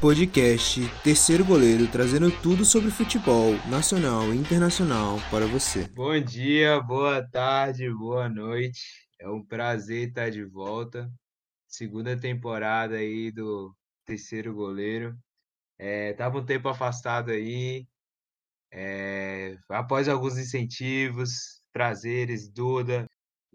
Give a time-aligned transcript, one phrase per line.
[0.00, 5.88] Podcast Terceiro Goleiro trazendo tudo sobre futebol nacional e internacional para você.
[5.88, 8.80] Bom dia, boa tarde, boa noite.
[9.18, 11.10] É um prazer estar de volta.
[11.66, 13.74] Segunda temporada aí do
[14.04, 15.16] Terceiro Goleiro.
[15.78, 17.86] É, tava um tempo afastado aí.
[18.70, 23.06] É, após alguns incentivos, prazeres, Duda.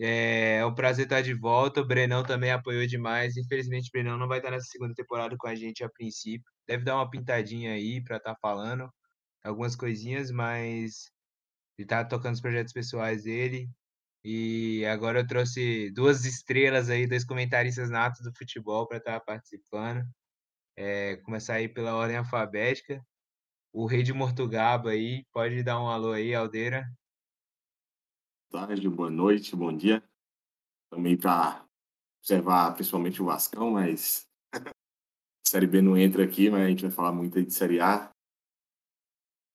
[0.02, 1.82] É, é um prazer estar de volta.
[1.82, 3.38] O Brenão também apoiou demais.
[3.38, 6.46] Infelizmente, o Brenão não vai estar nessa segunda temporada com a gente a princípio.
[6.68, 8.90] Deve dar uma pintadinha aí para estar falando
[9.44, 11.12] algumas coisinhas, mas
[11.78, 13.70] ele tá tocando os projetos pessoais dele.
[14.26, 20.04] E agora eu trouxe duas estrelas aí, dois comentaristas natos do futebol para estar participando.
[20.78, 23.02] É, começar aí pela ordem alfabética.
[23.74, 26.86] O rei de Mortugaba aí, pode dar um alô aí, Aldeira.
[28.52, 30.04] Tarde, boa noite, bom dia.
[30.90, 31.66] Também para
[32.20, 34.28] observar principalmente o Vascão, mas
[35.48, 38.12] Série B não entra aqui, mas a gente vai falar muito aí de Série A.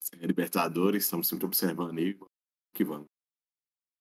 [0.00, 2.18] Série Libertadores, estamos sempre observando aí.
[2.72, 3.06] Que vamos.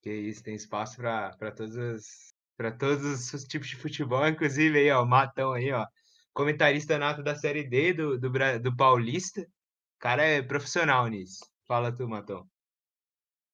[0.01, 5.05] Que isso, tem espaço para todos para todos os tipos de futebol, inclusive aí, ó,
[5.05, 5.85] Matão aí, ó,
[6.33, 8.31] comentarista nato da Série D do, do,
[8.61, 9.41] do Paulista.
[9.41, 11.45] O cara é profissional nisso.
[11.67, 12.49] Fala tu, Matão.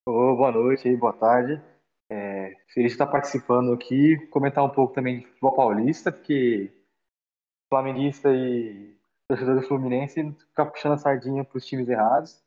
[0.04, 1.62] Oh, boa noite aí, boa tarde.
[2.10, 6.74] É, feliz de estar participando aqui, comentar um pouco também de futebol paulista, porque
[7.70, 12.44] flamenguista e torcedor do Fluminense ficar puxando a sardinha para os times errados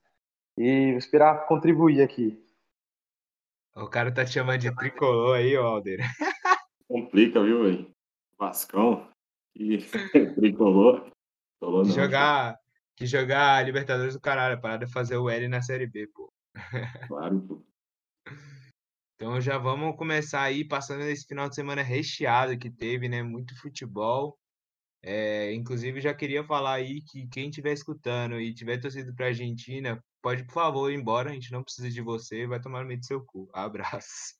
[0.58, 2.44] e esperar contribuir aqui.
[3.76, 6.00] O cara tá te chamando de tricolor aí, Alder.
[6.88, 7.94] Complica, viu, velho?
[8.36, 9.08] Vascão
[9.54, 9.78] e
[10.34, 11.08] tricolor.
[11.60, 12.58] que jogar,
[12.96, 16.33] que jogar Libertadores do caralho, parada de fazer o L na Série B, pô.
[17.08, 17.64] Claro, pô.
[19.16, 23.22] Então já vamos começar aí, passando esse final de semana recheado que teve, né?
[23.22, 24.38] Muito futebol.
[25.02, 29.28] É, inclusive, já queria falar aí que quem estiver escutando e tiver torcido para a
[29.28, 31.30] Argentina, pode, por favor, ir embora.
[31.30, 32.46] A gente não precisa de você.
[32.46, 33.48] Vai tomar no meio do seu cu.
[33.54, 34.34] Abraço.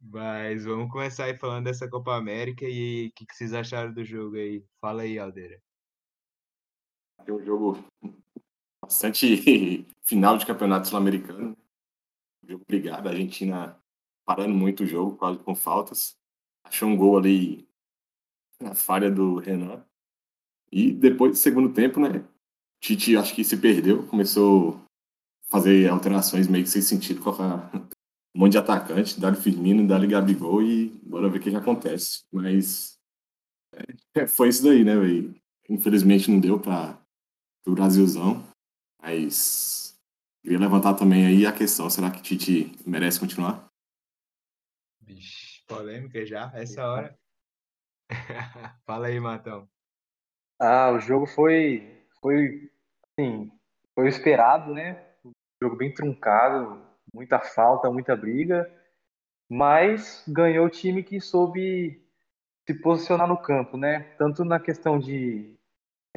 [0.00, 4.04] Mas vamos começar aí falando dessa Copa América e o que, que, vocês acharam do
[4.04, 4.64] jogo aí?
[4.80, 5.60] Fala aí, Aldeira.
[7.26, 7.84] É um jogo
[8.88, 11.54] bastante final de campeonato sul-americano.
[12.42, 13.78] Jogo brigado, a Argentina
[14.24, 16.16] parando muito o jogo, quase com faltas.
[16.64, 17.68] Achou um gol ali
[18.60, 19.84] a falha do Renan.
[20.72, 22.24] E depois, segundo tempo, né?
[22.80, 24.80] Tite acho que se perdeu, começou
[25.46, 30.06] a fazer alterações meio que sem sentido, colocar um monte de atacante, Dali Firmino, Dali
[30.06, 32.24] Gabigol e bora ver o que, que acontece.
[32.32, 32.98] Mas
[34.14, 35.34] é, foi isso daí, né, véio?
[35.68, 36.98] Infelizmente não deu para
[37.66, 38.47] o Brasilzão,
[39.00, 39.98] mas
[40.42, 43.68] queria levantar também aí a questão, será que Tite merece continuar?
[45.00, 47.18] Vixe, polêmica já, essa hora.
[48.86, 49.68] Fala aí, Matão.
[50.60, 52.70] Ah, o jogo foi, foi,
[53.12, 53.50] assim,
[53.94, 55.04] foi esperado, né?
[55.24, 55.32] Um
[55.62, 58.70] jogo bem truncado, muita falta, muita briga,
[59.48, 62.04] mas ganhou o time que soube
[62.66, 64.00] se posicionar no campo, né?
[64.18, 65.57] Tanto na questão de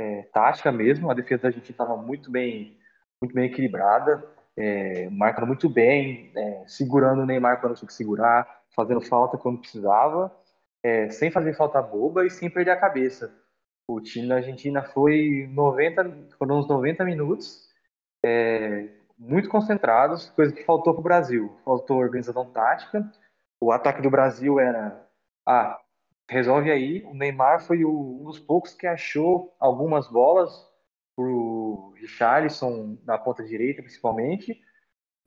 [0.01, 2.77] é, tática mesmo, a defesa da gente estava muito bem,
[3.21, 4.23] muito bem equilibrada,
[4.57, 9.59] é, marcando muito bem, é, segurando o Neymar quando tinha que segurar, fazendo falta quando
[9.59, 10.31] precisava
[10.83, 13.33] é, sem fazer falta boba e sem perder a cabeça.
[13.87, 17.69] O time da Argentina foi 90, foram uns 90 minutos
[18.23, 21.55] é, muito concentrados, coisa que faltou para o Brasil.
[21.63, 23.09] Faltou organização tática.
[23.59, 25.05] O ataque do Brasil era
[25.47, 25.79] ah,
[26.31, 27.03] resolve aí.
[27.03, 30.51] O Neymar foi o, um dos poucos que achou algumas bolas
[31.15, 34.59] para o Richarlison na ponta direita, principalmente.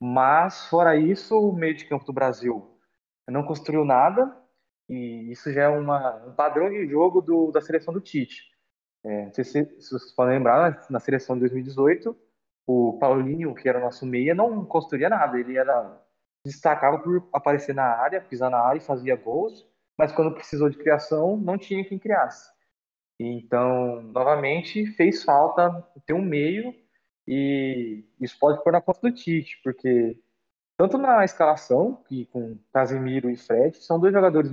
[0.01, 2.75] Mas, fora isso, o meio de campo do Brasil
[3.29, 4.35] não construiu nada
[4.89, 8.43] e isso já é uma, um padrão de jogo do, da seleção do Tite.
[9.03, 12.17] É, não sei se, se vocês podem lembrar, na seleção de 2018,
[12.67, 15.39] o Paulinho, que era o nosso meia, não construía nada.
[15.39, 16.01] Ele era
[16.43, 19.67] destacava por aparecer na área, pisar na área e fazia gols,
[19.97, 22.49] mas quando precisou de criação, não tinha quem criasse.
[23.19, 26.73] Então, novamente, fez falta ter um meio
[27.27, 30.19] e isso pode pôr na conta do Tite, porque
[30.77, 34.51] tanto na escalação, que com Casemiro e Fred, são dois jogadores.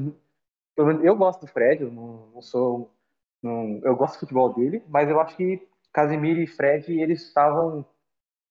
[0.76, 2.94] Eu gosto do Fred, eu não, não sou.
[3.42, 7.84] Não, eu gosto do futebol dele, mas eu acho que Casemiro e Fred eles estavam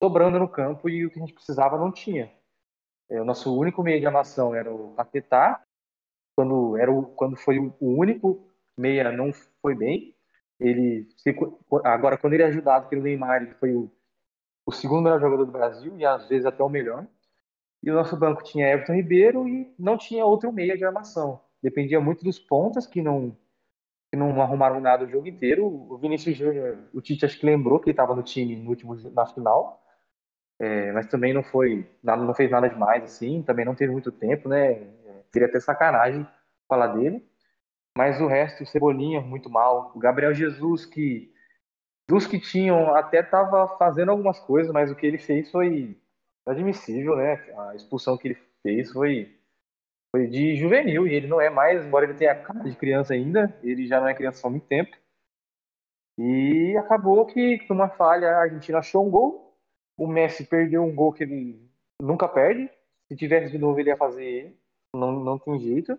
[0.03, 2.31] sobrando no campo e o que a gente precisava não tinha.
[3.09, 5.63] É, o nosso único meio de armação era o Paquetá,
[6.35, 8.47] quando, era o, quando foi o único
[8.77, 9.31] meia não
[9.61, 10.15] foi bem.
[10.59, 11.07] Ele
[11.83, 13.91] agora quando ele é ajudado pelo Neymar, ele foi o,
[14.65, 17.07] o segundo melhor jogador do Brasil e às vezes até o melhor.
[17.83, 21.41] E o nosso banco tinha Everton Ribeiro e não tinha outro meia de armação.
[21.63, 23.35] Dependia muito dos pontas, que não,
[24.11, 25.65] que não arrumaram nada o jogo inteiro.
[25.65, 28.95] O Vinícius Júnior, o Tite acho que lembrou que ele estava no time no último
[29.11, 29.81] na final,
[30.59, 34.11] é, mas também não foi nada, não fez nada demais assim, também não teve muito
[34.11, 34.73] tempo, né?
[35.33, 36.27] Seria até sacanagem
[36.67, 37.25] falar dele.
[37.97, 39.91] Mas o resto, o Cebolinha, muito mal.
[39.95, 41.31] O Gabriel Jesus, que
[42.07, 45.97] dos que tinham, até estava fazendo algumas coisas, mas o que ele fez foi
[46.45, 47.35] admissível, né?
[47.57, 49.37] A expulsão que ele fez foi,
[50.13, 53.57] foi de juvenil, e ele não é mais, embora ele tenha cara de criança ainda,
[53.63, 54.95] ele já não é criança há muito tempo.
[56.17, 59.57] E acabou que, com uma falha, a Argentina achou um gol.
[59.97, 61.69] O Messi perdeu um gol que ele
[62.01, 62.69] nunca perde.
[63.07, 64.55] Se tivesse de novo, ele ia fazer.
[64.93, 65.97] Não, não tem jeito.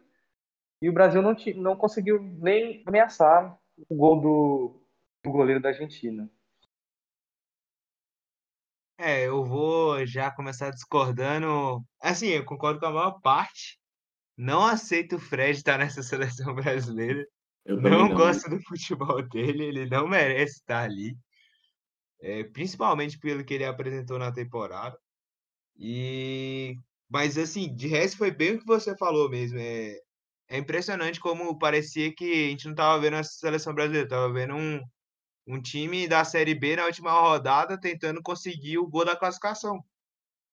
[0.80, 3.58] E o Brasil não, não conseguiu nem ameaçar
[3.88, 4.82] o gol do,
[5.24, 6.30] do goleiro da Argentina.
[8.98, 11.84] É, eu vou já começar discordando.
[12.00, 13.80] Assim, eu concordo com a maior parte.
[14.36, 17.26] Não aceito o Fred estar nessa seleção brasileira.
[17.64, 18.14] Eu Não não.
[18.14, 21.16] gosto do futebol dele, ele não merece estar ali.
[22.20, 24.96] É, principalmente pelo que ele apresentou na temporada.
[25.76, 26.76] E
[27.12, 29.58] mas assim, de resto foi bem o que você falou mesmo.
[29.58, 29.98] É,
[30.48, 34.54] é impressionante como parecia que a gente não estava vendo a seleção brasileira, estava vendo
[34.54, 34.80] um,
[35.46, 39.84] um time da Série B na última rodada tentando conseguir o gol da classificação.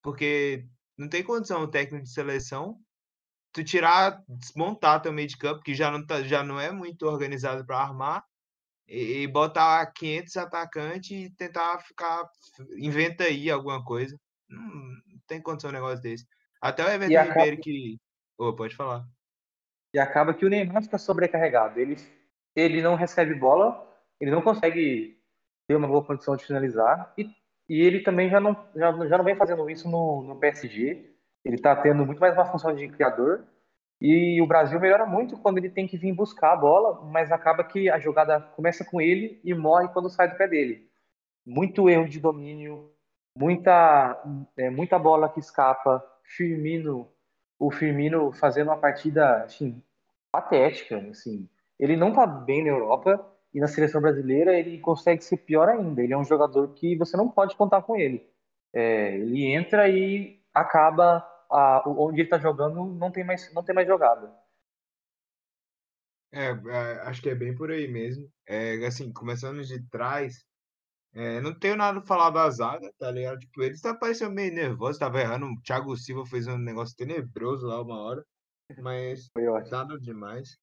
[0.01, 0.65] Porque
[0.97, 2.79] não tem condição o técnico de seleção
[3.53, 7.03] tu tirar, desmontar teu meio de campo, que já não, tá, já não é muito
[7.05, 8.23] organizado para armar,
[8.87, 12.29] e, e botar 500 atacantes e tentar ficar.
[12.77, 14.19] Inventa aí alguma coisa.
[14.49, 16.25] Não, não tem condição um negócio desse.
[16.61, 17.97] Até o Everton acaba- Ribeiro que.
[18.37, 19.05] Ô, pode falar.
[19.93, 21.79] E acaba que o Neymar fica sobrecarregado.
[21.79, 21.95] Ele,
[22.55, 23.87] ele não recebe bola,
[24.19, 25.17] ele não consegue
[25.67, 27.11] ter uma boa condição de finalizar.
[27.17, 27.29] E,
[27.67, 31.09] e ele também já não, já, já não vem fazendo isso no, no PSG.
[31.43, 33.45] Ele está tendo muito mais uma função de criador.
[34.01, 37.63] E o Brasil melhora muito quando ele tem que vir buscar a bola, mas acaba
[37.63, 40.87] que a jogada começa com ele e morre quando sai do pé dele.
[41.45, 42.93] Muito erro de domínio,
[43.35, 44.21] muita,
[44.57, 46.01] é, muita bola que escapa.
[46.29, 47.11] Firmino,
[47.57, 49.81] o Firmino fazendo uma partida assim,
[50.31, 50.97] patética.
[51.09, 51.49] Assim.
[51.79, 56.01] Ele não tá bem na Europa e na seleção brasileira ele consegue ser pior ainda.
[56.01, 58.25] Ele é um jogador que você não pode contar com ele.
[58.71, 63.73] É, ele entra e acaba a, onde ele está jogando não tem mais não tem
[63.73, 64.31] mais jogada.
[66.31, 68.31] É, é, acho que é bem por aí mesmo.
[68.47, 70.45] É, assim, começando de trás,
[71.13, 73.39] é, não tenho nada a falar da zaga, tá ligado?
[73.39, 75.47] Tipo, eles tá parecendo meio nervoso, tava errando.
[75.47, 78.25] O Thiago Silva fez um negócio tenebroso lá uma hora,
[78.77, 79.29] mas
[79.71, 80.57] nada demais.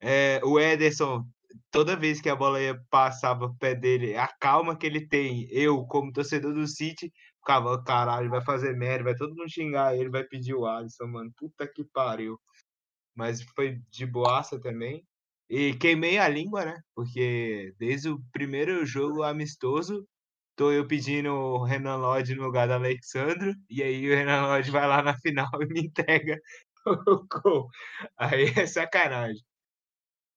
[0.00, 1.24] É, o Ederson,
[1.70, 5.84] toda vez que a bola ia passava pé dele, a calma que ele tem, eu,
[5.86, 10.22] como torcedor do City, ficava, caralho, vai fazer merda, vai todo mundo xingar ele, vai
[10.24, 11.32] pedir o Alisson, mano.
[11.36, 12.38] Puta que pariu.
[13.14, 15.04] Mas foi de boaça também.
[15.48, 16.80] E queimei a língua, né?
[16.94, 20.06] Porque desde o primeiro jogo amistoso,
[20.54, 24.70] tô eu pedindo o Renan Lodge no lugar do Alexandre, e aí o Renan Lodge
[24.70, 26.38] vai lá na final e me entrega
[26.86, 27.68] o gol.
[28.16, 29.42] Aí é sacanagem.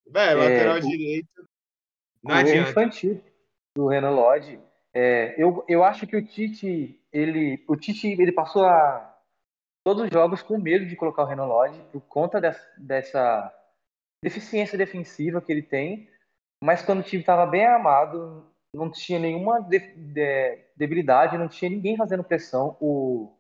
[0.08, 1.30] Velho, É, lateral o- direito.
[2.24, 2.70] Não adianta.
[2.70, 3.22] infantil
[3.76, 4.60] do Renan Lodge.
[4.94, 9.18] É, eu, eu acho que o Tite, ele, o Tite, ele passou a
[9.84, 13.54] todos os jogos com medo de colocar o Renan Lodge por conta dessa, dessa
[14.24, 16.10] deficiência defensiva que ele tem.
[16.64, 21.70] Mas quando o time estava bem armado, não tinha nenhuma de- de- debilidade, não tinha
[21.72, 22.78] ninguém fazendo pressão.
[22.80, 23.36] O,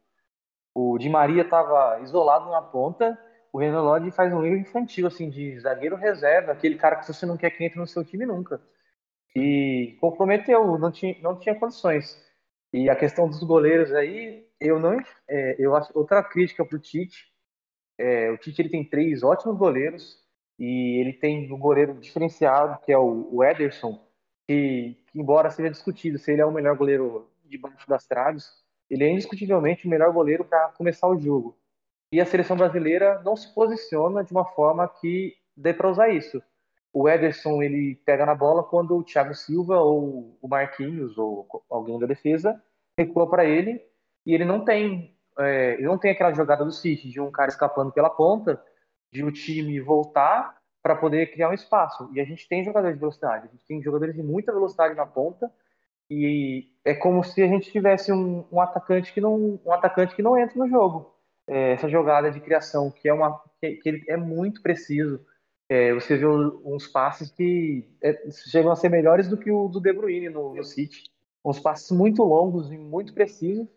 [0.74, 3.18] o Di Maria estava isolado na ponta.
[3.54, 7.26] O Renan Lodge faz um erro infantil, assim, de zagueiro reserva, aquele cara que você
[7.26, 8.62] não quer que entre no seu time nunca.
[9.36, 12.22] E comprometeu, não tinha, não tinha condições.
[12.74, 14.98] E a questão dos goleiros aí, eu não,
[15.30, 17.32] é, eu acho outra crítica pro Tite.
[17.98, 20.21] É, o Tite ele tem três ótimos goleiros
[20.62, 24.00] e ele tem um goleiro diferenciado que é o, Ederson,
[24.48, 28.48] que, que embora seja discutido se ele é o melhor goleiro debaixo das traves,
[28.88, 31.58] ele é indiscutivelmente o melhor goleiro para começar o jogo.
[32.14, 36.40] E a seleção brasileira não se posiciona de uma forma que dê para usar isso.
[36.94, 41.98] O Ederson ele pega na bola quando o Thiago Silva ou o Marquinhos ou alguém
[41.98, 42.62] da defesa
[42.96, 43.84] recua para ele
[44.28, 47.50] e ele não tem é, ele não tem aquela jogada do City de um cara
[47.50, 48.62] escapando pela ponta,
[49.12, 52.10] de o time voltar para poder criar um espaço.
[52.14, 55.06] E a gente tem jogadores de velocidade, a gente tem jogadores de muita velocidade na
[55.06, 55.52] ponta
[56.10, 60.24] e é como se a gente tivesse um, um atacante que não um atacante que
[60.24, 61.16] não entra no jogo.
[61.48, 65.24] É, essa jogada de criação que é uma que, que ele é muito preciso.
[65.70, 69.80] É, você vê uns passes que é, chegam a ser melhores do que o do
[69.80, 71.10] De Bruyne no, no City.
[71.46, 73.68] Uns passes muito longos e muito precisos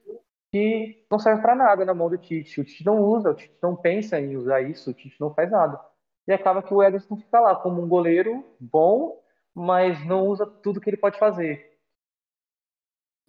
[0.55, 2.61] que não serve para nada na mão do Tite.
[2.61, 5.51] O Tite não usa, o Tite não pensa em usar isso, o Tite não faz
[5.51, 5.81] nada.
[6.29, 9.21] e acaba que o Ederson fica lá como um goleiro bom,
[9.53, 11.77] mas não usa tudo que ele pode fazer.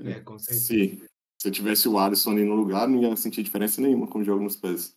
[0.02, 0.66] É, com certeza.
[0.68, 1.08] Se,
[1.42, 4.24] se eu tivesse o Alisson ali no lugar, não ia sentir diferença nenhuma com o
[4.24, 4.96] jogo nos pés.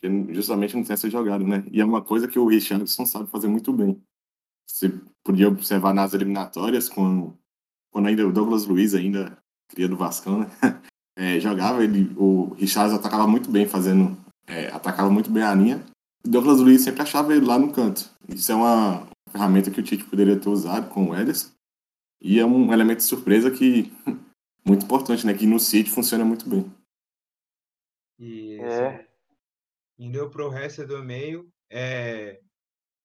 [0.00, 1.62] Porque justamente não tem essa jogada, né?
[1.70, 4.02] E é uma coisa que o Richardson sabe fazer muito bem.
[4.66, 4.88] Você
[5.22, 7.38] podia observar nas eliminatórias, quando,
[7.90, 9.36] quando ainda o Douglas Luiz, ainda
[9.68, 10.46] cria do Vascão, né?
[11.16, 14.16] É, jogava, ele, o Richardson atacava muito bem, fazendo.
[14.46, 15.84] É, atacava muito bem a linha.
[16.24, 18.08] O Douglas Luiz sempre achava ele lá no canto.
[18.28, 21.50] Isso é uma ferramenta que o Tite poderia ter usado com o Ederson.
[22.20, 23.92] E é um elemento de surpresa que
[24.64, 25.32] muito importante, né?
[25.32, 26.70] Que no City funciona muito bem.
[28.18, 29.06] E É.
[29.98, 32.40] indo pro resto do meio, é...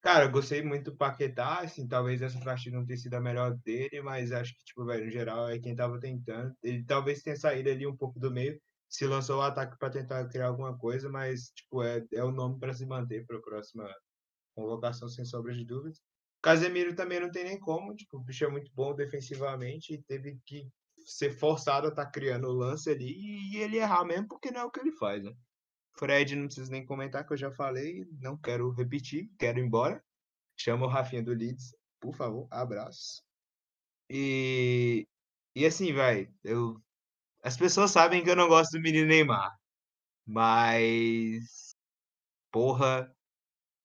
[0.01, 3.55] Cara, eu gostei muito do Paquetá, assim, talvez essa partida não tenha sido a melhor
[3.57, 6.55] dele, mas acho que, tipo, velho, no geral, é quem tava tentando.
[6.63, 10.27] Ele talvez tenha saído ali um pouco do meio, se lançou o ataque para tentar
[10.27, 13.87] criar alguma coisa, mas, tipo, é, é o nome para se manter para a próxima
[14.55, 16.01] convocação, sem sombra de dúvidas.
[16.41, 20.39] Casemiro também não tem nem como, tipo, o bicho é muito bom defensivamente e teve
[20.45, 20.69] que
[21.05, 23.13] ser forçado a estar criando o lance ali
[23.53, 25.33] e ele errar mesmo, porque não é o que ele faz, né?
[25.97, 30.03] Fred, não preciso nem comentar, que eu já falei, não quero repetir, quero ir embora.
[30.57, 33.23] Chama o Rafinha do Leeds, por favor, abraço.
[34.09, 35.07] E,
[35.55, 36.81] e assim, vai, eu
[37.43, 39.57] as pessoas sabem que eu não gosto do menino Neymar,
[40.25, 41.75] mas
[42.51, 43.13] porra,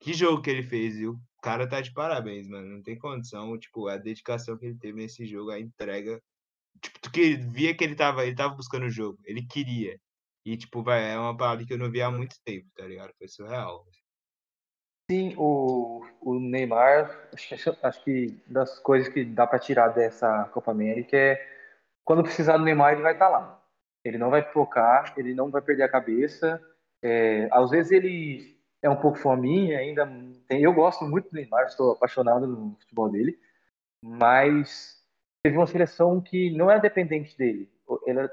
[0.01, 1.13] que jogo que ele fez, viu?
[1.39, 4.99] O cara tá de parabéns, mano, não tem condição, tipo, a dedicação que ele teve
[5.01, 6.23] nesse jogo, a entrega,
[6.83, 7.11] tipo, tu
[7.51, 9.99] via que ele tava, ele tava buscando o jogo, ele queria.
[10.47, 13.13] E, tipo, vai, é uma parada que eu não vi há muito tempo, tá ligado?
[13.19, 13.85] Foi surreal.
[15.11, 20.71] Sim, o, o Neymar, acho, acho que das coisas que dá para tirar dessa Copa
[20.71, 21.45] América é
[22.05, 23.61] quando precisar do Neymar, ele vai estar lá.
[24.05, 26.63] Ele não vai focar, ele não vai perder a cabeça.
[27.03, 30.09] É, às vezes ele é um pouco fominha, ainda
[30.47, 33.37] tem, eu gosto muito do Neymar, estou apaixonado no futebol dele,
[34.01, 35.05] mas
[35.43, 37.69] teve uma seleção que não é dependente dele.
[38.07, 38.29] Ele-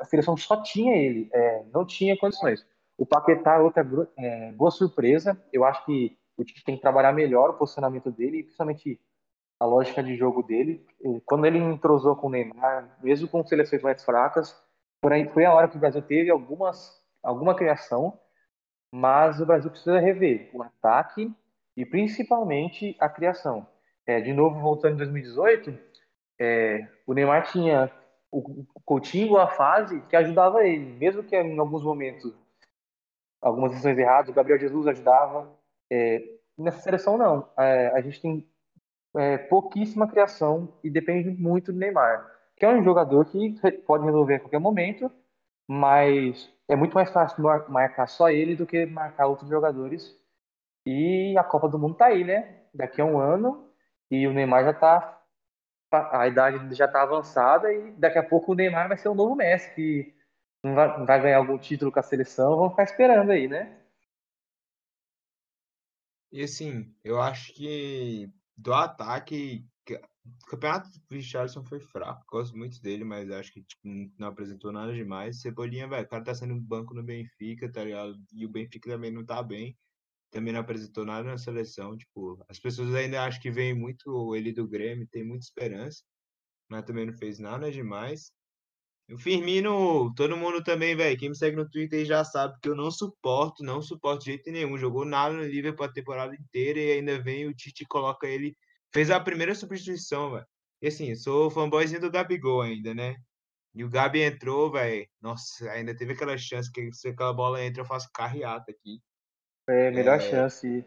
[0.00, 2.66] a seleção só tinha ele, é, não tinha condições.
[2.96, 3.86] O Paquetá é outra
[4.16, 5.40] é, boa surpresa.
[5.52, 9.00] Eu acho que o Tite tem que trabalhar melhor o posicionamento dele, principalmente
[9.58, 10.84] a lógica de jogo dele.
[11.24, 14.54] Quando ele entrosou com o Neymar, mesmo com seleções mais fracas,
[15.32, 18.18] foi a hora que o Brasil teve algumas, alguma criação,
[18.92, 21.32] mas o Brasil precisa rever o ataque
[21.76, 23.66] e principalmente a criação.
[24.06, 25.78] É, de novo, voltando em 2018,
[26.38, 27.90] é, o Neymar tinha
[28.38, 32.32] o Coutinho, a fase que ajudava ele, mesmo que em alguns momentos
[33.40, 35.48] algumas decisões erradas, o Gabriel Jesus ajudava.
[35.90, 36.22] É,
[36.58, 37.48] nessa seleção, não.
[37.58, 38.48] É, a gente tem
[39.16, 43.54] é, pouquíssima criação e depende muito do Neymar, que é um jogador que
[43.86, 45.10] pode resolver a qualquer momento,
[45.68, 50.14] mas é muito mais fácil mar- marcar só ele do que marcar outros jogadores.
[50.84, 52.62] E a Copa do Mundo tá aí, né?
[52.74, 53.68] Daqui a um ano
[54.10, 55.22] e o Neymar já tá
[55.92, 59.34] a idade já tá avançada e daqui a pouco o Neymar vai ser o novo
[59.34, 60.14] Messi, que
[60.64, 63.78] não vai, vai ganhar algum título com a seleção, vamos ficar esperando aí, né?
[66.32, 72.56] E assim, eu acho que do ataque, que- o campeonato do Richarlison foi fraco, gosto
[72.56, 73.82] muito dele, mas acho que tipo,
[74.18, 75.40] não apresentou nada demais.
[75.40, 78.16] Cebolinha, velho, o cara tá sendo banco no Benfica, tá ligado?
[78.32, 79.76] E o Benfica também não tá bem,
[80.36, 81.96] também não apresentou nada na seleção.
[81.96, 86.02] Tipo, as pessoas ainda acham que vem muito ele do Grêmio, tem muita esperança,
[86.68, 88.30] mas também não fez nada demais.
[89.10, 91.18] O Firmino, todo mundo também, velho.
[91.18, 94.50] Quem me segue no Twitter já sabe que eu não suporto, não suporto de jeito
[94.50, 94.76] nenhum.
[94.76, 98.54] Jogou nada no Liverpool a temporada inteira e ainda vem o Tite e coloca ele.
[98.92, 100.46] Fez a primeira substituição, velho.
[100.82, 103.16] E assim, eu sou fanboyzinho do Gabigol ainda, né?
[103.74, 105.08] E o Gabi entrou, velho.
[105.20, 109.00] Nossa, ainda teve aquela chance que se aquela bola entra, eu faço carreata aqui.
[109.68, 110.20] É, melhor É.
[110.20, 110.84] chance.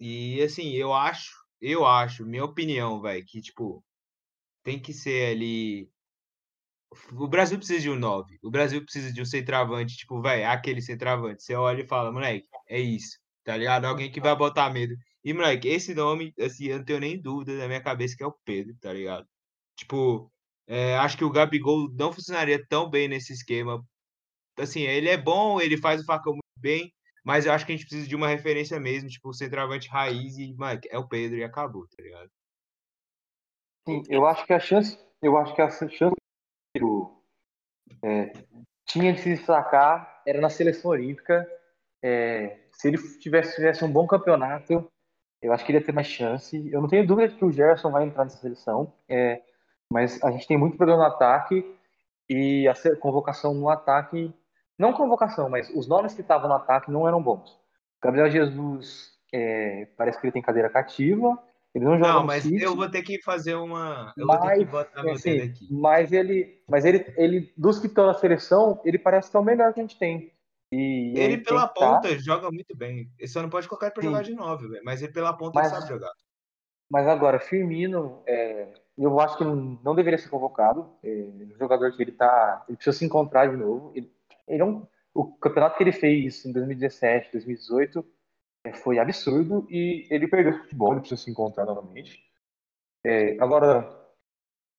[0.00, 3.84] E assim, eu acho, eu acho, minha opinião, velho, que tipo,
[4.64, 5.90] tem que ser ali.
[7.12, 8.38] O Brasil precisa de um 9.
[8.42, 11.42] O Brasil precisa de um centroavante, tipo, velho, aquele centroavante.
[11.42, 13.84] Você olha e fala, moleque, é isso, tá ligado?
[13.84, 14.94] Alguém que vai botar medo.
[15.22, 18.26] E, moleque, esse nome, assim, eu não tenho nem dúvida na minha cabeça que é
[18.26, 19.26] o Pedro, tá ligado?
[19.76, 20.32] Tipo,
[20.66, 23.84] é, acho que o Gabigol não funcionaria tão bem nesse esquema.
[24.58, 26.92] Assim, ele é bom, ele faz o facão muito bem,
[27.24, 30.38] mas eu acho que a gente precisa de uma referência mesmo, tipo, o centroavante raiz
[30.38, 32.30] e, moleque, é o Pedro e acabou, tá ligado?
[33.86, 36.14] Sim, eu acho que a chance, eu acho que a chance
[36.76, 37.18] que o
[38.02, 38.32] é,
[38.86, 41.46] tinha de se destacar era na seleção olímpica.
[42.02, 44.90] É, se ele tivesse, tivesse um bom campeonato,
[45.42, 46.70] eu acho que ele ia ter mais chance.
[46.70, 49.42] Eu não tenho dúvida de que o Gerson vai entrar nessa seleção, é,
[49.92, 51.64] mas a gente tem muito problema no ataque
[52.28, 54.32] e a convocação no ataque,
[54.78, 57.58] não convocação, mas os nomes que estavam no ataque não eram bons.
[58.02, 61.38] Gabriel Jesus é, parece que ele tem cadeira cativa.
[61.74, 64.12] Ele não joga Não, mas City, eu vou ter que fazer uma.
[64.16, 65.68] Eu vou ter que mas, botar meu assim, aqui.
[65.70, 69.44] mas ele, mas ele, ele, dos que estão na seleção, ele parece que é o
[69.44, 70.32] melhor que a gente tem.
[70.72, 73.10] E Ele tem pela tá- ponta joga muito bem.
[73.18, 74.08] Ele só não pode colocar ele pra Sim.
[74.08, 74.82] jogar de 9, velho.
[74.84, 76.12] Mas ele pela ponta ele Mas- sabe jogar.
[76.90, 80.90] Mas agora, Firmino, é, eu acho que não, não deveria ser convocado.
[81.02, 82.64] É, um jogador que ele tá.
[82.68, 83.92] Ele precisa se encontrar de novo.
[83.94, 84.10] Ele,
[84.48, 88.04] ele é um- o campeonato que ele fez em 2017, 2018
[88.64, 92.22] é, foi absurdo e ele perdeu o futebol, ele precisa se encontrar novamente.
[93.04, 93.88] É, agora,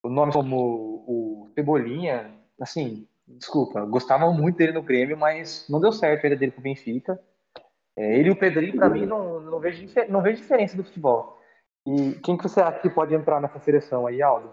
[0.03, 5.91] o nome como o Cebolinha, assim, desculpa, gostavam muito dele no Grêmio, mas não deu
[5.91, 7.21] certo a ida dele pro Benfica.
[7.97, 11.37] É, ele e o Pedrinho, pra mim, não, não, vejo, não vejo diferença do futebol.
[11.85, 14.51] E quem que você acha que pode entrar nessa seleção aí, Aldo?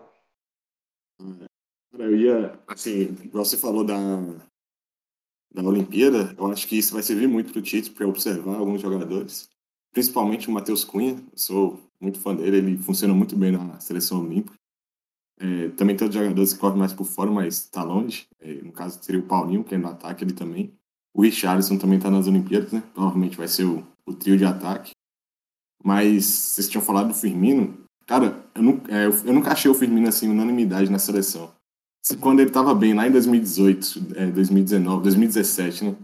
[1.92, 3.94] Eu ia, assim, você falou da,
[5.52, 9.48] da Olimpíada, eu acho que isso vai servir muito pro Tite para observar alguns jogadores,
[9.92, 14.54] principalmente o Matheus Cunha, sou muito fã dele, ele funciona muito bem na seleção olímpica.
[15.38, 18.26] É, também tem outros jogadores que correm mais por fora, mas está longe.
[18.40, 20.72] É, no caso, seria o Paulinho, que é no ataque, ele também.
[21.14, 22.82] O Richarlison também está nas Olimpíadas, né?
[22.94, 24.92] Provavelmente vai ser o, o trio de ataque.
[25.82, 27.86] Mas vocês tinham falado do Firmino.
[28.06, 31.52] Cara, eu, é, eu, eu nunca achei o Firmino assim, unanimidade na seleção.
[32.20, 35.96] Quando ele estava bem lá em 2018, é, 2019, 2017, né?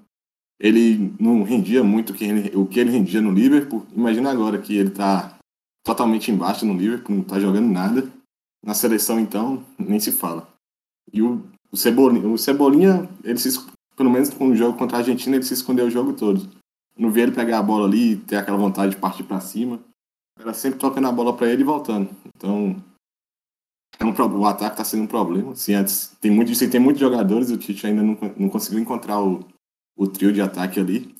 [0.59, 3.87] Ele não rendia muito o que ele, o rendia no Liverpool.
[3.95, 5.37] Imagina agora que ele tá
[5.85, 8.09] totalmente embaixo no Liverpool, não tá jogando nada.
[8.65, 10.49] Na seleção, então, nem se fala.
[11.13, 13.59] E o, o, Cebolinha, o Cebolinha, ele se,
[13.97, 16.49] pelo menos no jogo contra a Argentina, ele se escondeu o jogo todo.
[16.97, 19.81] Não vi ele pegar a bola ali ter aquela vontade de partir para cima.
[20.39, 22.09] Era sempre tocando a bola para ele e voltando.
[22.37, 22.77] Então,
[23.99, 25.53] é um, o ataque tá sendo um problema.
[25.53, 29.21] Assim, antes, tem muito, se tem muitos jogadores, o Tite ainda não, não conseguiu encontrar
[29.23, 29.41] o,
[29.97, 31.15] o trio de ataque ali.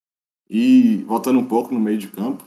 [0.49, 2.45] E voltando um pouco no meio de campo,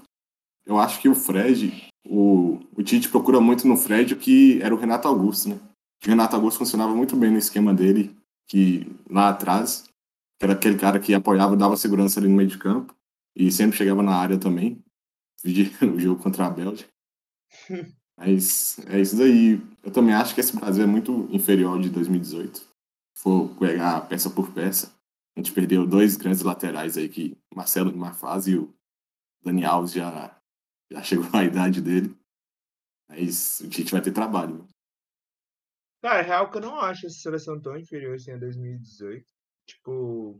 [0.66, 4.74] eu acho que o Fred, o, o Tite procura muito no Fred o que era
[4.74, 5.60] o Renato Augusto, né?
[6.04, 8.16] O Renato Augusto funcionava muito bem no esquema dele,
[8.48, 9.86] que lá atrás,
[10.38, 12.94] que era aquele cara que apoiava, dava segurança ali no meio de campo
[13.36, 14.82] e sempre chegava na área também.
[15.82, 16.90] O jogo contra a Bélgica.
[18.18, 19.62] Mas é isso daí.
[19.84, 22.60] Eu também acho que esse Brasil é muito inferior ao de 2018.
[22.60, 22.68] Se
[23.22, 24.94] for pegar peça por peça,
[25.36, 28.74] a gente perdeu dois grandes laterais aí, que Marcelo de Marfaz e o
[29.44, 30.40] Dani Alves já,
[30.92, 32.16] já chegou à idade dele.
[33.10, 34.66] Mas o Tite vai ter trabalho.
[36.02, 39.26] Cara, é real que eu não acho essa seleção tão inferior assim a 2018.
[39.68, 40.40] Tipo,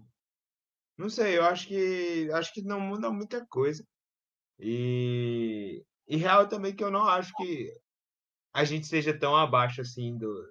[0.98, 3.84] não sei, eu acho que acho que não muda muita coisa.
[4.60, 7.72] E, e real também que eu não acho que
[8.54, 10.50] a gente seja tão abaixo assim do,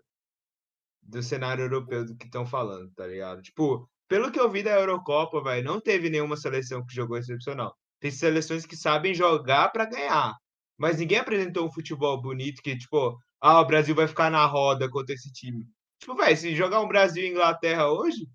[1.02, 3.42] do cenário europeu do que estão falando, tá ligado?
[3.42, 7.74] Tipo, pelo que eu vi da Eurocopa, velho, não teve nenhuma seleção que jogou excepcional.
[8.00, 10.34] Tem seleções que sabem jogar pra ganhar,
[10.76, 14.88] mas ninguém apresentou um futebol bonito que, tipo, ah, o Brasil vai ficar na roda
[14.90, 15.66] contra esse time.
[15.98, 18.26] Tipo, velho, se jogar um Brasil e Inglaterra hoje,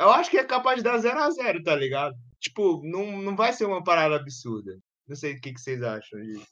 [0.00, 2.14] eu acho que é capaz de dar 0 a 0 tá ligado?
[2.40, 4.78] Tipo, não, não vai ser uma parada absurda.
[5.08, 6.46] Não sei o que, que vocês acham disso.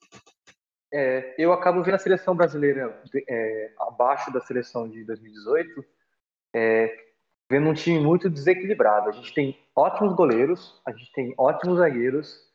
[0.92, 5.84] É, eu acabo vendo a seleção brasileira é, abaixo da seleção de 2018,
[6.54, 6.96] é,
[7.48, 9.08] vendo um time muito desequilibrado.
[9.08, 12.50] A gente tem ótimos goleiros, a gente tem ótimos zagueiros,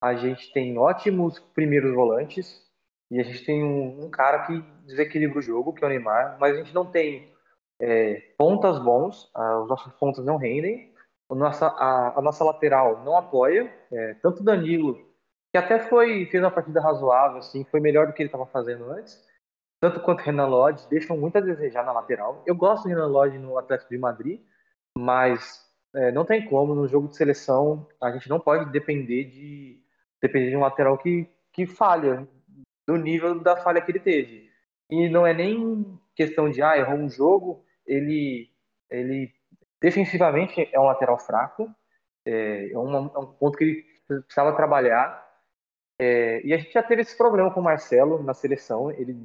[0.00, 2.62] a gente tem ótimos primeiros volantes
[3.10, 6.38] e a gente tem um, um cara que desequilibra o jogo, que é o Neymar,
[6.40, 7.32] mas a gente não tem
[7.80, 10.92] é, pontas bons, ah, os nossos pontas não rendem,
[11.28, 15.11] a nossa, a, a nossa lateral não apoia, é, tanto Danilo
[15.52, 18.90] que até foi fez uma partida razoável, assim, foi melhor do que ele estava fazendo
[18.90, 19.22] antes.
[19.80, 22.42] Tanto quanto Renan Lodge deixam muito a desejar na lateral.
[22.46, 24.40] Eu gosto do Renan Lodge no Atlético de Madrid,
[24.96, 25.62] mas
[25.94, 29.78] é, não tem como no jogo de seleção a gente não pode depender de
[30.22, 32.26] depender de um lateral que que falha
[32.88, 34.50] do nível da falha que ele teve.
[34.90, 38.50] E não é nem questão de ah errou um jogo, ele
[38.90, 39.32] ele
[39.80, 41.68] defensivamente é um lateral fraco,
[42.24, 45.31] é, é, é um ponto que ele precisava trabalhar.
[46.04, 49.16] É, e a gente já teve esse problema com o Marcelo na seleção, ele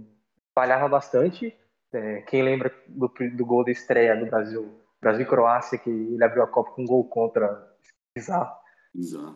[0.54, 1.58] falhava bastante.
[1.92, 6.24] É, quem lembra do, do, gol da estreia no Brasil, Brasil e Croácia, que ele
[6.24, 7.68] abriu a Copa com um gol contra
[8.16, 8.56] bizarro.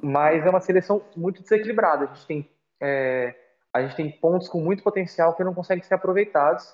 [0.03, 2.03] Mas é uma seleção muito desequilibrada.
[2.03, 3.35] A gente tem, é,
[3.73, 6.71] a gente tem pontos com muito potencial que não conseguem ser aproveitados.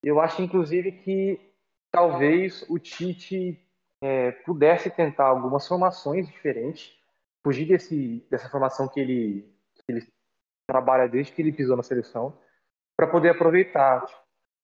[0.00, 1.40] Eu acho, inclusive, que
[1.90, 3.60] talvez o Tite
[4.00, 6.96] é, pudesse tentar algumas formações diferentes,
[7.42, 9.57] fugir desse, dessa formação que ele,
[9.88, 10.06] ele
[10.66, 12.38] trabalha desde que ele pisou na seleção,
[12.96, 14.04] para poder aproveitar.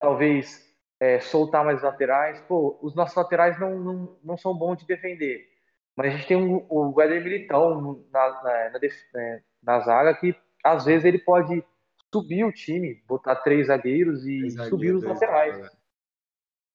[0.00, 0.64] Talvez
[1.00, 2.40] é, soltar mais laterais.
[2.42, 5.48] Pô, os nossos laterais não, não, não são bons de defender.
[5.96, 8.80] Mas a gente tem um, o Éder Militão na, na, na,
[9.16, 11.64] é, na, zaga que às vezes ele pode
[12.12, 15.58] subir o time, botar três zagueiros e três subir os laterais.
[15.58, 15.68] Né?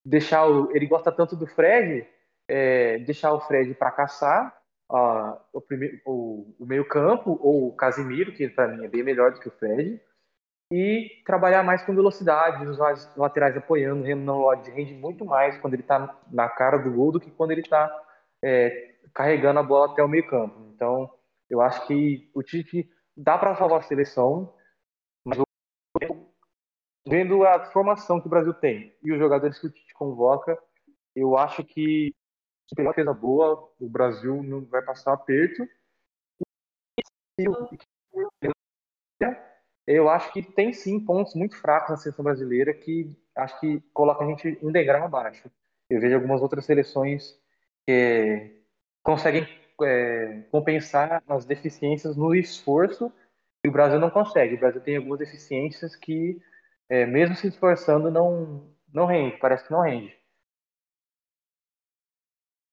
[0.05, 2.07] Deixar o, ele gosta tanto do Fred,
[2.47, 4.58] é, deixar o Fred para caçar
[4.89, 9.31] o, primeiro, o, o meio campo ou o Casimiro, que para mim é bem melhor
[9.31, 10.01] do que o Fred,
[10.71, 12.77] e trabalhar mais com velocidade, os
[13.15, 14.01] laterais apoiando.
[14.01, 17.31] O Renan Lodge rende muito mais quando ele está na cara do gol do que
[17.31, 17.89] quando ele está
[18.43, 20.71] é, carregando a bola até o meio campo.
[20.73, 21.11] Então,
[21.49, 24.55] eu acho que o Tite dá para salvar a seleção,
[25.25, 25.39] mas
[27.07, 30.57] vendo a formação que o Brasil tem e os jogadores que o Tite convoca,
[31.15, 32.13] eu acho que
[32.75, 35.67] tem uma defesa boa, o Brasil não vai passar aperto.
[39.87, 44.23] Eu acho que tem sim pontos muito fracos na seleção brasileira que acho que coloca
[44.23, 45.49] a gente um degrau abaixo.
[45.89, 47.39] Eu vejo algumas outras seleções
[47.87, 48.61] que
[49.01, 49.47] conseguem
[49.81, 53.11] é, compensar as deficiências no esforço
[53.65, 54.55] e o Brasil não consegue.
[54.55, 56.39] O Brasil tem algumas deficiências que,
[56.87, 60.18] é, mesmo se esforçando, não, não rende, parece que não rende.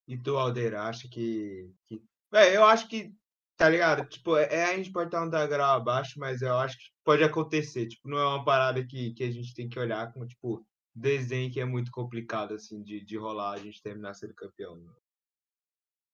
[0.07, 1.73] E tu, Alder, acha que.
[1.87, 2.03] que...
[2.55, 3.13] eu acho que,
[3.57, 4.09] tá ligado?
[4.09, 7.25] Tipo, é, é a gente pode estar um degrau abaixo, mas eu acho que pode
[7.25, 7.87] acontecer.
[7.89, 10.65] Tipo, não é uma parada que, que a gente tem que olhar como, tipo,
[10.95, 14.77] desenho que é muito complicado, assim, de, de rolar a gente terminar sendo campeão.
[14.77, 14.93] Né?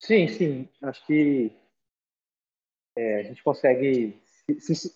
[0.00, 0.68] Sim, sim.
[0.82, 1.52] Acho que
[2.96, 4.94] é, a gente consegue se, se,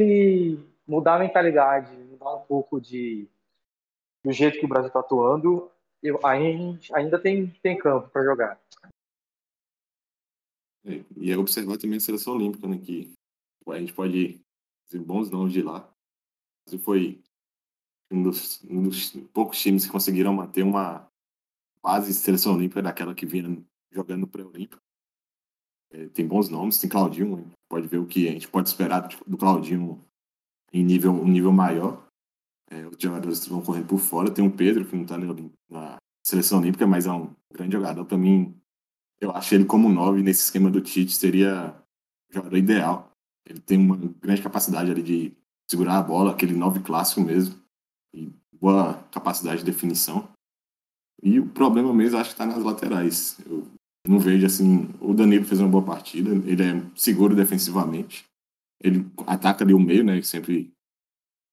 [0.00, 3.28] se, mudar a mentalidade, mudar um pouco de
[4.24, 5.70] do jeito que o Brasil está atuando,
[6.02, 8.60] eu, ainda tem, tem campo para jogar.
[10.84, 12.78] É, e é observar também a seleção olímpica, né?
[12.78, 13.12] Que
[13.68, 14.40] a gente pode
[14.86, 15.92] dizer bons nomes de lá.
[16.66, 17.22] Brasil foi
[18.10, 21.06] um dos, um dos poucos times que conseguiram manter uma
[21.82, 24.80] base de seleção olímpica daquela que vinha jogando pré-olímpico.
[25.90, 29.38] É, tem bons nomes, tem Claudinho, pode ver o que a gente pode esperar do
[29.38, 30.02] Claudinho
[30.72, 32.07] em nível, um nível maior.
[32.70, 34.30] É, os jogadores vão correndo por fora.
[34.30, 35.16] Tem o Pedro, que não está
[35.70, 38.04] na seleção olímpica, mas é um grande jogador.
[38.04, 38.54] Para mim,
[39.20, 41.74] eu acho ele como nove nesse esquema do Tite seria
[42.30, 43.10] o jogador ideal.
[43.46, 45.32] Ele tem uma grande capacidade ali de
[45.70, 47.58] segurar a bola, aquele nove clássico mesmo,
[48.14, 50.28] e boa capacidade de definição.
[51.22, 53.38] E o problema mesmo acho que está nas laterais.
[53.46, 53.66] Eu
[54.06, 54.88] não vejo assim.
[55.00, 58.24] O Danilo fez uma boa partida, ele é seguro defensivamente.
[58.80, 60.22] Ele ataca ali o meio, né?
[60.22, 60.72] Sempre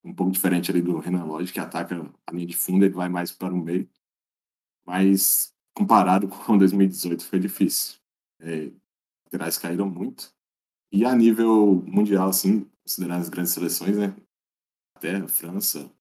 [0.06, 3.10] um pouco diferente ali do Renan Lodge, que ataca a linha de fundo, ele vai
[3.10, 3.90] mais para o meio.
[4.86, 7.98] Mas comparado com 2018 foi difícil.
[8.40, 8.72] É,
[9.26, 10.32] laterais caíram muito.
[10.92, 14.16] E a nível mundial, assim, considerando as grandes seleções, né?
[14.96, 15.92] Até França,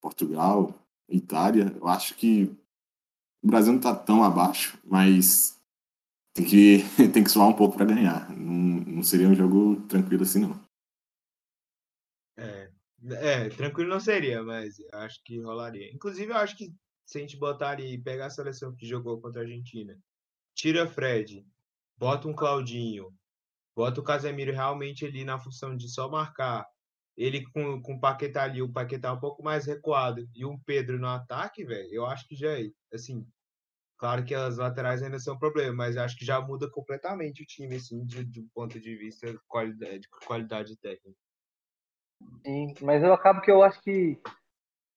[0.00, 0.74] Portugal,
[1.08, 2.50] Itália, eu acho que
[3.42, 5.60] o Brasil não está tão abaixo, mas
[6.34, 6.78] tem que,
[7.12, 8.30] tem que suar um pouco para ganhar.
[8.30, 10.71] Não, não seria um jogo tranquilo assim, não.
[13.10, 15.92] É, tranquilo não seria, mas acho que rolaria.
[15.92, 16.72] Inclusive, eu acho que
[17.04, 19.98] se a gente botar ali, pegar a seleção que jogou contra a Argentina,
[20.54, 21.44] tira Fred,
[21.96, 23.12] bota um Claudinho,
[23.76, 26.66] bota o Casemiro realmente ali na função de só marcar,
[27.16, 30.98] ele com, com o Paquetá ali, o Paquetá um pouco mais recuado e um Pedro
[30.98, 33.26] no ataque, velho, eu acho que já é, assim,
[33.98, 37.46] claro que as laterais ainda são um problema, mas acho que já muda completamente o
[37.46, 41.21] time, assim, de, de ponto de vista de qualidade, qualidade técnica.
[42.44, 44.20] Sim, mas eu acabo que eu acho que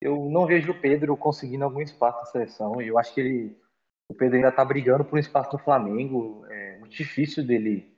[0.02, 2.82] eu não vejo o Pedro conseguindo algum espaço na seleção.
[2.82, 3.58] Eu acho que ele,
[4.10, 6.46] o Pedro ainda está brigando por um espaço no Flamengo.
[6.48, 7.96] É muito difícil dele,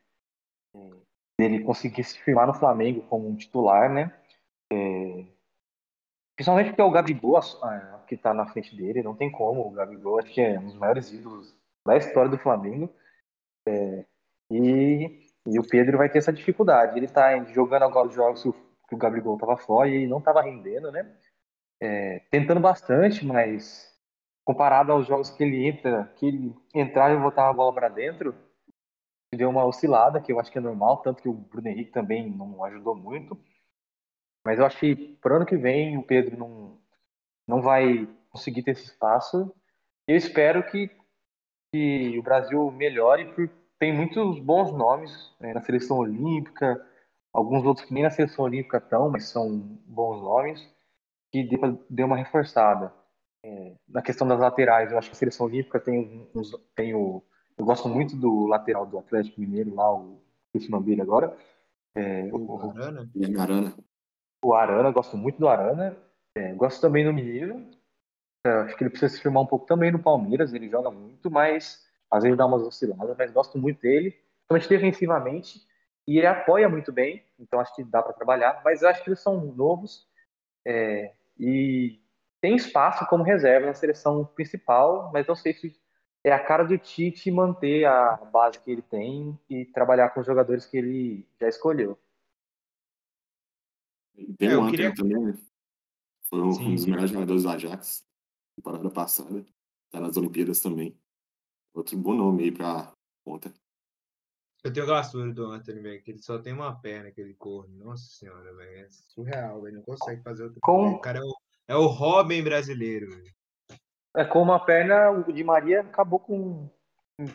[1.39, 4.13] dele conseguir se firmar no Flamengo como um titular, né?
[4.71, 5.25] É,
[6.35, 9.03] principalmente porque é o Gabigol é, que está na frente dele.
[9.03, 9.67] Não tem como.
[9.67, 12.93] O Gabigol acho que é um dos maiores ídolos da história do Flamengo.
[13.67, 14.05] É,
[14.51, 16.97] e, e o Pedro vai ter essa dificuldade.
[16.97, 18.45] Ele está jogando agora os jogos
[18.87, 21.15] que o Gabigol estava fora e não estava rendendo, né?
[21.81, 23.93] É, tentando bastante, mas
[24.43, 28.33] comparado aos jogos que ele entra, que ele entrar e botar a bola para dentro,
[29.35, 32.29] deu uma oscilada, que eu acho que é normal, tanto que o Bruno Henrique também
[32.29, 33.37] não ajudou muito.
[34.45, 36.79] Mas eu acho que para ano que vem o Pedro não,
[37.45, 39.53] não vai conseguir ter esse espaço.
[40.07, 40.89] Eu espero que,
[41.73, 46.81] que o Brasil melhore, porque tem muitos bons nomes né, na seleção olímpica,
[47.37, 50.67] alguns outros que nem na seleção olímpica estão, mas são bons nomes,
[51.31, 51.47] que
[51.87, 52.91] deu uma reforçada.
[53.45, 57.23] É, na questão das laterais, eu acho que a seleção olímpica tem, uns, tem o.
[57.55, 60.19] Eu gosto muito do lateral do Atlético Mineiro lá, o.
[60.69, 61.37] Nome dele agora.
[61.93, 63.07] É, o, Arana.
[63.15, 63.73] O Arana.
[64.43, 65.95] O Arana, gosto muito do Arana.
[66.35, 67.63] É, gosto também do Mineiro.
[68.43, 71.29] É, acho que ele precisa se firmar um pouco também no Palmeiras, ele joga muito,
[71.29, 74.15] mas às vezes dá umas osciladas, mas gosto muito dele,
[74.47, 75.66] principalmente defensivamente,
[76.07, 79.09] e ele apoia muito bem, então acho que dá para trabalhar, mas eu acho que
[79.09, 80.07] eles são novos
[80.65, 81.99] é, e
[82.39, 85.75] tem espaço como reserva na seleção principal, mas não sei se
[86.23, 90.25] é a cara do Tite manter a base que ele tem e trabalhar com os
[90.25, 91.97] jogadores que ele já escolheu.
[94.37, 94.95] Tem é, o Hunter queria...
[94.95, 95.37] também, né?
[96.29, 98.05] Foi um, um, dos melhores jogadores do Ajax,
[98.55, 99.45] temporada passada.
[99.89, 100.99] Tá nas Olimpíadas também.
[101.73, 102.91] Outro bom nome aí pra
[103.23, 103.53] ponta.
[104.63, 107.85] Eu tenho gastura do Hunter, velho, que ele só tem uma perna, aquele corno.
[107.85, 108.85] Nossa senhora, velho.
[108.85, 109.75] É surreal, velho.
[109.75, 110.59] Não consegue fazer outro.
[110.61, 110.93] Com...
[110.93, 111.35] O cara é o,
[111.69, 113.35] é o Robin brasileiro, velho.
[114.15, 116.69] É, com uma perna, o Di Maria acabou com,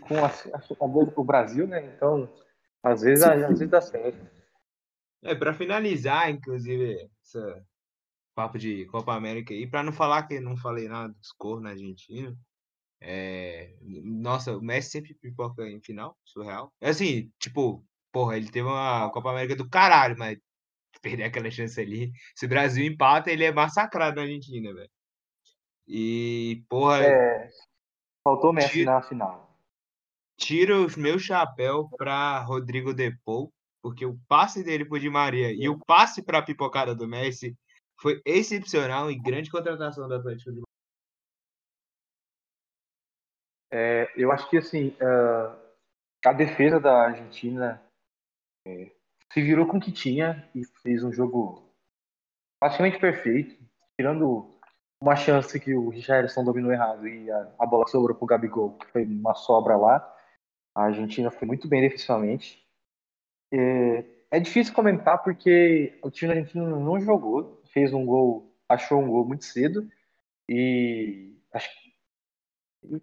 [0.00, 1.94] com a, a, o Brasil, né?
[1.94, 2.28] Então,
[2.82, 4.18] às vezes, às vezes dá certo.
[5.22, 7.64] É, para finalizar, inclusive, essa
[8.34, 11.70] papo de Copa América aí, para não falar que não falei nada dos cor na
[11.70, 12.36] Argentina,
[13.04, 13.74] é...
[13.82, 16.72] nossa, o Messi sempre pipoca em final, surreal.
[16.80, 20.38] É assim, tipo, porra, ele teve uma Copa América do caralho, mas
[21.00, 22.12] perder aquela chance ali.
[22.34, 24.90] Se o Brasil empata, ele é massacrado na Argentina, velho.
[25.86, 27.02] E, porra.
[27.02, 27.50] É,
[28.22, 29.58] faltou Messi tira, na final.
[30.36, 35.68] Tiro o meu chapéu pra Rodrigo Depou, porque o passe dele pro Di Maria e
[35.68, 37.56] o passe pra pipocada do Messi
[38.00, 40.62] foi excepcional e grande contratação do Atlético de
[43.72, 45.56] é, Eu acho que, assim, uh,
[46.24, 47.82] a defesa da Argentina
[48.66, 48.92] é,
[49.32, 51.74] se virou com o que tinha e fez um jogo
[52.60, 53.56] praticamente perfeito,
[53.98, 54.52] tirando
[55.00, 58.86] uma chance que o Richardson dominou errado e a, a bola sobrou pro Gabigol, que
[58.92, 60.16] foi uma sobra lá.
[60.74, 62.62] A Argentina foi muito bem defensivamente.
[63.52, 69.08] É, é difícil comentar porque o time argentino não jogou, fez um gol, achou um
[69.08, 69.88] gol muito cedo
[70.48, 73.02] e acho que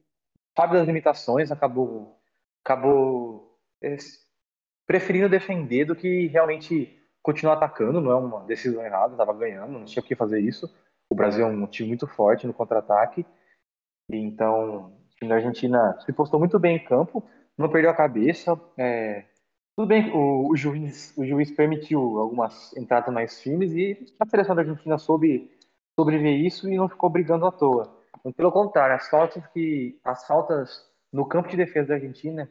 [0.60, 2.20] sabe das limitações, acabou
[2.64, 3.96] acabou é,
[4.86, 9.86] preferindo defender do que realmente continuar atacando, não é uma decisão errada, estava ganhando, não
[9.86, 10.70] tinha que fazer isso.
[11.10, 13.26] O Brasil é um time muito forte no contra-ataque.
[14.12, 17.24] Então, o time da Argentina se postou muito bem em campo,
[17.58, 18.60] não perdeu a cabeça.
[18.78, 19.26] É,
[19.76, 24.56] tudo bem, o, o, juiz, o juiz permitiu algumas entradas mais firmes e a seleção
[24.56, 25.50] da Argentina soube
[25.98, 27.99] sobreviver isso e não ficou brigando à toa.
[28.36, 32.50] Pelo contrário, as faltas que as faltas no campo de defesa da Argentina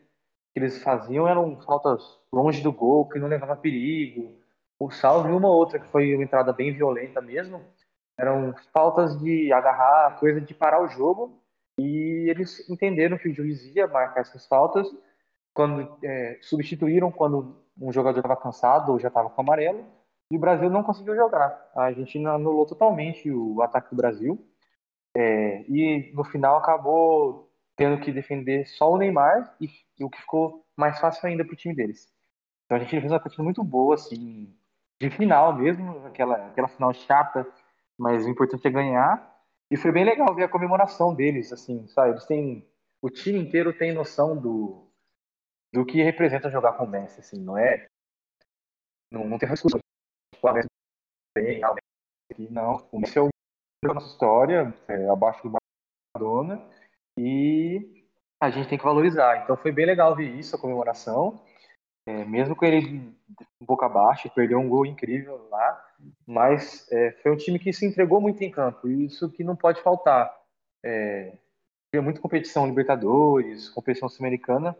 [0.52, 2.02] que eles faziam eram faltas
[2.33, 4.37] longe do gol, que não levava perigo.
[4.81, 7.62] O salvo e uma outra que foi uma entrada bem violenta mesmo,
[8.16, 11.40] eram faltas de agarrar, coisa de parar o jogo.
[11.78, 14.88] E eles entenderam que o juiz ia marcar essas faltas
[15.54, 19.85] quando é, substituíram quando um jogador estava cansado ou já estava com amarelo.
[20.31, 21.70] E o Brasil não conseguiu jogar.
[21.74, 24.44] A Argentina anulou totalmente o ataque do Brasil.
[25.18, 30.20] É, e no final acabou tendo que defender só o Neymar e, e o que
[30.20, 32.09] ficou mais fácil ainda para o time deles.
[32.64, 34.54] Então a gente fez uma partida muito boa, assim,
[35.00, 37.46] de final mesmo, aquela, aquela final chata
[37.98, 39.37] mas o importante é ganhar.
[39.70, 42.11] E foi bem legal ver a comemoração deles, assim, sabe?
[42.11, 42.66] Eles têm.
[43.02, 44.88] O time inteiro tem noção do,
[45.72, 47.87] do que representa jogar com o Messi, assim, não é.
[49.11, 49.81] Não, não tem discussão.
[52.50, 52.88] Não.
[52.92, 53.28] O Messi é o
[53.83, 55.57] da nossa história, é, abaixo do
[56.17, 56.61] Maradona,
[57.17, 58.05] e
[58.41, 59.43] a gente tem que valorizar.
[59.43, 61.41] Então foi bem legal ver isso, a comemoração.
[62.07, 63.14] É, mesmo com ele
[63.61, 65.85] boca abaixo, perdeu um gol incrível lá,
[66.27, 69.55] mas é, foi um time que se entregou muito em campo, e isso que não
[69.55, 70.35] pode faltar.
[70.85, 71.33] É,
[71.97, 74.77] muita competição Libertadores, competição Sul-Americana,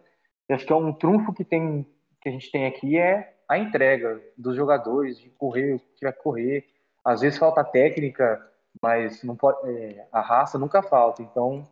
[0.49, 1.87] e acho que é um trunfo que, tem,
[2.21, 6.13] que a gente tem aqui é a entrega dos jogadores, de correr o que vai
[6.13, 6.67] correr.
[7.05, 8.41] Às vezes falta técnica,
[8.83, 11.23] mas não pode, é, a raça nunca falta.
[11.23, 11.67] Então,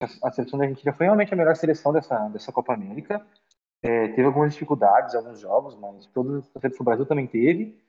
[0.00, 3.24] a, seleção da Argentina foi realmente a melhor seleção dessa, dessa Copa América.
[3.82, 7.80] É, teve algumas dificuldades alguns jogos, mas todos os o Brasil também teve.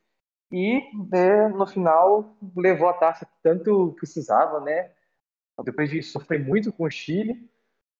[0.51, 0.81] E
[1.13, 4.91] é, no final levou a taça que tanto precisava, né?
[5.63, 7.49] Depois de sofrer muito com o Chile,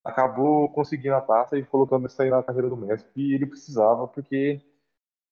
[0.04, 3.06] acabou conseguindo a taça e colocando isso aí na carreira do Messi.
[3.16, 4.62] E ele precisava, porque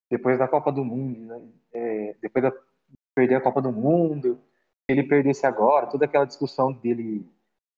[0.09, 1.41] depois da Copa do Mundo, né?
[1.73, 2.59] é, depois de
[3.15, 4.39] perder a Copa do Mundo,
[4.87, 7.25] ele perdesse agora, toda aquela discussão dele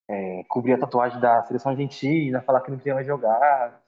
[0.08, 3.82] é, cobrir a tatuagem da seleção argentina, falar que não queria mais jogar,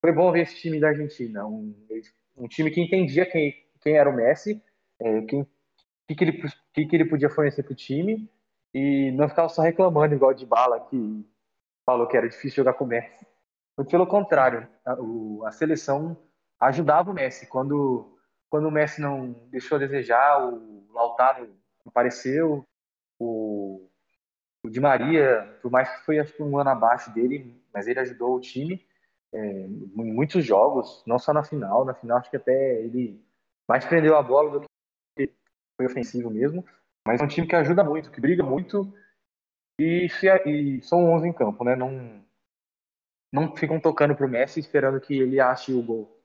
[0.00, 1.74] foi bom ver esse time da Argentina, um,
[2.36, 4.62] um time que entendia quem, quem era o Messi,
[5.00, 5.46] é, quem
[6.06, 8.30] que, que, ele, que, que ele podia fornecer para o time
[8.72, 11.26] e não ficava só reclamando igual de bala que
[11.86, 13.26] falou que era difícil jogar com o Messi.
[13.74, 16.16] Foi pelo contrário, a, o, a seleção
[16.60, 18.10] ajudava o Messi quando
[18.50, 21.48] quando o Messi não deixou a desejar, o Lautaro
[21.86, 22.64] apareceu,
[23.18, 23.88] o,
[24.64, 28.00] o Di Maria, por mais que foi acho que um ano abaixo dele, mas ele
[28.00, 28.86] ajudou o time
[29.32, 31.84] é, em muitos jogos, não só na final.
[31.84, 33.22] Na final acho que até ele
[33.68, 34.66] mais prendeu a bola do
[35.16, 35.32] que
[35.76, 36.64] foi ofensivo mesmo.
[37.06, 38.92] Mas é um time que ajuda muito, que briga muito
[39.78, 41.76] e, se, e são 11 em campo, né?
[41.76, 42.24] Não,
[43.32, 46.24] não ficam tocando pro Messi esperando que ele ache o gol.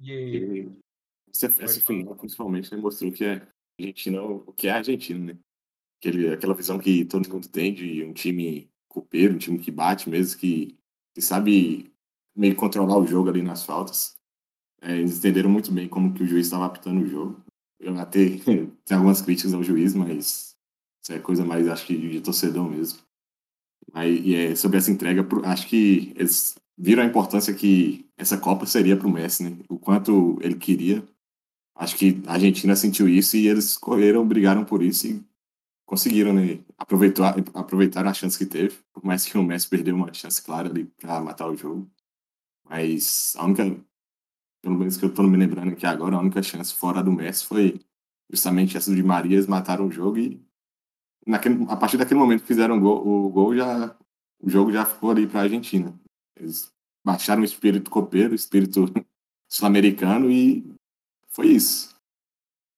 [0.00, 0.82] E
[1.34, 3.46] essa, essa final, principalmente, né, mostrou que é
[3.78, 5.38] Argentina, o que é a Argentina, né?
[5.98, 10.08] Aquele, aquela visão que todo mundo tem de um time copeiro, um time que bate
[10.08, 10.78] mesmo, que,
[11.14, 11.92] que sabe
[12.36, 14.14] meio controlar o jogo ali nas faltas.
[14.80, 17.42] É, eles entenderam muito bem como que o juiz estava apitando o jogo.
[17.80, 20.54] Eu até tenho algumas críticas ao juiz, mas
[21.02, 23.00] isso é coisa mais, acho que, de torcedor mesmo.
[23.92, 28.66] Aí, e é, sobre essa entrega, acho que eles viram a importância que essa Copa
[28.66, 29.58] seria para o Messi, né?
[29.68, 31.04] O quanto ele queria.
[31.74, 35.24] Acho que a Argentina sentiu isso e eles correram, brigaram por isso e
[35.84, 36.60] conseguiram, né?
[36.78, 38.76] Aproveitar, aproveitar a chance que teve.
[38.92, 41.90] Por mais que o Messi perdeu uma chance clara ali para matar o jogo.
[42.64, 43.64] Mas a única,
[44.62, 47.44] pelo menos que eu estou me lembrando aqui agora, a única chance fora do Messi
[47.44, 47.80] foi
[48.30, 49.36] justamente essa de Maria.
[49.36, 50.40] Eles mataram o jogo e
[51.26, 53.96] naquele, a partir daquele momento que fizeram o gol, o gol já,
[54.40, 55.98] o jogo já ficou ali para a Argentina.
[56.36, 56.72] Eles
[57.04, 58.86] baixaram o espírito copeiro, o espírito
[59.48, 60.73] sul-americano e
[61.34, 61.94] foi isso.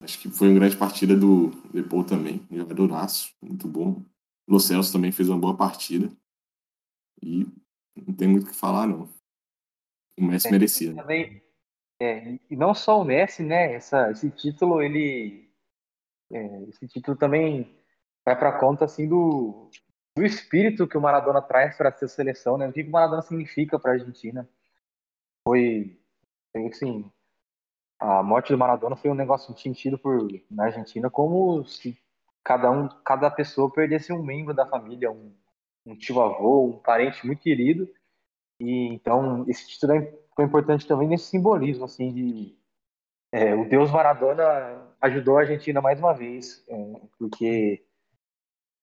[0.03, 4.03] Acho que foi uma grande partida do Depou também, jogadoraço, muito bom.
[4.47, 6.11] O Lo Celso também fez uma boa partida.
[7.23, 7.47] E
[7.97, 9.09] não tem muito o que falar, não.
[10.19, 10.95] O Messi é, merecia.
[10.95, 11.42] Também,
[12.01, 13.75] é, e não só o Messi, né?
[13.75, 15.51] Essa, esse título, ele.
[16.33, 17.79] É, esse título também
[18.25, 19.71] vai para conta assim do,
[20.16, 22.69] do espírito que o Maradona traz para essa seleção, né?
[22.69, 24.49] O que o Maradona significa para a Argentina.
[25.47, 25.99] Foi,
[26.69, 27.11] assim,
[27.98, 31.98] a morte do Maradona foi um negócio sentido por na Argentina como se
[32.44, 35.35] cada um, cada pessoa perdesse um membro da família, um,
[35.85, 37.88] um tio avô, um parente muito querido.
[38.61, 42.56] E então esse título é, foi importante também nesse simbolismo assim de
[43.32, 47.85] é, o Deus Maradona ajudou a Argentina mais uma vez, é, porque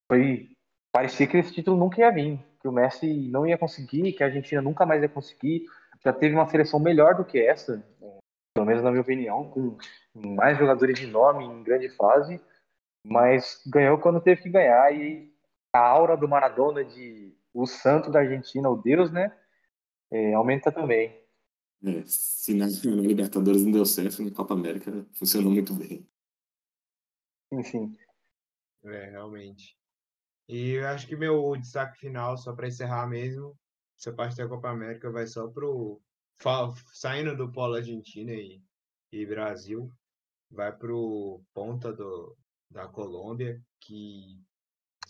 [0.08, 0.50] foi
[0.92, 4.26] parecia que esse título nunca ia vir, que o Messi não ia conseguir, que a
[4.26, 5.64] Argentina nunca mais ia conseguir.
[6.04, 7.82] Já teve uma seleção melhor do que essa,
[8.54, 9.76] pelo menos na minha opinião, com
[10.14, 12.40] mais jogadores de nome em grande fase,
[13.04, 15.34] mas ganhou quando teve que ganhar e
[15.72, 19.36] a aura do Maradona de o santo da Argentina, o Deus, né,
[20.10, 21.20] é, aumenta também.
[21.84, 26.08] É, se na, Libertadores não deu certo, na Copa América funcionou muito bem.
[27.52, 27.96] Enfim.
[28.84, 29.76] É, realmente.
[30.48, 33.56] E eu acho que meu destaque final, só para encerrar mesmo,
[33.98, 36.00] essa parte da Copa América vai só pro.
[36.92, 38.62] Saindo do polo Argentina e,
[39.12, 39.90] e Brasil,
[40.50, 42.36] vai pro ponta do,
[42.70, 44.42] da Colômbia, que.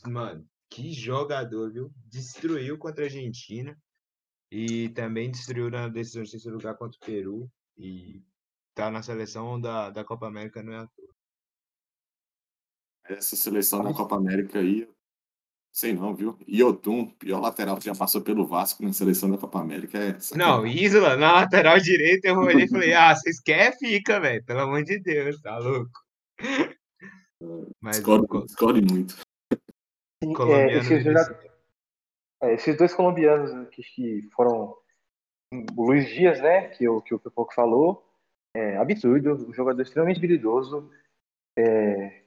[0.07, 1.93] Mano, que jogador, viu?
[2.07, 3.79] Destruiu contra a Argentina
[4.51, 7.51] e também destruiu na decisão de terceiro lugar contra o Peru.
[7.77, 8.23] E
[8.75, 11.15] tá na seleção da, da Copa América, não é à toa.
[13.05, 14.89] Essa seleção da Copa América aí,
[15.75, 16.39] Sei não, viu?
[16.47, 19.99] Iotun, pior lateral que já passou pelo Vasco na seleção da Copa América.
[19.99, 24.45] É não, Isla, na lateral direita, eu olhei e falei, ah, vocês querem, fica, velho.
[24.45, 25.91] Pelo amor de Deus, tá louco.
[27.81, 28.45] Mas eu...
[28.45, 29.17] discordo muito.
[30.23, 31.05] É, esses,
[32.41, 34.77] é, esses, dois colombianos que, que, foram
[35.77, 38.09] o Luiz Dias, né, que o que o Pipoco falou,
[38.57, 40.89] é absurdo, um jogador extremamente habilidoso.
[41.59, 42.23] É,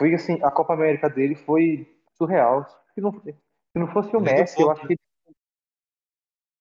[0.00, 2.64] foi assim, a Copa América dele foi surreal.
[2.94, 4.96] Se não, se não fosse o Messi, eu acho que.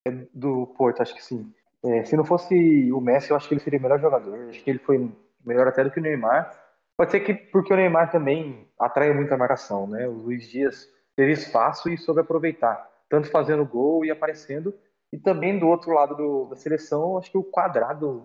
[0.05, 1.53] É do Porto, acho que sim.
[1.83, 4.49] É, se não fosse o Messi, eu acho que ele seria o melhor jogador.
[4.49, 5.11] Acho que ele foi
[5.45, 6.51] melhor até do que o Neymar.
[6.97, 10.07] Pode ser que porque o Neymar também atrai muita marcação, né?
[10.07, 14.73] O Luiz Dias teve espaço e soube aproveitar, tanto fazendo gol e aparecendo,
[15.11, 18.23] e também do outro lado do, da seleção, acho que o Quadrado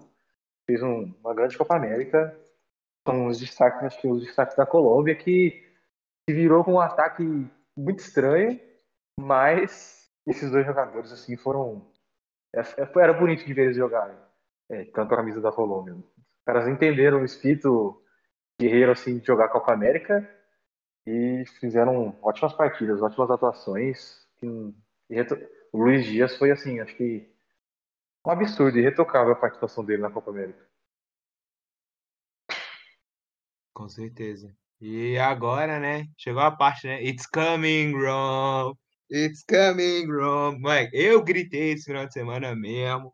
[0.67, 2.39] fez um, uma grande Copa América.
[3.07, 5.68] São os destaques, acho que os destaques da Colômbia que
[6.33, 7.23] virou com um ataque
[7.77, 8.61] muito estranho,
[9.19, 11.91] mas esses dois jogadores assim foram
[12.55, 14.17] é, é, era bonito de ver eles jogarem,
[14.71, 15.95] é, tanto a camisa da Colômbia.
[15.95, 18.03] Os caras entenderam o espírito
[18.61, 20.29] guerreiro assim de jogar Copa América
[21.07, 24.27] e fizeram ótimas partidas, ótimas atuações.
[24.43, 27.31] o Luiz Dias foi assim, acho que
[28.27, 30.67] um absurdo e retocável a participação dele na Copa América.
[33.73, 34.55] Com certeza.
[34.81, 36.07] E agora, né?
[36.17, 37.03] Chegou a parte, né?
[37.03, 38.77] It's coming, Rome.
[39.11, 40.61] It's coming, Rome.
[40.61, 43.13] Mike, eu gritei esse final de semana mesmo.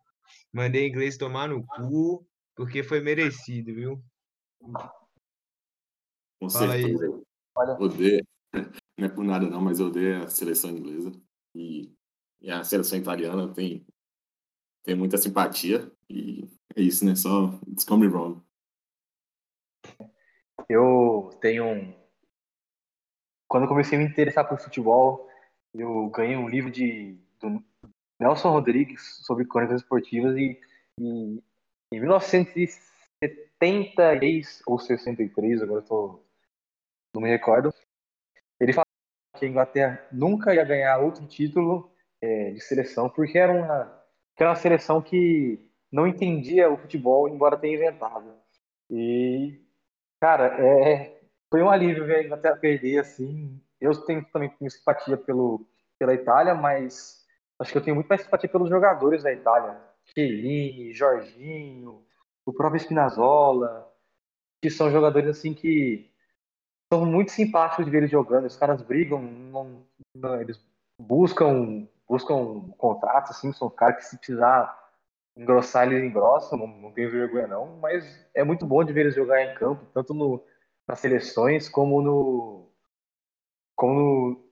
[0.52, 4.04] Mandei inglês tomar no cu, porque foi merecido, viu?
[6.38, 7.04] Com Fala certeza.
[7.04, 7.22] Aí.
[7.56, 7.72] Olha.
[7.80, 8.26] Odeio.
[8.98, 11.10] Não é por nada não, mas eu odeio a seleção inglesa.
[11.52, 11.92] E,
[12.40, 13.84] e a seleção italiana tem,
[14.84, 15.90] tem muita simpatia.
[16.08, 17.16] E é isso, né?
[17.16, 18.40] Só descobre wrong.
[20.68, 21.94] Eu tenho um.
[23.48, 25.28] Quando eu comecei a me interessar por futebol,
[25.74, 27.60] eu ganhei um livro de do
[28.18, 30.58] Nelson Rodrigues sobre crônicas esportivas e,
[30.98, 31.42] e
[31.92, 36.24] em 1973 ou 63, agora tô,
[37.14, 37.72] não me recordo,
[38.58, 38.86] ele fala
[39.36, 44.04] que a Inglaterra nunca ia ganhar outro título é, de seleção porque era uma,
[44.36, 45.60] era uma seleção que
[45.92, 48.34] não entendia o futebol, embora tenha inventado.
[48.90, 49.63] E,
[50.24, 51.20] cara, é,
[51.50, 53.60] foi um alívio ver a Inglaterra perder, assim.
[53.78, 55.68] Eu tenho também tenho simpatia pelo,
[55.98, 57.26] pela Itália, mas
[57.60, 59.78] acho que eu tenho muito mais simpatia pelos jogadores da Itália.
[60.06, 62.02] Chiellini, Jorginho,
[62.46, 63.86] o próprio Spinazzola,
[64.62, 66.10] que são jogadores assim que
[66.90, 68.46] são muito simpáticos de ver eles jogando.
[68.46, 70.58] Os caras brigam, não, não, eles
[70.98, 74.83] buscam buscam contratos, assim, são caras que se precisar
[75.36, 78.04] engrossar eles engrossam, não, não tenho vergonha não, mas
[78.34, 80.44] é muito bom de ver eles jogar em campo, tanto no,
[80.86, 82.70] nas seleções como no
[83.74, 84.44] como no,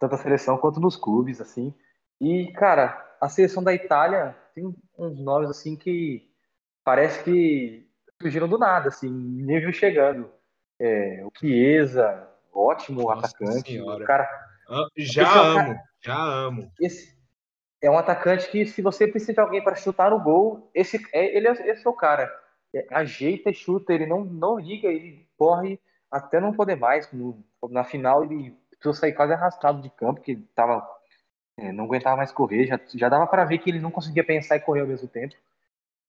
[0.00, 1.74] tanto a seleção quanto nos clubes, assim.
[2.20, 6.28] E, cara, a seleção da Itália tem uns nomes, assim, que
[6.82, 7.86] parece que
[8.20, 10.30] surgiram do nada, assim, nível chegando.
[10.78, 13.72] É, o Chiesa, ótimo Nossa atacante.
[13.72, 14.02] Senhora.
[14.02, 14.28] O cara,
[14.96, 16.72] já é amo, cara, já amo.
[16.80, 17.19] Esse
[17.82, 21.36] é um atacante que, se você precisa de alguém para chutar no gol, esse é,
[21.36, 22.30] ele é, esse é o cara.
[22.74, 27.10] É, ajeita e chuta, ele não, não liga, ele corre até não poder mais.
[27.12, 30.86] No, na final, ele precisou sair quase arrastado de campo, que tava,
[31.56, 32.66] é, não aguentava mais correr.
[32.66, 35.34] Já, já dava para ver que ele não conseguia pensar e correr ao mesmo tempo.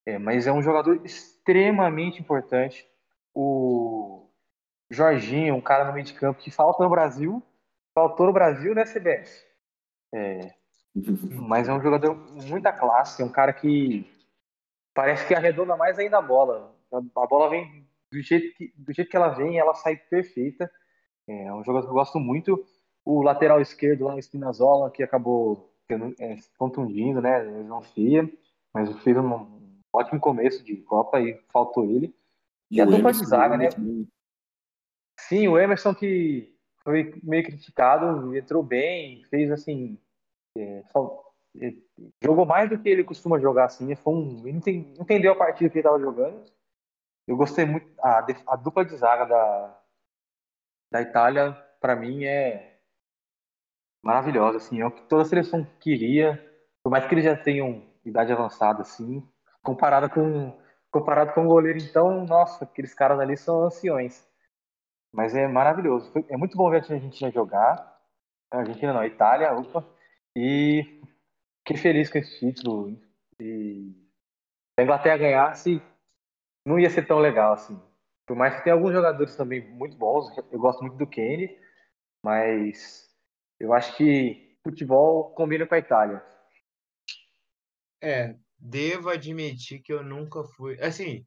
[0.05, 2.87] É, mas é um jogador extremamente importante.
[3.33, 4.27] O
[4.89, 7.41] Jorginho, um cara no meio de campo que falta no Brasil,
[7.93, 9.45] faltou no Brasil, né, CBS?
[10.13, 10.53] É,
[10.93, 12.15] mas é um jogador
[12.47, 14.05] muita classe, é um cara que
[14.93, 16.75] parece que arredonda mais ainda a bola.
[16.91, 20.69] A bola vem do jeito que, do jeito que ela vem, ela sai perfeita.
[21.27, 22.65] É um jogador que eu gosto muito.
[23.05, 25.73] O lateral esquerdo lá, o Spinazzola, que acabou
[26.19, 27.43] é, contundindo, né?
[27.63, 28.29] Não feia,
[28.73, 29.61] mas fez um
[29.93, 32.13] ótimo começo de Copa e faltou ele.
[32.69, 33.69] E, e a dupla de zaga, né?
[35.19, 39.97] Sim, o Emerson que foi meio criticado, entrou bem, fez assim.
[40.57, 40.83] É,
[41.61, 41.73] é,
[42.21, 43.93] jogou mais do que ele costuma jogar assim.
[43.95, 46.43] Foi um, entendeu a partida que ele estava jogando.
[47.27, 47.87] Eu gostei muito.
[48.01, 49.81] A, a dupla de zaga da,
[50.91, 52.79] da Itália, para mim, é
[54.03, 54.57] maravilhosa.
[54.57, 56.37] Assim, é o que toda a seleção queria.
[56.83, 59.25] Por mais que eles já tenham idade avançada, assim,
[59.63, 60.59] comparado com
[60.91, 64.27] comparado com o goleiro, então, nossa, aqueles caras ali são anciões.
[65.11, 66.11] Mas é maravilhoso.
[66.29, 67.97] É muito bom ver a Argentina jogar.
[68.51, 69.85] A Argentina não, a Itália, opa.
[70.35, 71.01] E
[71.59, 72.99] fiquei feliz com esse título.
[73.39, 73.93] E
[74.73, 75.81] se a Inglaterra ganhasse,
[76.65, 77.79] não ia ser tão legal assim.
[78.25, 81.57] Por mais que tenha alguns jogadores também muito bons, eu gosto muito do Kane,
[82.23, 83.09] mas
[83.59, 86.23] eu acho que futebol combina com a Itália.
[88.01, 90.79] É, devo admitir que eu nunca fui.
[90.81, 91.25] Assim,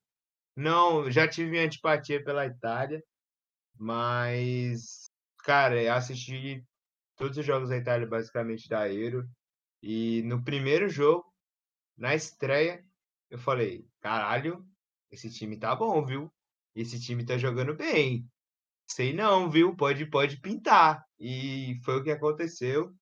[0.56, 3.02] não, já tive minha antipatia pela Itália,
[3.78, 5.10] mas,
[5.44, 6.64] cara, assisti
[7.16, 9.28] todos os jogos da Itália basicamente da Euro.
[9.82, 11.24] E no primeiro jogo,
[11.96, 12.84] na estreia,
[13.30, 14.64] eu falei: caralho,
[15.10, 16.32] esse time tá bom, viu?
[16.74, 18.28] Esse time tá jogando bem.
[18.88, 19.76] Sei não, viu?
[19.76, 21.04] Pode, pode pintar.
[21.18, 22.94] E foi o que aconteceu.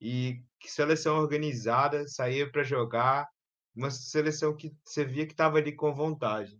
[0.00, 3.28] E que seleção organizada, saía para jogar.
[3.74, 6.58] Uma seleção que você via que estava ali com vontade.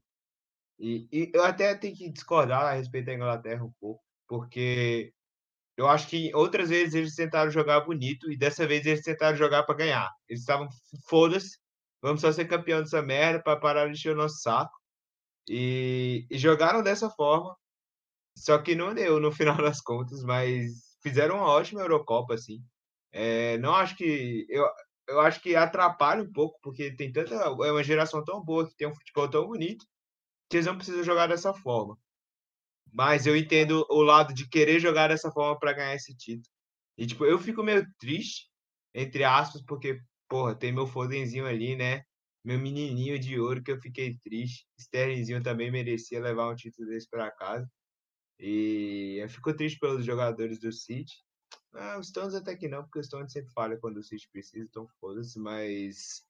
[0.78, 5.12] E, e, eu até tenho que discordar a respeito da Inglaterra um pouco, porque
[5.76, 9.62] eu acho que outras vezes eles tentaram jogar bonito e dessa vez eles tentaram jogar
[9.64, 10.10] para ganhar.
[10.28, 10.68] Eles estavam,
[11.08, 11.58] foda-se,
[12.00, 14.72] vamos só ser campeão dessa merda para parar de encher o nosso saco.
[15.48, 17.56] E, e, jogaram dessa forma,
[18.36, 22.62] só que não deu no final das contas, mas fizeram uma ótima Eurocopa, assim.
[23.12, 24.46] É, não acho que.
[24.48, 24.66] Eu,
[25.08, 27.34] eu acho que atrapalha um pouco, porque tem tanta.
[27.34, 29.84] É uma geração tão boa que tem um futebol tão bonito
[30.48, 31.98] que eles não precisam jogar dessa forma.
[32.92, 36.48] Mas eu entendo o lado de querer jogar dessa forma para ganhar esse título.
[36.98, 38.48] E, tipo, eu fico meio triste,
[38.94, 42.04] entre aspas, porque, porra, tem meu Fodenzinho ali, né?
[42.44, 44.66] meu menininho de ouro que eu fiquei triste.
[44.78, 47.70] Sterlingzinho também merecia levar um título desse para casa.
[48.38, 51.14] E eu fico triste pelos jogadores do City.
[51.74, 54.64] Ah, os Stones até que não, porque os Stones sempre falham quando o City precisa,
[54.64, 56.22] então foda-se, mas.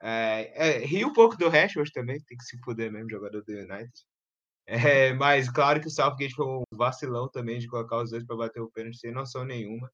[0.00, 3.52] É, é, ri um pouco do Rashford também, tem que se fuder mesmo, jogador do
[3.52, 3.92] United.
[4.70, 8.36] É, mas claro que o Southgate foi um vacilão também de colocar os dois para
[8.36, 9.90] bater o pênalti sem noção nenhuma.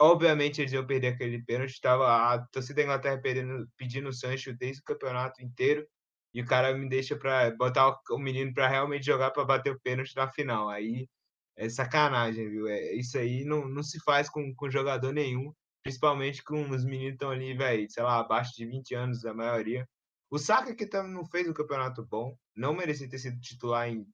[0.00, 1.70] Obviamente eles iam perder aquele pênalti.
[1.70, 5.86] Estava a torcida da Inglaterra pedindo, pedindo o Sancho desde o campeonato inteiro.
[6.34, 9.80] E o cara me deixa para botar o menino para realmente jogar para bater o
[9.80, 10.68] pênalti na final.
[10.68, 11.08] Aí
[11.56, 12.66] é sacanagem, viu?
[12.68, 15.52] É, isso aí não, não se faz com, com jogador nenhum.
[15.82, 19.88] Principalmente com os meninos estão ali, velho, sei lá, abaixo de 20 anos, a maioria.
[20.30, 24.06] O Saka que também não fez um campeonato bom, não merecia ter sido titular em.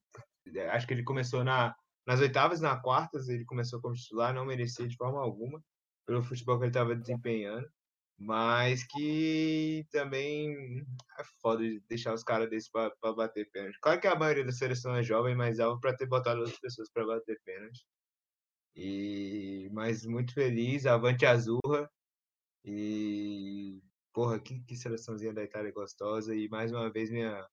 [0.70, 1.74] Acho que ele começou na,
[2.07, 5.61] nas oitavas, na quartas, ele começou como titular, não merecia de forma alguma,
[6.07, 7.68] pelo futebol que ele estava desempenhando.
[8.18, 10.55] Mas que também
[11.18, 13.78] é foda de deixar os caras desses para bater pênalti.
[13.80, 16.90] Claro que a maioria da seleção é jovem, mas dava para ter botado outras pessoas
[16.90, 17.84] para bater pênalti.
[18.76, 21.90] E mas muito feliz, avante Azurra.
[22.64, 23.82] E
[24.14, 27.47] porra, que, que seleçãozinha da Itália gostosa e mais uma vez minha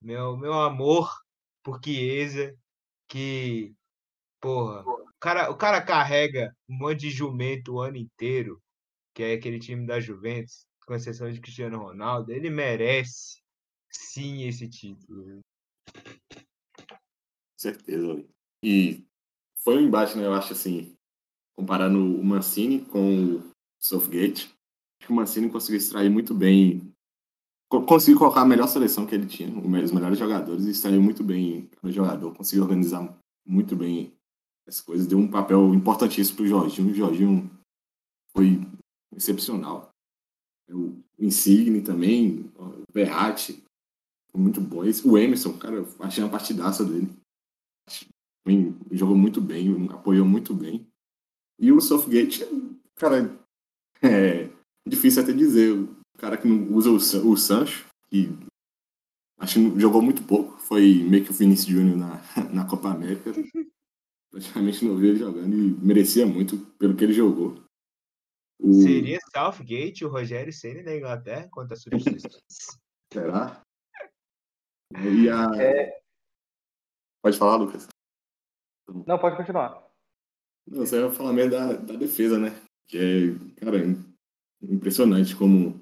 [0.00, 1.10] meu meu amor
[1.62, 2.56] por Chiesa,
[3.08, 3.74] que
[4.40, 8.62] porra, o cara, o cara carrega um monte de jumento o ano inteiro
[9.18, 13.42] que é aquele time da Juventus, com exceção de Cristiano Ronaldo, ele merece
[13.90, 15.40] sim esse título.
[17.56, 18.24] Certeza.
[18.62, 19.04] E
[19.56, 20.24] foi um embate, né?
[20.24, 20.96] Eu acho assim,
[21.56, 24.44] comparando o Mancini com o Southgate,
[25.00, 26.87] acho que o Mancini conseguiu extrair muito bem,
[27.68, 31.68] conseguiu colocar a melhor seleção que ele tinha, os melhores jogadores, e extraiu muito bem
[31.82, 33.16] o jogador, conseguiu organizar
[33.46, 34.12] muito bem
[34.66, 36.90] as coisas, deu um papel importantíssimo para o Jorginho.
[36.90, 37.50] O Jorginho
[38.34, 38.60] foi
[39.16, 39.90] excepcional.
[40.70, 43.64] O Insigne também, o Verratti,
[44.38, 44.82] muito bom.
[45.04, 47.10] O Emerson, cara, achei uma partidaça dele.
[48.92, 50.86] Jogou muito bem, apoiou muito bem.
[51.58, 52.44] E o Southgate,
[52.94, 53.36] cara,
[54.02, 54.48] é
[54.86, 55.88] difícil até dizer.
[56.18, 58.28] O cara que não usa o, o Sancho, que
[59.38, 62.20] acho que jogou muito pouco, foi meio que o Vinicius Júnior na,
[62.52, 63.30] na Copa América.
[64.28, 67.62] Praticamente não vi ele jogando e merecia muito pelo que ele jogou.
[68.60, 68.82] O...
[68.82, 72.40] Seria Southgate o Rogério Senna da Inglaterra contra a substituição?
[73.14, 73.62] Será?
[74.92, 75.62] E a...
[75.62, 76.00] É...
[77.22, 77.86] Pode falar, Lucas?
[79.06, 79.88] Não, pode continuar.
[80.66, 82.50] Não, você vai falar mesmo da, da defesa, né?
[82.88, 83.78] Que é, cara,
[84.60, 85.77] impressionante como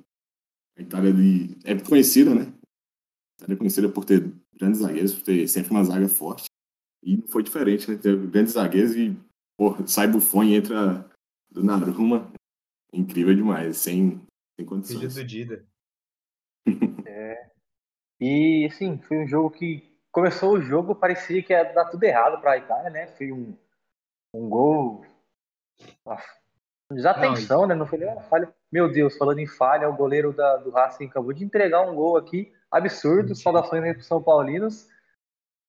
[0.77, 1.57] a Itália de...
[1.64, 2.43] é conhecida, né?
[2.43, 6.47] A Itália é conhecida por ter grandes zagueiros, por ter sempre uma zaga forte.
[7.03, 7.97] E não foi diferente, né?
[7.97, 9.16] Teve grandes zagueiros e,
[9.57, 11.09] porra, sai Buffon e entra
[11.51, 12.33] do Naruma
[12.93, 14.20] incrível demais, sem,
[14.57, 14.99] sem condições.
[14.99, 15.66] Filho do Dida.
[17.07, 17.51] é.
[18.20, 22.41] E, assim, foi um jogo que começou o jogo, parecia que ia dar tudo errado
[22.41, 23.07] para a Itália, né?
[23.07, 23.57] Foi um,
[24.35, 25.05] um gol.
[26.05, 26.16] Uma
[26.91, 27.74] desatenção, Não, né?
[27.74, 28.55] Não foi nem uma falha.
[28.73, 32.17] Meu Deus, falando em falha, o goleiro da, do Racing acabou de entregar um gol
[32.17, 33.35] aqui absurdo.
[33.35, 34.89] Saudações aí pro São Paulinos.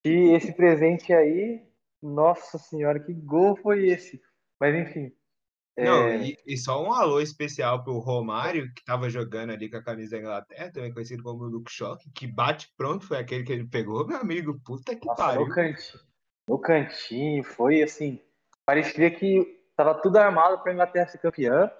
[0.04, 1.62] E esse presente aí,
[2.02, 4.20] nossa senhora, que gol foi esse?
[4.60, 5.12] Mas enfim,
[5.84, 6.16] não, é...
[6.18, 10.16] e, e, só um alô especial pro Romário, que estava jogando ali com a camisa
[10.16, 14.04] da Inglaterra, também conhecido como Luke Shock, que bate pronto, foi aquele que ele pegou,
[14.04, 15.46] meu amigo, puta que Nossa, pariu.
[15.46, 16.02] No cantinho,
[16.48, 18.20] no cantinho, foi assim,
[18.66, 21.70] parecia que tava tudo armado para a Inglaterra ser campeã,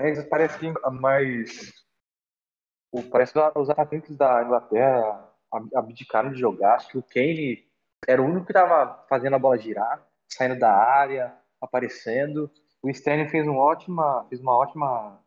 [0.00, 1.72] mas parece que mais
[3.10, 5.28] parece que os atacantes da Inglaterra
[5.74, 7.68] abdicaram de jogar, acho que o Kane
[8.06, 12.50] era o único que tava fazendo a bola girar, saindo da área, aparecendo,
[12.82, 15.22] o Sterling fez, um ótima, fez uma ótima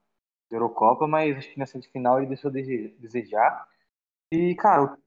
[0.52, 3.68] Eurocopa, mas acho que nessa final ele deixou de desejar.
[4.32, 4.98] E, cara,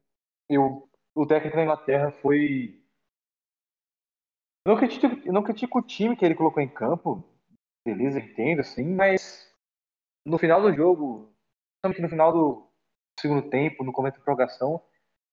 [0.49, 2.81] eu, o técnico da Inglaterra foi.
[4.65, 7.25] Eu não, critico, não critico o time que ele colocou em campo,
[7.85, 9.46] beleza, entendo, assim, mas
[10.27, 11.33] no final do jogo,
[11.95, 12.69] que no final do
[13.19, 14.83] segundo tempo, no começo da prorrogação,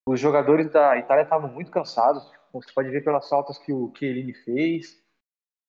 [0.08, 2.32] os jogadores da Itália estavam muito cansados.
[2.54, 5.02] Você pode ver pelas faltas que o Chiellini fez.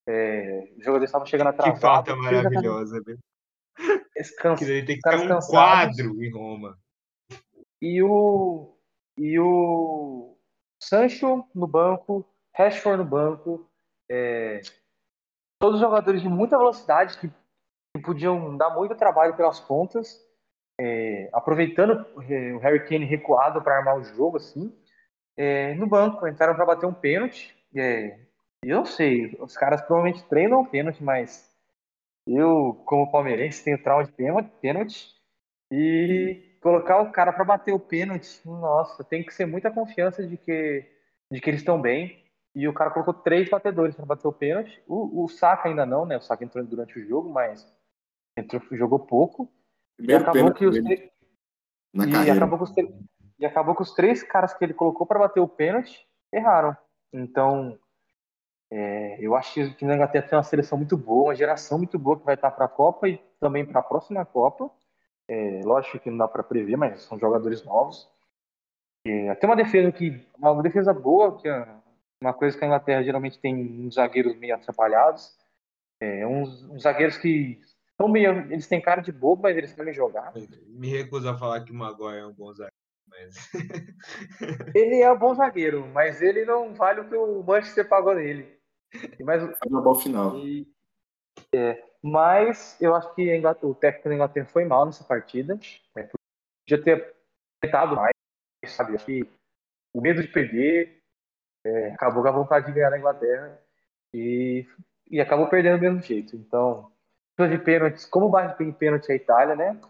[0.06, 1.80] É, os jogadores estavam chegando atrasados.
[1.80, 3.18] Que falta maravilhosa, velho.
[4.58, 5.48] Que ele tem que ter um cansados.
[5.48, 6.78] quadro em Roma.
[7.80, 8.76] E o,
[9.18, 10.36] e o
[10.80, 13.70] Sancho no banco, Rashford no banco,
[14.10, 14.60] é,
[15.58, 17.30] todos os jogadores de muita velocidade que,
[18.00, 20.20] podiam dar muito trabalho pelas pontas,
[20.80, 24.72] é, aproveitando o Harry Kane recuado para armar o jogo assim,
[25.36, 27.54] é, no banco entraram para bater um pênalti.
[27.76, 28.18] É,
[28.62, 31.52] eu não sei, os caras provavelmente treinam pênalti, mas
[32.26, 34.12] eu, como palmeirense, tenho trauma de
[34.60, 35.14] pênalti.
[35.70, 40.36] E colocar o cara para bater o pênalti, nossa, tem que ser muita confiança de
[40.36, 40.84] que,
[41.30, 42.22] de que eles estão bem.
[42.54, 44.82] E o cara colocou três batedores para bater o pênalti.
[44.86, 46.16] O, o Saka ainda não, né?
[46.16, 47.66] O Saka entrou durante o jogo, mas
[48.36, 49.50] entrou, jogou pouco.
[49.96, 51.10] Primeiro e acabou que os três...
[51.94, 52.72] e acabou, os...
[53.38, 56.76] e acabou que os três caras que ele colocou para bater o pênalti erraram.
[57.12, 57.78] Então,
[58.70, 62.18] é, eu acho que a Inglaterra tem uma seleção muito boa, uma geração muito boa
[62.18, 64.70] que vai estar para a Copa e também para a próxima Copa.
[65.28, 68.08] É, lógico que não dá para prever, mas são jogadores novos.
[69.06, 71.66] É, tem uma defesa que uma defesa boa, que é
[72.20, 75.38] uma coisa que a Inglaterra geralmente tem uns zagueiros meio atrapalhados,
[76.00, 77.60] é, uns, uns zagueiros que
[78.08, 80.32] meio, eles têm cara de bobo, mas eles sabem jogar.
[80.66, 82.74] Me recuso a falar que o Maguire é um bom zagueiro.
[83.08, 83.36] Mas...
[84.74, 88.58] ele é um bom zagueiro, mas ele não vale o que o Manchester pagou nele.
[89.24, 90.36] Mas, no bom final.
[90.38, 90.66] E,
[91.54, 95.58] é, mas eu acho que o técnico da Inglaterra foi mal nessa partida.
[95.96, 96.08] Né,
[96.66, 97.14] podia ter
[97.60, 98.12] tentado mais,
[98.66, 98.94] sabe?
[98.94, 99.28] Acho que
[99.92, 101.00] o medo de perder
[101.64, 103.58] é, acabou com a vontade de ganhar na Inglaterra
[104.12, 104.66] e,
[105.10, 106.36] e acabou perdendo do mesmo jeito.
[106.36, 106.92] Então,
[107.36, 109.80] de pênaltis, como bate em pênalti a Itália, né?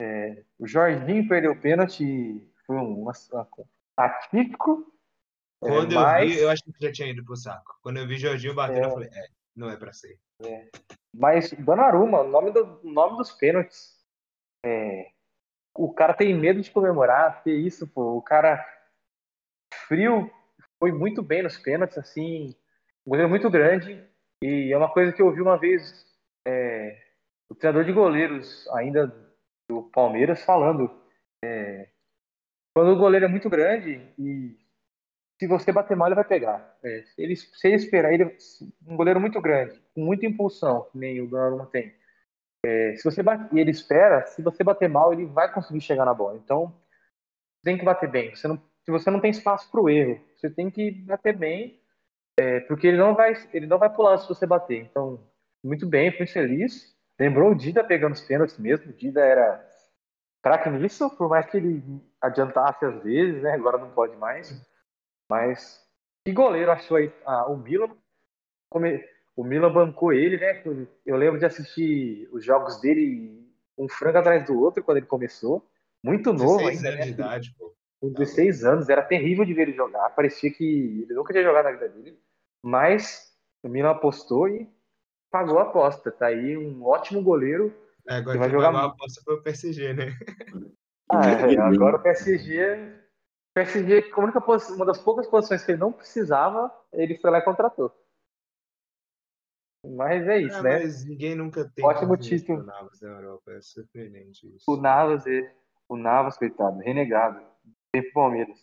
[0.00, 3.64] É, o Jorginho perdeu o pênalti, foi um, um, um
[3.96, 4.92] atípico.
[5.62, 6.30] É, Quando é, eu mas...
[6.30, 7.78] vi, eu acho que já tinha ido pro saco.
[7.82, 9.26] Quando eu vi Jorginho batendo, é, eu falei, é,
[9.56, 10.18] não é pra ser.
[10.44, 10.68] É.
[11.14, 13.94] Mas Donnarumma, o nome, do, nome dos pênaltis.
[14.64, 15.10] É,
[15.76, 18.16] o cara tem medo de comemorar, que isso, pô.
[18.16, 18.64] O cara
[19.88, 20.30] frio
[20.78, 22.54] foi muito bem nos pênaltis, assim,
[23.06, 24.04] um goleiro muito grande.
[24.42, 26.04] E é uma coisa que eu ouvi uma vez
[26.46, 26.98] é,
[27.48, 29.06] o treinador de goleiros ainda
[29.68, 30.90] do Palmeiras falando.
[31.44, 31.88] É,
[32.74, 34.56] quando o goleiro é muito grande e
[35.38, 36.76] se você bater mal, ele vai pegar.
[36.82, 38.36] É, ele, se ele esperar, ele
[38.86, 41.94] um goleiro muito grande, com muita impulsão, que nem o Donnarumma tem.
[42.64, 46.14] É, se você bater, ele espera, se você bater mal, ele vai conseguir chegar na
[46.14, 46.40] bola.
[46.42, 46.74] Então,
[47.62, 48.34] tem que bater bem.
[48.34, 51.80] Você não, se você não tem espaço para o erro, você tem que bater bem,
[52.38, 54.82] é, porque ele não vai, ele não vai pular se você bater.
[54.82, 55.20] Então,
[55.64, 56.94] muito bem, fui feliz.
[57.18, 58.90] Lembrou o Dida pegando os pênaltis mesmo.
[58.90, 59.66] O Dida era
[60.42, 61.82] craque nisso, por mais que ele
[62.20, 63.52] adiantasse às vezes, né?
[63.52, 64.52] Agora não pode mais.
[65.28, 65.82] Mas
[66.24, 67.96] que goleiro achou aí ah, o Milan?
[69.36, 70.62] O Milan bancou ele, né?
[71.06, 73.42] Eu lembro de assistir os jogos dele
[73.76, 75.66] um frango atrás do outro quando ele começou.
[76.02, 76.88] Muito novo ainda.
[76.88, 77.04] Anos né?
[77.06, 77.74] de idade, pô.
[78.00, 80.10] Com 16 anos, era terrível de ver ele jogar.
[80.10, 82.18] Parecia que ele nunca tinha jogado na vida dele.
[82.62, 84.68] Mas o Milan apostou e
[85.34, 86.12] pagou a aposta.
[86.12, 87.74] Tá aí um ótimo goleiro.
[88.08, 90.16] É, agora que vai jogar a aposta foi o PSG, né?
[91.10, 93.02] Ah, é, agora o PSG
[93.52, 97.38] PSG, como única posição, uma das poucas posições que ele não precisava, ele foi lá
[97.38, 97.92] e contratou.
[99.86, 100.78] Mas é isso, é, né?
[100.80, 102.60] Mas ninguém nunca tem ótimo título.
[102.60, 104.64] O Navas na Europa, é surpreendente isso.
[104.68, 105.54] O Navas, é,
[105.88, 107.44] o Navas, coitado, renegado.
[107.92, 108.58] Tempo Palmeiras.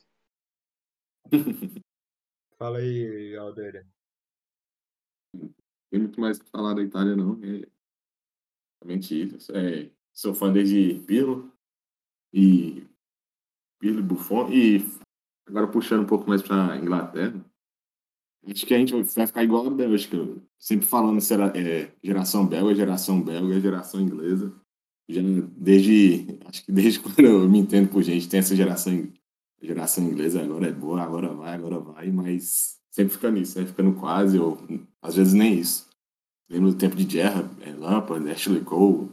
[2.58, 3.86] Fala aí, Aldeira.
[5.92, 7.38] Tem muito mais que falar da Itália, não.
[7.44, 7.68] É
[8.82, 9.52] realmente isso.
[9.56, 11.52] É, sou fã desde Pirlo
[12.34, 12.88] e
[13.78, 14.50] Pirlo Buffon.
[14.52, 14.86] E
[15.46, 17.46] agora puxando um pouco mais para Inglaterra,
[18.48, 20.18] acho que a gente vai ficar igual a Bélgica.
[20.58, 24.54] Sempre falando será é, geração belga, geração belga, geração inglesa.
[25.10, 25.22] Já
[25.58, 29.12] desde, acho que desde quando eu me entendo por gente, tem essa geração,
[29.62, 33.84] geração inglesa, agora é boa, agora vai, agora vai, mas sempre fica nisso, sempre fica
[33.84, 34.58] no quase, ou
[35.02, 35.90] às vezes nem isso.
[36.50, 39.10] Lembro do tempo de Gerra, é, Lampard, Ashley Cole,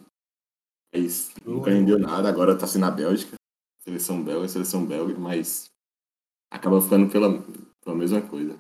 [0.93, 3.39] mas nunca rendeu nada, agora tá sendo na Bélgica
[3.89, 5.71] seleção belga, seleção belga, mas
[6.51, 7.43] acaba ficando pela,
[7.83, 8.59] pela mesma coisa.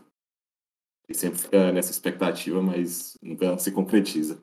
[1.08, 4.42] E sempre fica nessa expectativa, mas nunca se concretiza.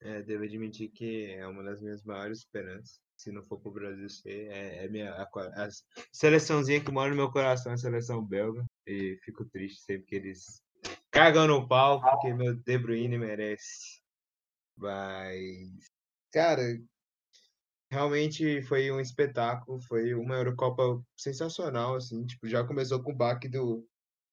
[0.00, 3.00] É, devo admitir que é uma das minhas maiores esperanças.
[3.16, 5.68] Se não for pro Brasil ser, é, é minha, a, a,
[6.10, 8.64] seleçãozinha que mora no meu coração é a seleção belga.
[8.86, 10.62] E fico triste sempre que eles
[11.10, 14.00] cagam no pau, porque meu De Bruyne merece.
[14.76, 15.90] Mas,
[16.32, 16.62] cara,
[17.90, 23.48] realmente foi um espetáculo, foi uma Eurocopa sensacional, assim, tipo, já começou com o baque
[23.48, 23.86] do,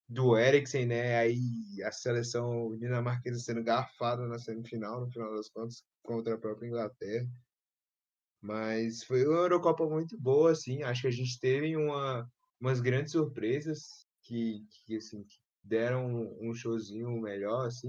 [0.07, 1.41] do Eriksen, né, aí
[1.83, 7.27] a seleção dinamarquesa sendo garfada na semifinal, no final das contas, contra a própria Inglaterra,
[8.41, 12.31] mas foi uma Eurocopa muito boa, assim, acho que a gente teve uma,
[12.61, 15.25] umas grandes surpresas que, que assim,
[15.63, 17.87] deram um showzinho melhor, assim,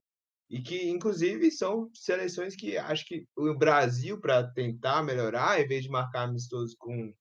[0.51, 5.84] e que, inclusive, são seleções que acho que o Brasil, para tentar melhorar, em vez
[5.84, 7.12] de marcar amistosos com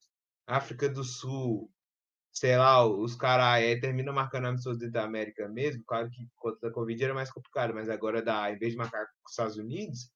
[0.48, 1.70] África do Sul,
[2.32, 5.84] sei lá, os caras é, terminam marcando amistosos dentro da América mesmo.
[5.86, 9.06] Claro que contra a Covid era mais complicado, mas agora dá, em vez de marcar
[9.06, 10.10] com os Estados Unidos,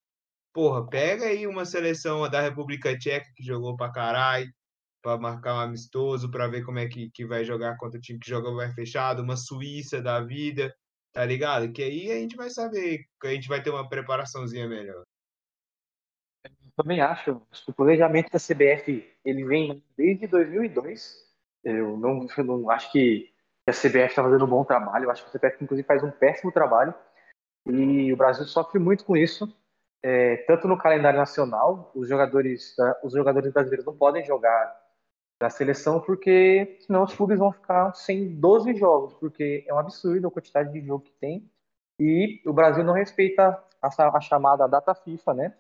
[0.54, 4.50] porra, pega aí uma seleção da República Tcheca que jogou pra caralho,
[5.02, 8.20] para marcar um amistoso, para ver como é que, que vai jogar contra o time
[8.20, 10.74] que joga vai fechado, uma Suíça da vida
[11.14, 11.72] Tá ligado?
[11.74, 15.04] Que aí a gente vai saber, a gente vai ter uma preparaçãozinha melhor.
[16.46, 17.42] Eu também acho.
[17.68, 21.30] O planejamento da CBF ele vem desde 2002.
[21.64, 23.30] Eu não, eu não acho que
[23.68, 25.06] a CBF está fazendo um bom trabalho.
[25.06, 26.94] Eu acho que a CBF, inclusive, faz um péssimo trabalho.
[27.68, 29.54] E o Brasil sofre muito com isso.
[30.04, 32.74] É, tanto no calendário nacional, os jogadores,
[33.04, 34.81] os jogadores brasileiros não podem jogar
[35.42, 40.28] na seleção porque senão os clubes vão ficar sem 12 jogos, porque é um absurdo
[40.28, 41.50] a quantidade de jogo que tem.
[42.00, 45.58] E o Brasil não respeita a, a chamada data FIFA, né?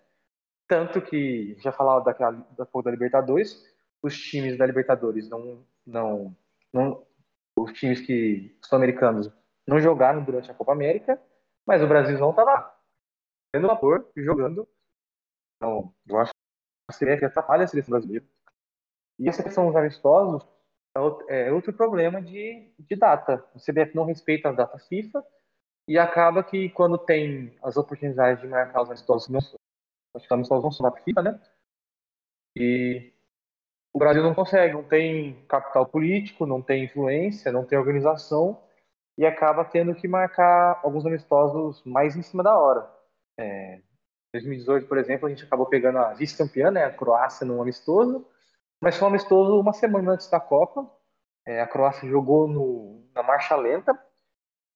[0.67, 3.65] Tanto que, já falava daquela, da, da Libertadores,
[4.01, 6.35] os times da Libertadores não, não,
[6.71, 7.05] não
[7.57, 9.31] os times que sul-americanos
[9.67, 11.21] não jogaram durante a Copa América,
[11.65, 12.73] mas o Brasil não estava
[13.51, 14.67] tendo vapor, jogando.
[15.57, 16.37] Então, eu acho que
[16.89, 18.25] a CBF atrapalha a seleção brasileira.
[19.21, 20.43] E a seleção dos amistosos
[21.29, 23.45] é, é outro problema de, de data.
[23.53, 25.23] O CBF não respeita as datas FIFA
[25.87, 30.31] e acaba que quando tem as oportunidades de marcar os amistosos, não, acho que os
[30.31, 31.41] amistosos não são da FIFA, né?
[32.55, 33.13] E
[33.93, 38.59] o Brasil não consegue, não tem capital político, não tem influência, não tem organização
[39.19, 42.91] e acaba tendo que marcar alguns amistosos mais em cima da hora.
[43.37, 43.81] É,
[44.33, 48.25] 2018, por exemplo, a gente acabou pegando a vice-campeã, né, a Croácia, num amistoso,
[48.81, 50.89] mas foi um amistoso uma semana antes da Copa.
[51.45, 53.93] É, a Croácia jogou no, na marcha lenta.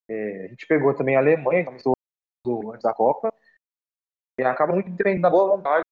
[0.08, 1.96] É, a gente pegou também a Alemanha, amistoso
[2.72, 3.32] antes da Copa.
[4.38, 5.82] E acaba muito dependendo da boa vontade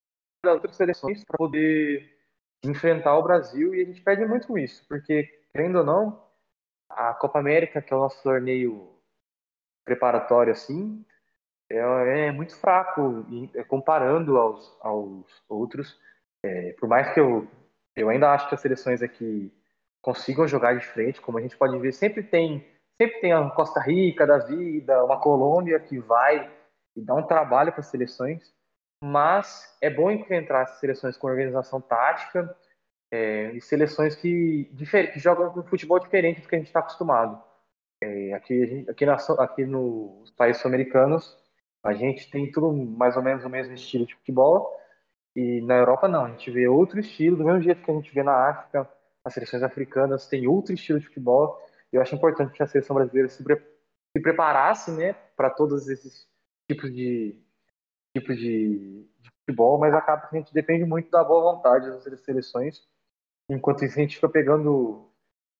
[0.44, 2.14] das outras seleções para poder
[2.62, 6.24] enfrentar o Brasil e a gente perde muito com isso, porque, querendo ou não,
[6.88, 8.94] a Copa América, que é o nosso torneio
[9.84, 11.04] preparatório assim,
[11.70, 15.98] é, é muito fraco é, comparando aos, aos outros.
[16.44, 17.48] É, por mais que eu,
[17.96, 19.52] eu ainda acho que as seleções aqui
[20.02, 22.66] consigam jogar de frente, como a gente pode ver, sempre tem
[23.00, 26.50] sempre tem a Costa Rica da vida, uma Colômbia que vai
[26.94, 28.54] e dá um trabalho para as seleções
[29.04, 32.56] mas é bom enfrentar seleções com organização tática
[33.10, 34.70] é, e seleções que,
[35.12, 37.38] que jogam um futebol diferente do que a gente está acostumado.
[38.02, 41.36] É, aqui, aqui, na, aqui nos países sul-americanos,
[41.82, 44.74] a gente tem tudo mais ou menos o mesmo estilo de futebol,
[45.34, 48.14] e na Europa não, a gente vê outro estilo, do mesmo jeito que a gente
[48.14, 48.88] vê na África,
[49.24, 51.60] as seleções africanas têm outro estilo de futebol,
[51.92, 56.26] eu acho importante que a seleção brasileira se, pre se preparasse né, para todos esses
[56.70, 57.40] tipos de,
[58.16, 62.20] tipo de, de futebol, mas acaba que a gente depende muito da boa vontade das
[62.20, 62.86] seleções.
[63.48, 65.10] Enquanto isso, a gente fica pegando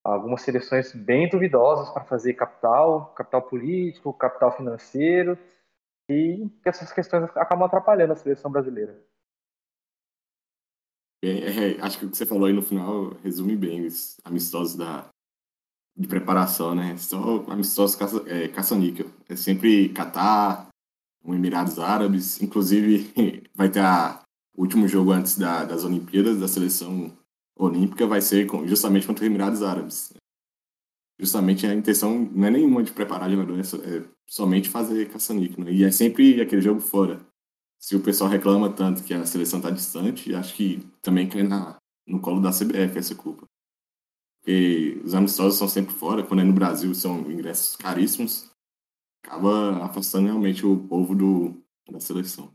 [0.03, 5.39] algumas seleções bem duvidosas para fazer capital, capital político, capital financeiro,
[6.09, 9.01] e essas questões acabam atrapalhando a seleção brasileira.
[11.27, 15.09] É, acho que o que você falou aí no final resume bem os amistosos da,
[15.97, 16.97] de preparação, né?
[16.97, 19.07] Só amistosos caça, é, caça-níquel.
[19.29, 20.69] É sempre Catar,
[21.25, 22.43] um Emirados Árabes.
[22.43, 23.11] Inclusive,
[23.55, 24.21] vai ter a,
[24.57, 27.17] o último jogo antes da, das Olimpíadas, da seleção
[27.57, 30.13] olímpica, vai ser com, justamente contra os Emirados Árabes.
[31.19, 35.65] Justamente a intenção não é nenhuma de preparar jogador, é, é somente fazer caça-níquel.
[35.65, 35.73] Né?
[35.73, 37.21] E é sempre aquele jogo fora.
[37.85, 41.77] Se o pessoal reclama tanto que a seleção está distante, acho que também cai na,
[42.07, 43.47] no colo da CBF essa culpa.
[44.41, 48.51] Porque os amistosos são sempre fora, quando é no Brasil são ingressos caríssimos
[49.23, 52.55] acaba afastando realmente o povo do, da seleção.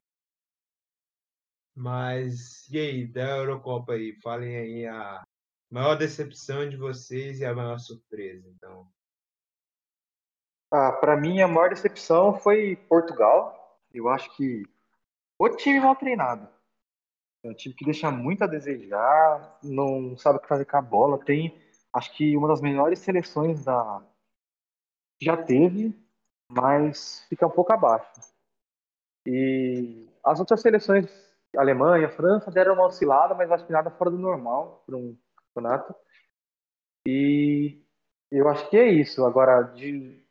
[1.76, 5.24] Mas e aí, da Eurocopa aí, falem aí a
[5.70, 8.92] maior decepção de vocês e a maior surpresa, então.
[10.72, 13.80] Ah, para mim a maior decepção foi Portugal.
[13.94, 14.64] Eu acho que
[15.40, 16.48] o time mal treinado.
[17.44, 20.82] É um time que deixa muito a desejar, não sabe o que fazer com a
[20.82, 21.24] bola.
[21.24, 21.58] Tem,
[21.94, 24.04] acho que uma das melhores seleções da
[25.22, 25.94] já teve
[26.50, 28.10] mas fica um pouco abaixo.
[29.26, 31.08] E as outras seleções,
[31.56, 35.96] Alemanha, França, deram uma oscilada, mas acho que nada fora do normal para um campeonato.
[37.08, 37.84] E
[38.32, 39.24] eu acho que é isso.
[39.24, 40.26] Agora, de,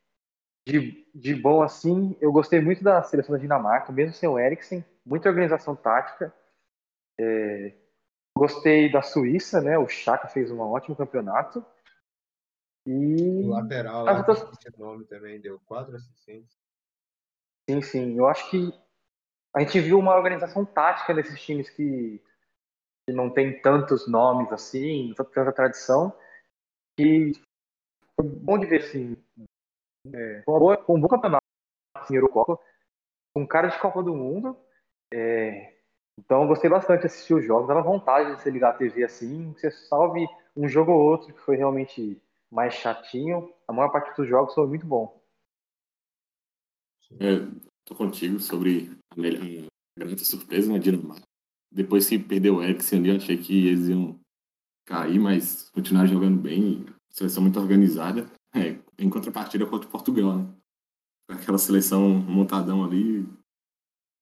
[0.68, 4.84] de, de bom assim, eu gostei muito da seleção da Dinamarca, mesmo sem o Eriksen,
[5.04, 6.32] muita organização tática.
[7.18, 7.74] É,
[8.36, 9.78] gostei da Suíça, né?
[9.78, 11.64] O Chaka fez um ótimo campeonato.
[12.86, 14.76] E o lateral, as outras...
[14.76, 16.60] nome também, deu quatro assistências.
[17.68, 18.18] Sim, sim.
[18.18, 18.70] Eu acho que
[19.54, 22.22] a gente viu uma organização tática nesses times que,
[23.06, 26.14] que não tem tantos nomes assim, tanta tradição.
[26.98, 27.32] E
[28.14, 29.16] foi bom de ver, assim,
[30.12, 31.44] é, com, boa, com um bom campeonato
[31.96, 32.58] assim, Eurocopa,
[33.34, 34.56] com cara de Copa do Mundo.
[35.12, 35.74] É,
[36.18, 39.04] então eu gostei bastante de assistir os jogos, dava vontade de você ligar a TV
[39.04, 40.26] assim, você salve
[40.56, 42.20] um jogo ou outro que foi realmente
[42.50, 45.18] mais chatinho, a maior parte dos jogos foi muito bom.
[47.20, 47.46] É,
[47.84, 51.22] tô contigo sobre a, melhor, a grande surpresa na Dinamarca.
[51.70, 54.18] Depois que perdeu o Eriksen ali, eu achei que eles iam
[54.86, 56.86] cair, mas continuar jogando bem.
[57.10, 58.26] Seleção muito organizada.
[58.98, 60.54] Em contrapartida contra Portugal, né?
[61.30, 63.26] Aquela seleção montadão ali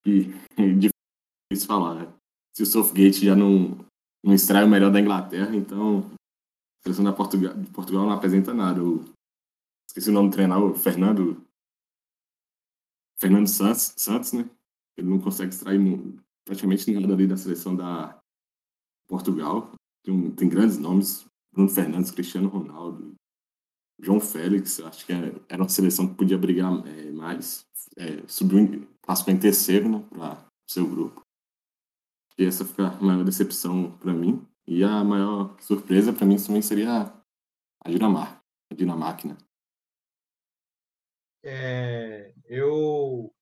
[0.04, 2.12] e, e difícil falar, né?
[2.54, 3.78] Se o Southgate já não,
[4.24, 8.52] não extrai o melhor da Inglaterra, então a seleção da Portugal, de Portugal não apresenta
[8.52, 8.82] nada.
[8.82, 9.04] O,
[9.88, 11.42] esqueci o nome do treinador, Fernando
[13.18, 14.48] Fernando Santos, Santos, né?
[14.96, 15.80] Ele não consegue extrair
[16.44, 18.18] praticamente nada ali da seleção da
[19.08, 19.70] Portugal.
[20.04, 23.14] Tem, tem grandes nomes, Bruno Fernandes, Cristiano Ronaldo,
[23.98, 27.66] João Félix, acho que é, era uma seleção que podia brigar é, mais.
[27.96, 31.22] É, subiu, passou em terceiro né, para o seu grupo.
[32.38, 34.46] E essa foi a maior decepção para mim.
[34.66, 37.12] E a maior surpresa para mim também seria
[37.82, 38.40] a Dinamarca.
[38.70, 39.36] A Dinamarca, né?
[41.42, 43.32] É, eu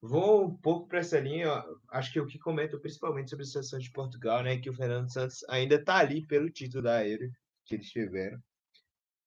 [0.00, 1.62] vou um pouco para essa linha.
[1.90, 5.12] Acho que o que comento principalmente sobre a seleção de Portugal, né, que o Fernando
[5.12, 7.30] Santos ainda está ali pelo título da Euro
[7.66, 8.42] que eles tiveram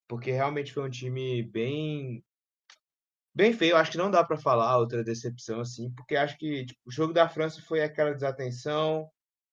[0.08, 2.24] porque realmente foi um time bem
[3.34, 3.76] bem feio.
[3.76, 7.12] Acho que não dá para falar outra decepção assim, porque acho que tipo, o jogo
[7.12, 9.08] da França foi aquela desatenção.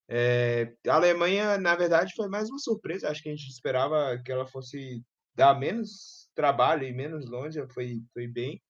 [0.08, 3.10] É, a Alemanha, na verdade, foi mais uma surpresa.
[3.10, 5.04] Acho que a gente esperava que ela fosse
[5.36, 7.60] dar menos trabalho e menos longe.
[7.68, 8.62] Foi, foi bem.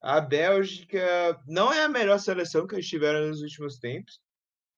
[0.00, 4.20] A Bélgica não é a melhor seleção que eles tiveram nos últimos tempos.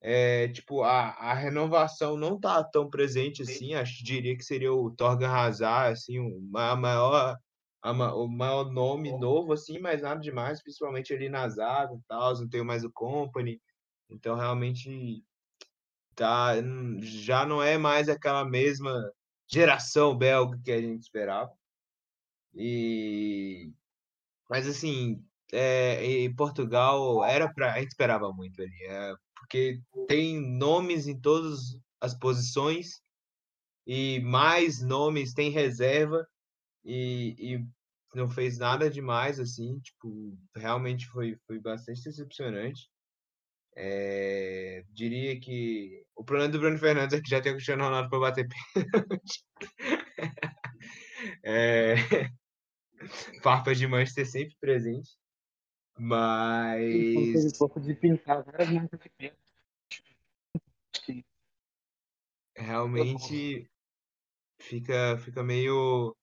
[0.02, 4.90] É, tipo, a, a renovação não tá tão presente assim, acho diria que seria o
[4.90, 7.36] Torgan Hazard, assim, o maior,
[7.82, 12.34] a, o maior nome novo, assim, mas nada demais, principalmente ali na zaga e tal,
[12.38, 13.60] não tenho mais o Company,
[14.08, 15.22] então realmente
[16.14, 16.54] tá,
[17.02, 19.12] já não é mais aquela mesma
[19.46, 21.52] geração belga que a gente esperava.
[22.54, 23.72] E
[24.48, 28.84] mas assim, é, em Portugal era para a gente esperava muito ali.
[28.84, 33.00] É, porque tem nomes em todas as posições
[33.86, 36.26] e mais nomes tem reserva
[36.84, 37.66] e, e
[38.14, 42.88] não fez nada demais assim, tipo, realmente foi, foi bastante decepcionante.
[43.76, 48.10] É, diria que o problema do Bruno Fernandes é que já tem o Cristiano Ronaldo
[48.10, 49.44] para bater pênalti.
[51.44, 51.94] é,
[53.42, 55.19] farpas de Manchester sempre presente.
[56.02, 56.80] Mas.
[56.80, 59.34] Teve um pouco de pintar várias marcas de.
[62.56, 63.70] Realmente
[64.58, 66.16] fica, fica meio,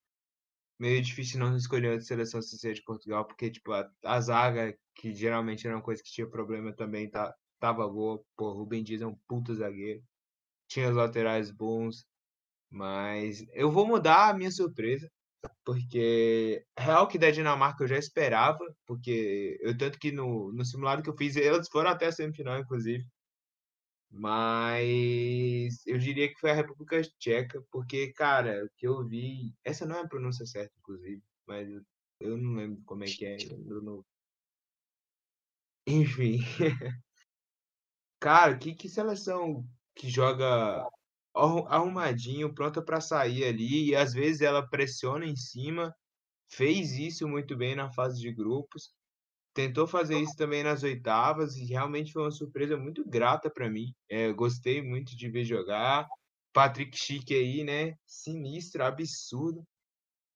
[0.80, 5.14] meio difícil não escolher a seleção sincera de Portugal, porque tipo, a, a, zaga, que
[5.14, 8.20] geralmente era uma coisa que tinha problema também, tá, tava boa.
[8.36, 10.04] Pô, Rubem Dias é um puto zagueiro.
[10.68, 12.04] Tinha os laterais bons.
[12.70, 15.08] Mas eu vou mudar a minha surpresa
[15.64, 21.04] porque real que da Dinamarca eu já esperava, porque eu tanto que no, no simulado
[21.04, 23.06] que eu fiz, eles foram até a semifinal, inclusive.
[24.10, 29.54] Mas eu diria que foi a República Tcheca, porque, cara, o que eu vi.
[29.64, 31.68] Essa não é a pronúncia certa, inclusive, mas
[32.20, 33.38] eu não lembro como é que é.
[33.58, 34.06] No...
[35.86, 36.40] Enfim.
[38.20, 40.88] cara, que, que seleção que joga
[41.38, 45.94] arrumadinho, pronta para sair ali, e às vezes ela pressiona em cima.
[46.50, 48.92] Fez isso muito bem na fase de grupos.
[49.54, 53.94] Tentou fazer isso também nas oitavas e realmente foi uma surpresa muito grata para mim.
[54.08, 56.08] É, gostei muito de ver jogar.
[56.54, 57.96] Patrick Chique aí, né?
[58.06, 59.64] Sinistro, absurdo.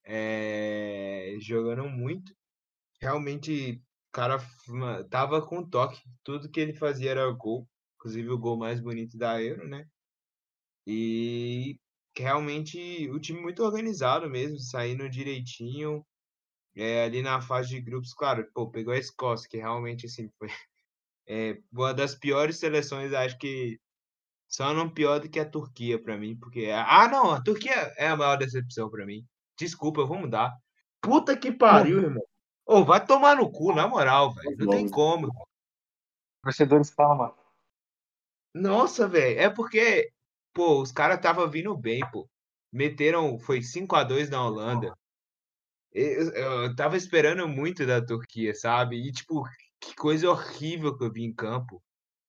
[0.03, 2.33] É, jogando muito.
[2.99, 3.81] Realmente,
[4.11, 4.39] cara
[5.09, 6.01] tava com toque.
[6.23, 7.67] Tudo que ele fazia era gol.
[7.95, 9.87] Inclusive o gol mais bonito da Euro, né?
[10.85, 11.79] E
[12.17, 16.05] realmente o time muito organizado mesmo, saindo direitinho.
[16.75, 20.47] É, ali na fase de grupos, claro, pô, pegou a Escócia, que realmente assim foi
[21.27, 23.79] é, uma das piores seleções, acho que
[24.47, 28.07] só não pior do que a Turquia para mim, porque ah, não, a Turquia é
[28.07, 29.25] a maior decepção para mim.
[29.57, 30.53] Desculpa, eu vou mudar.
[31.01, 32.23] Puta que pariu, irmão.
[32.65, 34.57] Ô, vai tomar no cu, na moral, velho.
[34.57, 35.31] Não tem como.
[36.43, 37.35] Torcedores, calma.
[38.53, 40.11] Nossa, velho, é porque
[40.53, 42.29] Pô, os caras estavam vindo bem, pô.
[42.71, 44.93] Meteram, foi 5 a 2 na Holanda.
[45.91, 48.95] Eu, eu tava esperando muito da Turquia, sabe?
[48.97, 49.43] E, tipo,
[49.79, 51.83] que coisa horrível que eu vi em campo.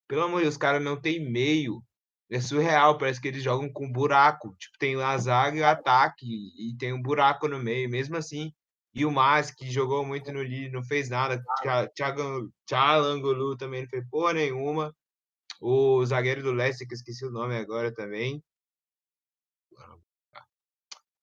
[0.07, 1.81] Pelo amor de Deus, os caras não tem meio.
[2.29, 4.55] É surreal, parece que eles jogam com buraco.
[4.57, 8.51] Tipo, tem a zaga e o ataque, e tem um buraco no meio, mesmo assim.
[8.93, 11.41] E o Mas, que jogou muito no Lille, não fez nada.
[11.95, 12.51] Thiago
[13.57, 14.93] também não fez porra nenhuma.
[15.61, 18.43] O zagueiro do Leicester, que esqueci o nome agora também.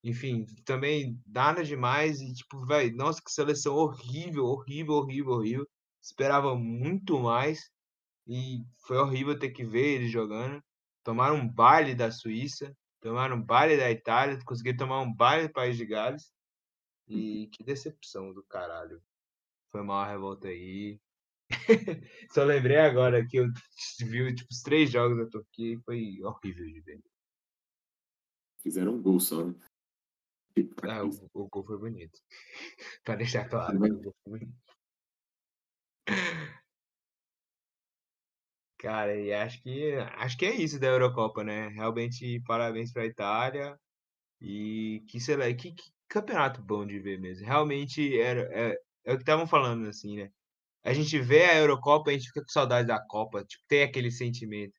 [0.03, 2.21] Enfim, também nada demais.
[2.21, 5.69] E, tipo, velho, nossa, que seleção horrível, horrível, horrível, horrível.
[6.03, 7.71] Esperava muito mais.
[8.27, 10.63] E foi horrível ter que ver eles jogando.
[11.03, 15.53] Tomaram um baile da Suíça, tomaram um baile da Itália, conseguiram tomar um baile do
[15.53, 16.33] País de Gales.
[17.09, 19.03] E que decepção do caralho.
[19.71, 21.01] Foi mal a revolta aí.
[22.33, 23.47] Só lembrei agora que eu
[24.01, 27.01] vi tipo, os três jogos da Turquia e foi horrível de ver.
[28.63, 29.55] Fizeram um gol só, né?
[30.83, 32.19] Ah, o, o gol foi bonito.
[33.05, 34.55] pra deixar claro, o gol foi bonito.
[38.79, 41.69] Cara, e acho que acho que é isso da Eurocopa, né?
[41.69, 43.79] Realmente parabéns para a Itália
[44.41, 47.47] e que sei lá, que, que campeonato bom de ver mesmo.
[47.47, 50.33] Realmente era é, é o que estavam falando assim, né?
[50.83, 54.11] A gente vê a Eurocopa, a gente fica com saudade da Copa, tipo, tem aquele
[54.11, 54.75] sentimento.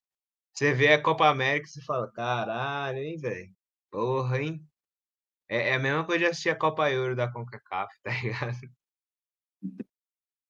[0.53, 3.53] Você vê a Copa América e você fala, caralho, hein, velho?
[3.91, 4.65] Porra, hein?
[5.47, 8.57] É, é a mesma coisa de assistir a Copa Euro da CONCACAF, tá ligado?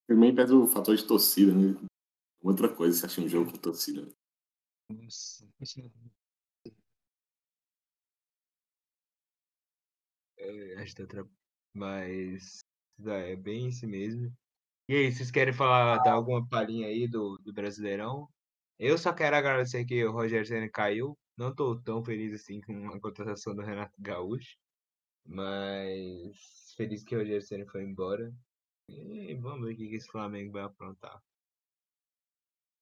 [0.07, 1.75] Também pesa o fator de torcida, né?
[2.41, 4.07] Outra coisa, você acha um jogo com torcida.
[4.89, 5.47] Nossa.
[10.37, 11.25] É, acho que tá tra...
[11.73, 12.59] Mas
[13.05, 14.35] é bem isso mesmo.
[14.91, 18.27] E aí, vocês querem falar, dar alguma palhinha aí do, do Brasileirão?
[18.77, 21.17] Eu só quero agradecer que o Roger Senna caiu.
[21.37, 24.57] Não tô tão feliz assim com a contratação do Renato Gaúcho.
[25.25, 28.33] Mas feliz que o Roger Senna foi embora.
[28.89, 31.23] E vamos ver o que esse Flamengo vai aprontar.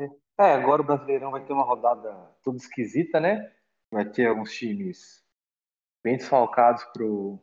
[0.02, 2.12] É, agora o Brasileirão vai ter uma rodada
[2.44, 3.56] toda esquisita, né?
[3.92, 5.24] Vai ter alguns times
[6.04, 7.40] bem desfalcados pro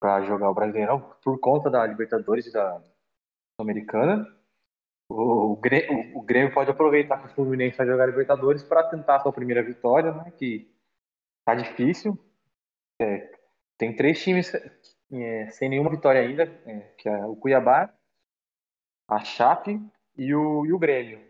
[0.00, 2.80] para jogar o Brasileirão por conta da Libertadores e da
[3.54, 4.26] Sul-Americana.
[5.10, 9.16] O, o, Grêmio, o, Grêmio pode aproveitar que o Fluminense vai jogar Libertadores para tentar
[9.16, 10.30] a sua primeira vitória, né?
[10.32, 10.74] Que
[11.44, 12.18] tá difícil.
[13.00, 13.30] É,
[13.76, 14.52] tem três times
[15.12, 17.92] é, sem nenhuma vitória ainda, é, que é o Cuiabá,
[19.08, 19.80] a Chape
[20.16, 21.20] e o, e o Grêmio.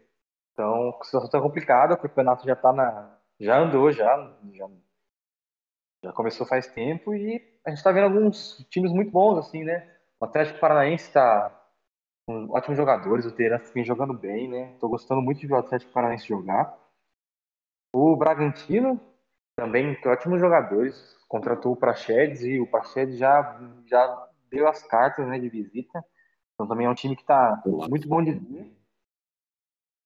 [0.53, 3.19] Então, a situação está complicada, o campeonato já tá na.
[3.41, 4.69] já andou, já, já,
[6.03, 9.89] já começou faz tempo e a gente está vendo alguns times muito bons, assim, né?
[10.19, 11.57] O Atlético Paranaense está
[12.27, 14.73] com ótimos jogadores, o Terence vem jogando bem, né?
[14.73, 16.79] Estou gostando muito de ver o Atlético Paranaense jogar.
[17.93, 19.01] O Bragantino
[19.57, 25.27] também tem ótimos jogadores, contratou o Praxedes e o Praxedes já, já deu as cartas
[25.27, 26.05] né, de visita.
[26.55, 28.77] Então também é um time que está muito bom de ver.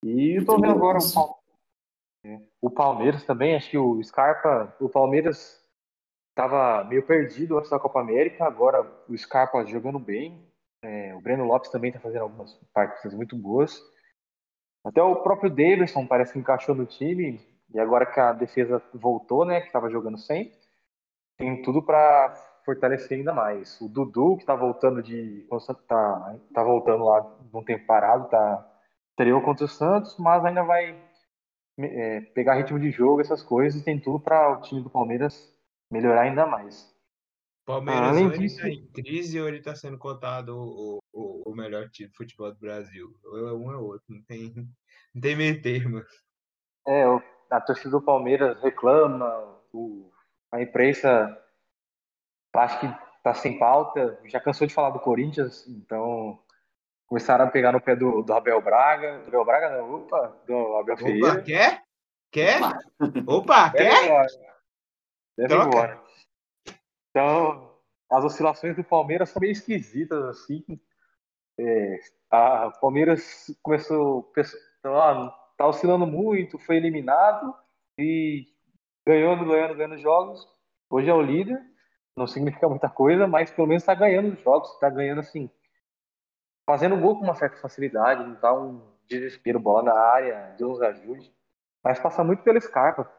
[0.03, 0.99] E estou vendo agora
[2.61, 5.64] o, Palmeiras também, acho que o Scarpa, o Palmeiras
[6.35, 10.45] estava meio perdido antes da Copa América, agora o Scarpa jogando bem,
[10.83, 13.81] é, o Breno Lopes também está fazendo algumas partidas muito boas.
[14.85, 17.41] Até o próprio Davidson parece que encaixou no time,
[17.73, 20.53] e agora que a defesa voltou, né, que estava jogando sem,
[21.39, 23.81] tem tudo para fortalecer ainda mais.
[23.81, 25.47] O Dudu, que está voltando de.
[25.89, 28.71] Tá, tá voltando lá de um tempo parado, tá
[29.11, 31.01] estreou contra o Santos, mas ainda vai
[31.79, 35.54] é, pegar ritmo de jogo, essas coisas, e tem tudo para o time do Palmeiras
[35.95, 36.93] melhorar ainda mais.
[37.65, 38.61] Palmeiras Além ou ele disso...
[38.61, 42.53] tá em crise ou ele está sendo cotado o, o, o melhor time de futebol
[42.53, 43.15] do Brasil.
[43.25, 44.53] Ou é um ou outro, não tem,
[45.15, 46.03] não tem meio termo.
[46.87, 47.05] É,
[47.51, 50.11] a torcida do Palmeiras reclama, o,
[50.53, 51.41] a imprensa
[52.55, 52.87] acho que
[53.23, 56.39] tá sem pauta, já cansou de falar do Corinthians, então
[57.07, 59.21] começaram a pegar no pé do, do Abel Braga.
[59.21, 61.43] Do Abel Braga, não, opa, do Abel opa, Ferreira.
[61.43, 61.83] Quer?
[62.31, 62.61] Quer?
[63.27, 64.05] Opa, Deve quer?
[64.05, 64.54] Embora.
[65.37, 66.03] Deve ir embora.
[67.11, 67.79] Então,
[68.11, 70.65] as oscilações do Palmeiras são meio esquisitas, assim.
[71.59, 71.99] É,
[72.31, 74.33] a Palmeiras começou.
[74.85, 77.55] Ó, tá oscilando muito, foi eliminado
[77.99, 78.47] e
[79.07, 80.47] ganhando, ganhando, ganhando jogos.
[80.91, 81.61] Hoje é o líder.
[82.17, 85.51] Não significa muita coisa, mas pelo menos está ganhando os jogos, está ganhando assim
[86.67, 91.33] fazendo gol com uma certa facilidade, não tá um desespero, bola na área, Deus ajude.
[91.83, 93.11] Mas passa muito pelo Scarpa,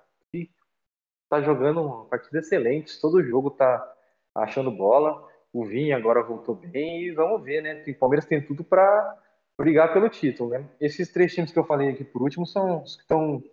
[1.35, 3.93] tá jogando partidas excelentes, todo jogo tá
[4.33, 5.27] achando bola.
[5.51, 7.83] O Vinha agora voltou bem e vamos ver, né?
[7.87, 9.17] O Palmeiras tem tudo para
[9.57, 10.69] brigar pelo título, né?
[10.79, 13.43] Esses três times que eu falei aqui por último são os que estão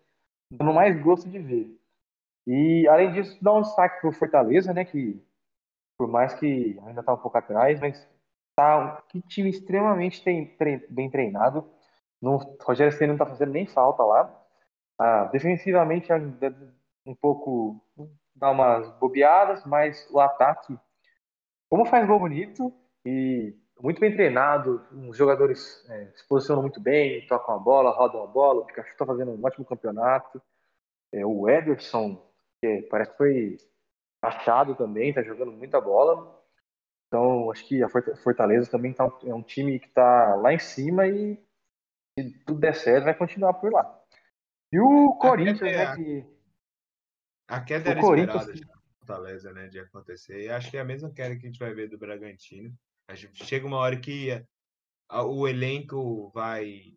[0.51, 1.78] dando mais gosto de ver.
[2.47, 4.85] E além disso, dá um destaque pro Fortaleza, né?
[4.85, 5.22] Que
[5.97, 8.09] por mais que ainda tá um pouco atrás, mas
[8.57, 10.22] tá que time extremamente
[10.89, 11.68] bem treinado.
[12.20, 14.43] O Rogério Ceni não tá fazendo nem falta lá.
[14.99, 16.12] Ah, defensivamente
[17.05, 17.80] um pouco
[18.34, 20.78] dá umas bobeadas, mas o ataque,
[21.70, 22.72] como faz gol bonito
[23.05, 28.22] e muito bem treinado, os jogadores é, se posicionam muito bem, tocam a bola, rodam
[28.22, 30.40] a bola, o Pikachu está fazendo um ótimo campeonato.
[31.12, 32.24] É, o Ederson,
[32.61, 33.57] que parece que foi
[34.22, 36.40] achado também, está jogando muita bola.
[37.09, 41.07] Então, acho que a Fortaleza também tá, é um time que está lá em cima
[41.07, 41.36] e
[42.18, 44.00] se tudo der certo, vai continuar por lá.
[44.72, 45.96] E o Corinthians, né?
[45.96, 46.32] Que...
[47.53, 48.80] A queda era o Corinthians, esperada.
[48.98, 50.44] Fortaleza, né, de acontecer.
[50.44, 52.72] E acho que é a mesma queda que a gente vai ver do Bragantino.
[53.34, 54.42] Chega uma hora que
[55.11, 56.96] o elenco vai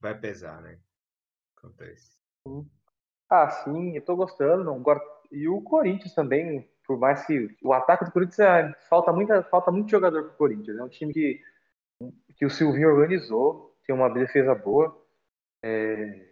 [0.00, 0.80] vai pesar, né?
[1.56, 2.18] Acontece.
[3.30, 4.82] Ah, sim, eu tô gostando.
[5.30, 9.70] E o Corinthians também, por mais que o ataque do Corinthians é, falta, muita, falta
[9.70, 10.76] muito jogador pro Corinthians.
[10.76, 11.40] É um time que,
[12.36, 15.00] que o Silvinho organizou, tem uma defesa boa.
[15.62, 16.31] É,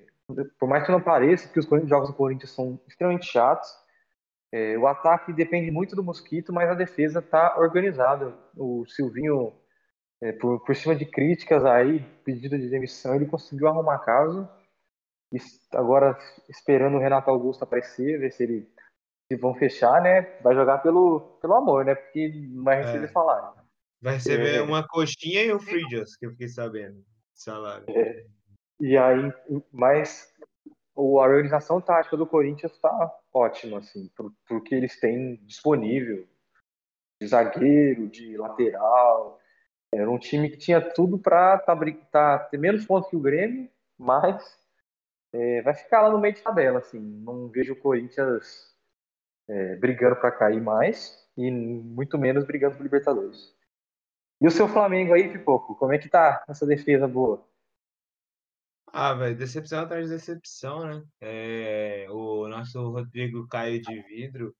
[0.58, 3.68] por mais que não pareça que os jogos do Corinthians são extremamente chatos,
[4.52, 8.36] é, o ataque depende muito do Mosquito, mas a defesa está organizada.
[8.56, 9.52] O Silvinho,
[10.20, 14.50] é, por, por cima de críticas aí, pedido de demissão, ele conseguiu arrumar a casa.
[15.32, 15.38] E
[15.74, 16.18] agora
[16.48, 18.68] esperando o Renato Augusto aparecer, ver se ele
[19.30, 20.22] se vão fechar, né?
[20.42, 21.94] Vai jogar pelo, pelo amor, né?
[21.94, 23.08] Porque não vai receber é.
[23.08, 23.60] salário.
[24.02, 24.62] Vai receber é.
[24.62, 27.04] uma coxinha e o free just, que eu fiquei sabendo.
[27.32, 27.84] Salário.
[27.90, 28.26] É.
[28.80, 29.32] E aí,
[29.70, 30.32] mas
[30.96, 34.10] a organização tática do Corinthians está ótima, assim,
[34.48, 36.26] porque eles têm disponível
[37.20, 39.38] de zagueiro, de lateral.
[39.92, 41.76] Era um time que tinha tudo para tá,
[42.10, 43.68] tá, ter menos pontos que o Grêmio,
[43.98, 44.58] mas
[45.32, 46.78] é, vai ficar lá no meio de tabela.
[46.78, 46.98] Assim.
[46.98, 48.74] Não vejo o Corinthians
[49.46, 53.54] é, brigando para cair mais e muito menos brigando por Libertadores.
[54.40, 57.46] E o seu Flamengo aí, Pipoco, como é que tá essa defesa boa?
[58.92, 61.04] Ah, velho, decepção atrás de decepção, né?
[61.20, 64.54] É, o nosso Rodrigo caiu de vidro,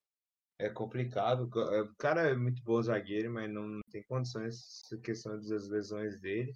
[0.59, 1.51] é complicado.
[1.73, 6.21] É, o cara é muito bom zagueiro, mas não tem condições, essa questão das lesões
[6.21, 6.53] dele.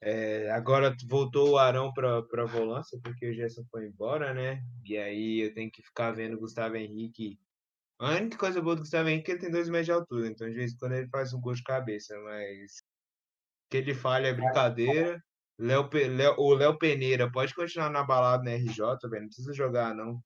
[0.00, 4.62] É, agora voltou o Arão para volância, porque o Gerson foi embora, né?
[4.84, 7.38] E aí eu tenho que ficar vendo o Gustavo Henrique.
[7.98, 10.28] A única coisa boa do Gustavo Henrique é que ele tem dois metros de altura,
[10.28, 12.82] então de vez em quando ele faz um gol de cabeça, mas
[13.70, 15.20] que ele falha é brincadeira.
[15.58, 18.78] Léo, Léo, o Léo Peneira pode continuar na balada na RJ,
[19.10, 19.22] velho.
[19.22, 20.12] Não precisa jogar, não.
[20.14, 20.22] O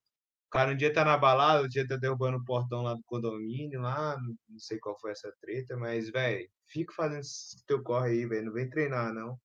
[0.51, 3.81] cara um dia tá na balada, outro dia tá derrubando o portão lá do condomínio,
[3.81, 4.15] lá.
[4.47, 8.45] Não sei qual foi essa treta, mas, velho, fica fazendo esse teu corre aí, velho.
[8.45, 9.39] Não vem treinar, não.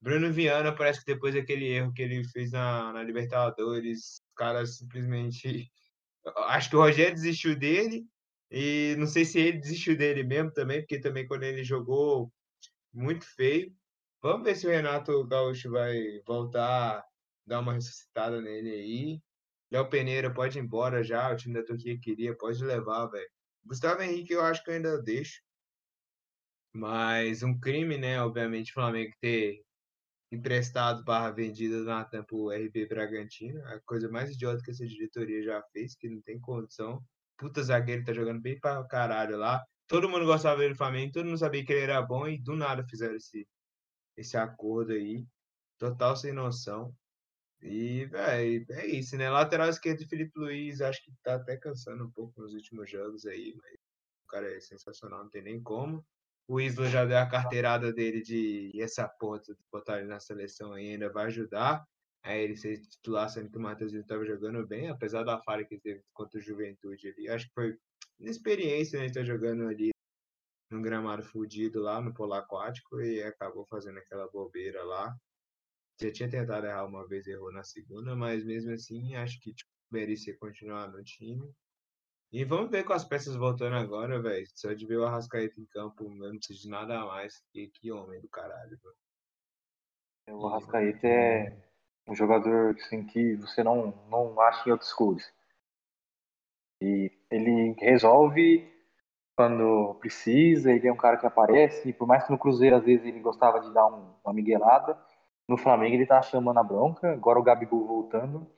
[0.00, 4.66] Bruno Viana parece que depois daquele erro que ele fez na, na Libertadores, o cara
[4.66, 5.70] simplesmente.
[6.48, 8.04] Acho que o Rogério desistiu dele.
[8.50, 12.32] E não sei se ele desistiu dele mesmo também, porque também quando ele jogou
[12.92, 13.72] muito feio.
[14.26, 17.00] Vamos ver se o Renato Gaúcho vai voltar,
[17.46, 19.22] dar uma ressuscitada nele aí.
[19.70, 23.28] Léo Peneira pode ir embora já, o time da Turquia queria, pode levar, velho.
[23.64, 25.40] Gustavo Henrique eu acho que eu ainda deixo.
[26.74, 28.20] Mas um crime, né?
[28.20, 29.62] Obviamente, o Flamengo ter
[30.32, 33.64] emprestado barra vendido Natan pro RB Bragantino.
[33.68, 37.00] A coisa mais idiota que essa diretoria já fez, que não tem condição.
[37.38, 39.62] Puta zagueiro tá jogando bem pra caralho lá.
[39.86, 42.56] Todo mundo gostava dele do Flamengo, todo mundo sabia que ele era bom e do
[42.56, 43.46] nada fizeram esse
[44.16, 45.26] esse acordo aí.
[45.78, 46.94] Total sem noção.
[47.62, 49.30] E, velho, é isso, né?
[49.30, 53.54] Lateral esquerdo, Felipe Luiz, acho que tá até cansando um pouco nos últimos jogos aí,
[53.56, 53.74] mas
[54.24, 56.04] o cara é sensacional, não tem nem como.
[56.48, 60.20] O Isla já deu a carteirada dele de e essa ponta de botar ele na
[60.20, 61.84] seleção ainda vai ajudar.
[62.22, 65.78] Aí ele ser titular, sendo que o Matheus estava jogando bem, apesar da falha que
[65.78, 67.28] teve contra o Juventude ali.
[67.28, 67.78] Acho que foi
[68.20, 69.06] inexperiência, né?
[69.06, 69.90] Ele tá jogando ali
[70.70, 75.14] num gramado fudido lá no polo aquático e acabou fazendo aquela bobeira lá.
[76.00, 79.70] Já tinha tentado errar uma vez, errou na segunda, mas mesmo assim acho que tipo,
[79.90, 81.50] merecia continuar no time.
[82.32, 84.46] E vamos ver com as peças voltando agora, velho.
[84.54, 87.40] Só de ver o Arrascaeta em campo, eu não preciso de nada mais.
[87.52, 90.38] Que, que homem do caralho, velho.
[90.38, 91.56] O Arrascaeta é
[92.06, 95.32] um jogador assim, que você não, não acha em outros clubes.
[96.82, 98.70] E ele resolve
[99.36, 102.84] quando precisa, ele é um cara que aparece, e por mais que no Cruzeiro às
[102.84, 104.98] vezes ele gostava de dar um, uma miguelada,
[105.46, 108.50] no Flamengo ele tá chamando a bronca, agora o Gabigol voltando.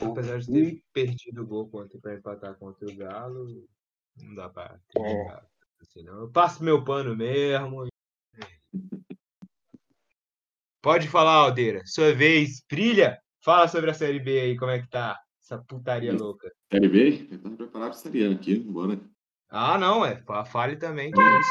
[0.00, 3.66] Apesar de ter perdido o gol contra, pra empatar contra o Galo,
[4.16, 5.40] não dá pra é.
[5.82, 6.20] assim, não.
[6.20, 7.88] Eu passo meu pano mesmo.
[10.80, 11.82] Pode falar, Aldeira.
[11.86, 13.18] Sua vez, brilha.
[13.42, 15.18] Fala sobre a Série B aí, como é que tá?
[15.42, 16.52] Essa putaria louca.
[16.72, 17.28] Série B?
[17.32, 19.00] Eu tô preparado pra Série A aqui, bora.
[19.50, 20.22] Ah, não, é.
[20.46, 21.50] Fale também, que é isso.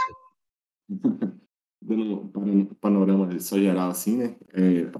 [1.81, 4.35] Dando um panorama só geral, assim, né?
[4.53, 4.91] É,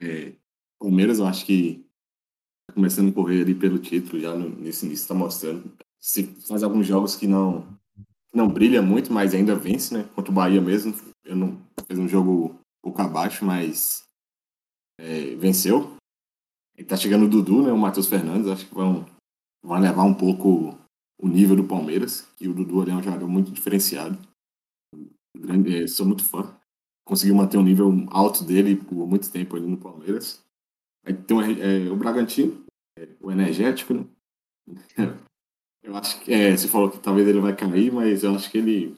[0.00, 0.32] é,
[0.78, 1.86] Palmeiras, eu acho que
[2.66, 5.72] tá começando a correr ali pelo título já no, nesse início, tá mostrando.
[6.00, 7.66] Se faz alguns jogos que não
[8.34, 10.04] não brilha muito, mas ainda vence, né?
[10.14, 10.92] Contra o Bahia mesmo,
[11.24, 11.56] eu não
[11.86, 14.04] fez um jogo um pouco abaixo, mas
[14.98, 15.96] é, venceu.
[16.76, 17.72] E tá chegando o Dudu, né?
[17.72, 19.06] O Matheus Fernandes, acho que vão,
[19.62, 20.76] vão levar um pouco
[21.20, 24.18] o nível do Palmeiras, que o Dudu ali é um jogador muito diferenciado.
[25.36, 26.56] Grande, é, sou muito fã.
[27.06, 30.42] Conseguiu manter um nível alto dele por muito tempo ali no Palmeiras.
[31.04, 32.64] Aí tem é, o Bragantino,
[32.98, 34.06] é, o energético, né?
[35.84, 38.56] Eu acho que é, você falou que talvez ele vai cair, mas eu acho que
[38.56, 38.96] ele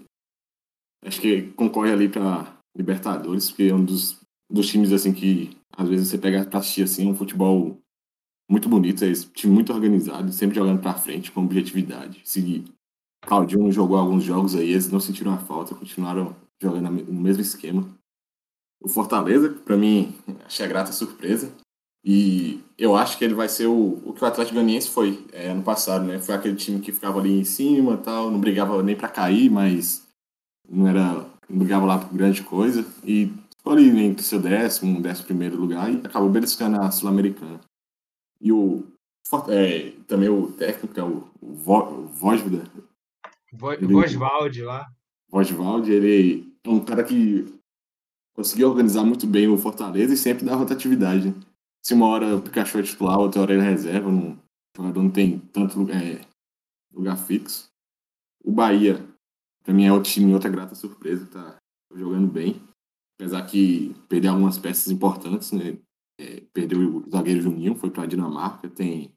[1.04, 5.88] acho que concorre ali para Libertadores, porque é um dos, dos times assim que às
[5.88, 7.76] vezes você pega pra assistir assim, um futebol
[8.48, 12.20] muito bonito, é esse time muito organizado, sempre jogando para frente com objetividade.
[12.24, 12.64] Se
[13.26, 17.42] Claudio não jogou alguns jogos aí, eles não sentiram a falta, continuaram jogando no mesmo
[17.42, 17.86] esquema.
[18.80, 20.14] O Fortaleza, para mim,
[20.44, 21.52] achei a grata surpresa.
[22.04, 25.48] E eu acho que ele vai ser o, o que o Atlético Goianiense foi é,
[25.48, 26.20] ano passado, né?
[26.20, 30.06] Foi aquele time que ficava ali em cima tal, não brigava nem para cair, mas
[30.68, 32.86] não era não brigava lá por grande coisa.
[33.02, 37.60] E ficou ali entre seu décimo, décimo primeiro lugar e acabou beliscando a Sul-Americana.
[38.40, 38.84] E o
[39.48, 41.54] é, também o técnico, que é o, o
[42.06, 42.64] Vojvoda.
[43.52, 44.86] Vosvaldi lá.
[45.28, 47.44] Vosvaldi, ele é um cara que
[48.34, 51.34] conseguiu organizar muito bem o Fortaleza e sempre dá rotatividade.
[51.82, 54.38] Se uma hora o Pikachu é titular, outra hora ele é reserva, não, o
[54.76, 56.20] jogador não tem tanto lugar, é,
[56.92, 57.68] lugar fixo.
[58.44, 59.04] O Bahia,
[59.66, 61.56] mim, é outro time, outra grata surpresa, tá
[61.94, 62.62] jogando bem.
[63.18, 65.78] Apesar que perdeu algumas peças importantes, né?
[66.18, 68.68] É, perdeu o zagueiro Juninho, foi para a Dinamarca.
[68.68, 69.12] Tem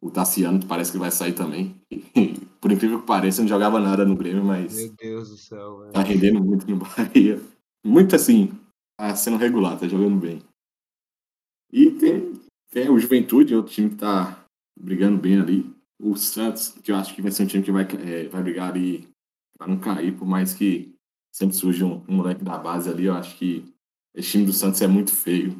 [0.00, 1.80] o Tassiano, que parece que vai sair também.
[2.60, 4.74] por incrível que pareça, não jogava nada no Grêmio, mas.
[4.74, 5.92] Meu Deus do céu, velho.
[5.92, 7.40] Tá rendendo muito no Bahia.
[7.84, 8.50] Muito assim,
[8.98, 10.42] tá sendo regular, tá jogando bem.
[11.72, 12.32] E tem,
[12.70, 14.44] tem o Juventude, outro time que tá
[14.78, 15.70] brigando bem ali.
[16.00, 18.70] O Santos, que eu acho que vai ser um time que vai, é, vai brigar
[18.70, 19.08] ali
[19.56, 20.94] para não cair, por mais que
[21.32, 23.64] sempre surge um, um moleque da base ali, eu acho que
[24.14, 25.56] esse time do Santos é muito feio.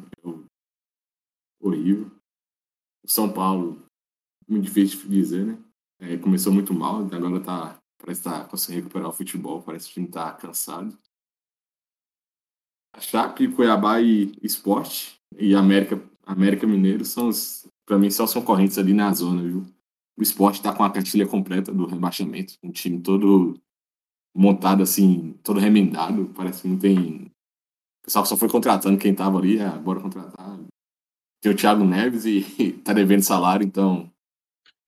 [1.59, 2.11] Horrível.
[3.03, 3.85] O São Paulo,
[4.47, 5.57] muito difícil de dizer, né?
[5.99, 9.91] É, começou muito mal, agora tá, parece estar tá conseguindo recuperar o futebol, parece que
[9.91, 10.97] o time tá cansado.
[12.93, 17.31] A Chape, Cuiabá e Esporte e América, América Mineiro são
[17.85, 19.65] para mim, são os concorrentes ali na zona, viu?
[20.17, 23.59] O Esporte tá com a cartilha completa do rebaixamento, um time todo
[24.35, 27.25] montado assim, todo remendado, parece que não tem.
[28.01, 30.56] O pessoal só foi contratando quem tava ali, é, bora contratar.
[31.47, 34.11] Tem o Thiago Neves e tá devendo salário, então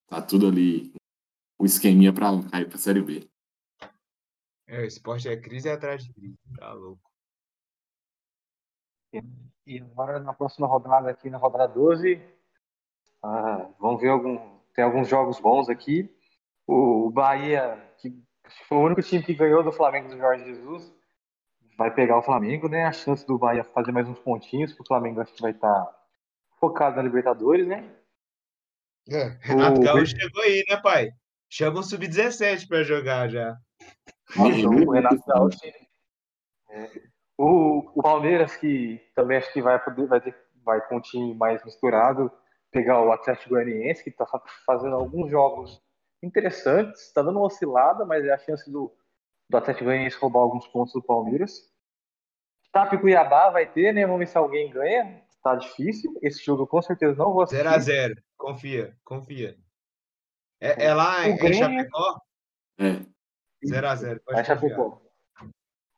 [0.10, 0.94] tá tudo ali
[1.57, 3.30] o esqueminha pra cair pra Série B.
[4.68, 7.02] É, o esporte é crise atrás de crise, tá louco.
[9.65, 12.22] E agora na próxima rodada aqui, na rodada 12,
[13.23, 14.38] ah, vamos ver algum.
[14.76, 16.14] Tem alguns jogos bons aqui.
[16.68, 18.14] O Bahia, que
[18.68, 20.94] foi o único time que ganhou do Flamengo do Jorge Jesus,
[21.77, 22.84] vai pegar o Flamengo, né?
[22.84, 25.86] A chance do Bahia fazer mais uns pontinhos, porque o Flamengo acho que vai estar
[25.86, 25.98] tá
[26.60, 27.90] focado na Libertadores, né?
[29.10, 29.84] É, Renato o...
[29.84, 31.11] Gaúcho chegou aí, né, pai?
[31.49, 33.57] Chama o Sub-17 para jogar já.
[34.36, 35.60] Nossa, o Renato Gaúcho.
[36.69, 37.10] É.
[37.38, 41.34] O, o Palmeiras, que também acho que vai poder, vai, ter, vai com um time
[41.34, 42.31] mais misturado,
[42.69, 44.26] pegar o Atlético Goianiense, que está
[44.65, 45.81] fazendo alguns jogos
[46.22, 48.94] interessantes, está dando uma oscilada, mas é a chance do,
[49.49, 51.69] do Atlético Goianiense roubar alguns pontos do Palmeiras.
[52.76, 54.06] Chape Cuiabá vai ter, né?
[54.06, 55.23] Vamos ver se alguém ganha.
[55.43, 56.11] Tá difícil.
[56.21, 57.65] Esse jogo eu com certeza não vou assistir.
[57.65, 58.15] 0x0.
[58.37, 59.57] Confia, confia.
[60.59, 61.57] É, é lá em, Grêmio...
[61.57, 62.19] Chapecó?
[62.77, 63.65] É.
[63.65, 64.21] 0x0.
[64.29, 65.01] É Chapecó.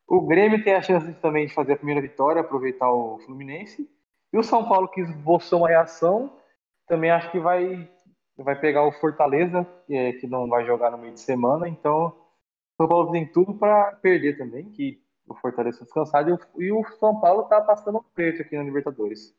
[0.08, 3.90] O Grêmio tem a chance também de fazer a primeira vitória, aproveitar o Fluminense.
[4.34, 6.38] E o São Paulo, que esboçou uma reação,
[6.88, 7.90] também acho que vai,
[8.38, 11.68] vai pegar o Fortaleza, que, é, que não vai jogar no meio de semana.
[11.68, 15.02] Então, o São Paulo tem tudo para perder também, que
[15.32, 16.30] o Fortaleza descansado.
[16.30, 19.36] E o, e o São Paulo está passando preto aqui na Libertadores.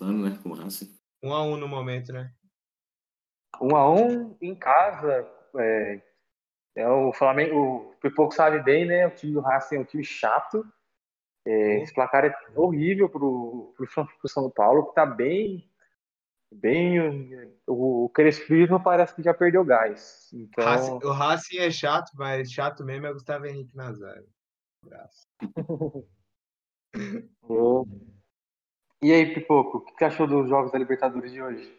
[0.00, 0.38] Ano, né?
[0.42, 0.96] Com Racing.
[1.22, 2.32] Um a um no momento, né?
[3.60, 5.28] Um a um em casa.
[5.56, 6.02] É,
[6.76, 9.06] é o Flamengo, o Pipoco sabe bem, né?
[9.06, 10.64] O time do Racing é um time chato.
[11.44, 15.68] É, esse placar é horrível pro, pro, pro São Paulo, que tá bem.
[16.52, 16.98] Bem.
[17.66, 20.30] O, o Crespismo parece que já perdeu gás.
[20.32, 20.64] Então...
[20.64, 24.28] Racing, o Racing é chato, mas chato mesmo é Gustavo Henrique Nazário.
[29.02, 31.78] e aí, Pipoco, o que você achou dos jogos da Libertadores de hoje?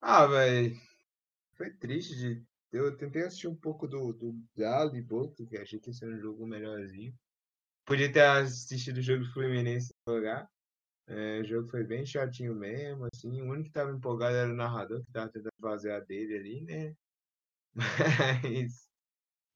[0.00, 0.74] Ah, velho.
[1.56, 2.44] Foi triste de
[2.74, 6.12] eu tentei assistir um pouco do, do Galo e Boca, que achei que ia ser
[6.12, 7.14] um jogo melhorzinho.
[7.86, 10.50] Podia ter assistido o jogo do Fluminense jogar.
[11.06, 13.42] É, o jogo foi bem chatinho mesmo, assim.
[13.42, 16.60] O único que tava empolgado era o narrador, que tava tentando fazer a dele ali,
[16.62, 16.96] né?
[17.74, 18.88] Mas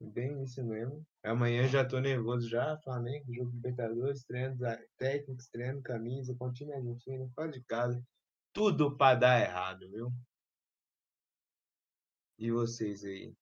[0.01, 1.05] bem isso mesmo.
[1.23, 4.57] Amanhã já tô nervoso já, Flamengo, jogo Libertadores, treino
[4.97, 8.03] técnicos, treino, camisa, continha Argentina, fora de casa.
[8.53, 10.13] Tudo para dar errado, viu?
[12.39, 13.35] E vocês aí?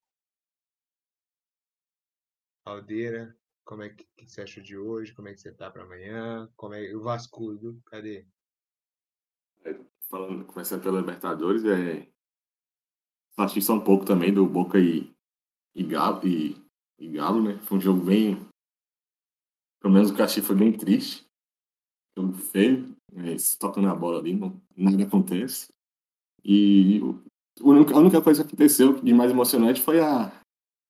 [2.65, 5.13] Aldeira, como é que, que você achou de hoje?
[5.13, 6.49] Como é que você tá para amanhã?
[6.57, 7.79] Como é o Vascudo?
[7.87, 8.25] Cadê?
[9.65, 9.79] É,
[10.09, 12.09] falando, começando pela Libertadores, é
[13.37, 15.13] assisti só um pouco também do Boca e,
[15.75, 16.57] e, Galo, e,
[16.99, 17.59] e Galo, né?
[17.59, 18.39] Foi um jogo bem.
[19.81, 21.27] Pelo menos o que foi bem triste.
[22.17, 25.69] Jogo feio, mas tocando a bola ali, não, nada acontece.
[26.43, 27.01] E
[27.61, 30.33] a única coisa que aconteceu de mais emocionante foi a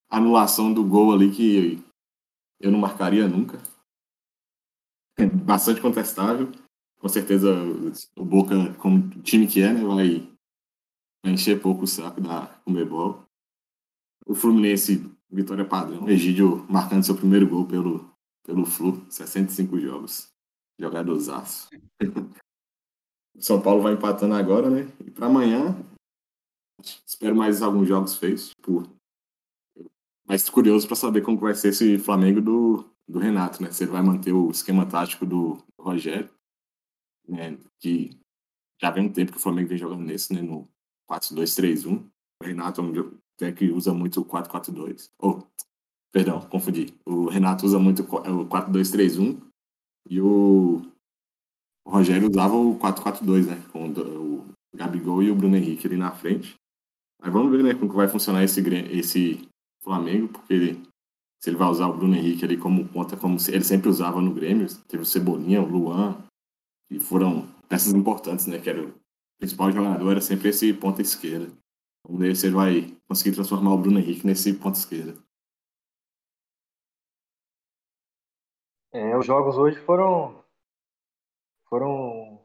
[0.09, 1.86] anulação do gol ali que
[2.61, 3.59] eu não marcaria nunca.
[5.45, 6.51] Bastante contestável.
[6.99, 7.53] Com certeza
[8.16, 10.28] o Boca, como time que é, né, vai,
[11.24, 13.24] encher pouco o saco da Comebol.
[14.27, 16.09] O Fluminense, vitória padrão.
[16.09, 18.11] Egídio marcando seu primeiro gol pelo,
[18.45, 20.28] pelo Flu, 65 jogos.
[20.78, 21.69] Jogadorzaço.
[23.39, 24.91] São Paulo vai empatando agora, né?
[25.05, 25.77] E para amanhã,
[27.07, 28.51] espero mais alguns jogos feitos.
[28.51, 28.89] Tipo,
[30.28, 33.70] mas curioso para saber como vai ser esse Flamengo do, do Renato, né?
[33.70, 36.28] Se ele vai manter o esquema tático do Rogério,
[37.28, 37.59] né?
[37.81, 38.11] Que
[38.81, 40.43] já vem um tempo que o Flamengo vem jogando nesse, né?
[40.43, 40.69] No
[41.11, 42.05] 4-2-3-1.
[42.43, 45.11] O Renato é um que usa muito o 4-4-2.
[45.20, 45.43] Oh,
[46.12, 46.94] perdão, confundi.
[47.05, 49.40] O Renato usa muito o 4-2-3-1
[50.11, 50.82] e o
[51.86, 53.62] o Rogério usava o 4-4-2, né?
[53.70, 54.44] Com o
[54.74, 56.57] Gabigol e o Bruno Henrique ali na frente.
[57.23, 59.48] Aí vamos ver, né, como que vai funcionar esse, esse
[59.87, 60.83] Flamengo, porque ele,
[61.41, 64.35] se ele vai usar o Bruno Henrique ali como ponta, como ele sempre usava no
[64.35, 66.27] Grêmio, teve o Cebolinha, o Luan,
[66.91, 68.59] e foram peças importantes, né?
[68.59, 68.93] Que era o
[69.39, 71.47] principal jogador, era sempre esse ponta esquerda.
[72.05, 75.17] Vamos ver se ele vai conseguir transformar o Bruno Henrique nesse ponta esquerda.
[78.93, 80.45] É, os jogos hoje foram
[81.69, 82.45] foram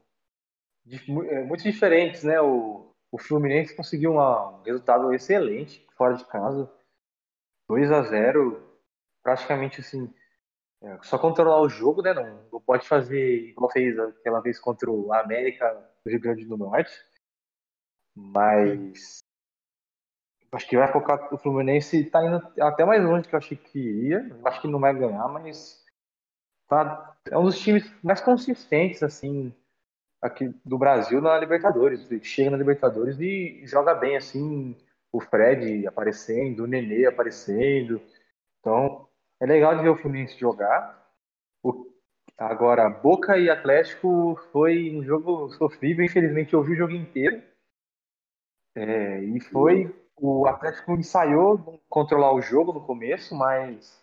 [1.28, 2.40] é, muito diferentes, né?
[2.40, 6.70] O, o Fluminense conseguiu uma, um resultado excelente fora de casa,
[7.72, 8.62] 2 a 0
[9.22, 10.12] praticamente assim,
[10.82, 12.12] é, só controlar o jogo, né?
[12.12, 15.72] Não, não pode fazer igual fez aquela vez contra o América
[16.04, 16.92] do Rio Grande do Norte,
[18.14, 19.20] mas
[20.52, 23.56] acho que vai focar o Fluminense tá indo até mais longe do que eu achei
[23.56, 24.38] que iria.
[24.44, 25.82] Acho que não vai ganhar, mas
[26.68, 29.54] tá, é um dos times mais consistentes, assim,
[30.20, 32.06] aqui do Brasil na Libertadores.
[32.22, 34.76] Chega na Libertadores e joga bem, assim,
[35.12, 38.00] o Fred aparecendo, o Nenê aparecendo.
[38.58, 39.06] Então,
[39.38, 41.06] é legal de ver o Fluminense jogar.
[41.62, 41.92] O,
[42.38, 46.04] agora, Boca e Atlético foi um jogo sofrível.
[46.04, 47.42] Infelizmente, eu vi o jogo inteiro.
[48.74, 49.94] É, e foi.
[50.16, 54.02] O Atlético ensaiou controlar o jogo no começo, mas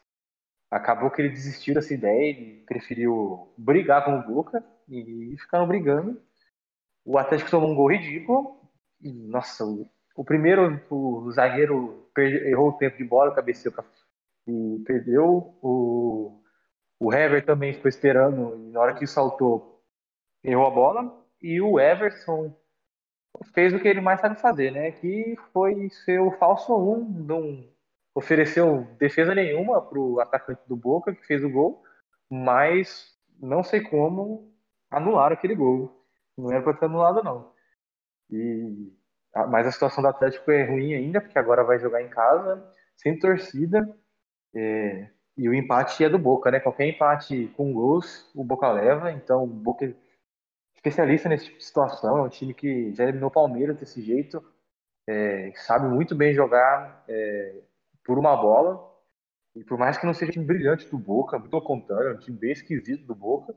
[0.69, 6.21] acabou que ele desistiu dessa ideia, ele preferiu brigar com o Boca e ficaram brigando.
[7.05, 8.59] O Atlético tomou um gol ridículo.
[9.01, 9.89] E, nossa, o,
[10.19, 13.73] o primeiro, o zagueiro errou o tempo de bola, cabeceou
[14.45, 15.57] e perdeu.
[15.61, 16.43] O,
[16.99, 19.81] o Hever também ficou esperando, e na hora que saltou,
[20.43, 21.25] errou a bola.
[21.41, 22.53] E o Everson
[23.53, 24.91] fez o que ele mais sabe fazer, né?
[24.91, 27.69] Que foi ser o falso 1, um, não
[28.13, 31.81] ofereceu defesa nenhuma para o atacante do Boca, que fez o gol,
[32.29, 34.53] mas não sei como
[34.91, 36.05] anular aquele gol.
[36.37, 37.53] Não era para ter anulado, não.
[38.29, 38.98] E,
[39.49, 42.63] mas a situação do Atlético é ruim ainda, porque agora vai jogar em casa,
[42.95, 43.87] sem torcida,
[44.55, 46.59] é, e o empate é do Boca, né?
[46.59, 49.93] Qualquer empate com gols, o Boca leva, então o Boca é
[50.75, 54.43] especialista nesse tipo de situação, é um time que já eliminou o Palmeiras desse jeito,
[55.07, 57.61] é, sabe muito bem jogar é,
[58.03, 58.87] por uma bola.
[59.55, 62.13] E por mais que não seja um time brilhante do Boca, muito ao contrário, é
[62.13, 63.55] um time bem esquisito do Boca,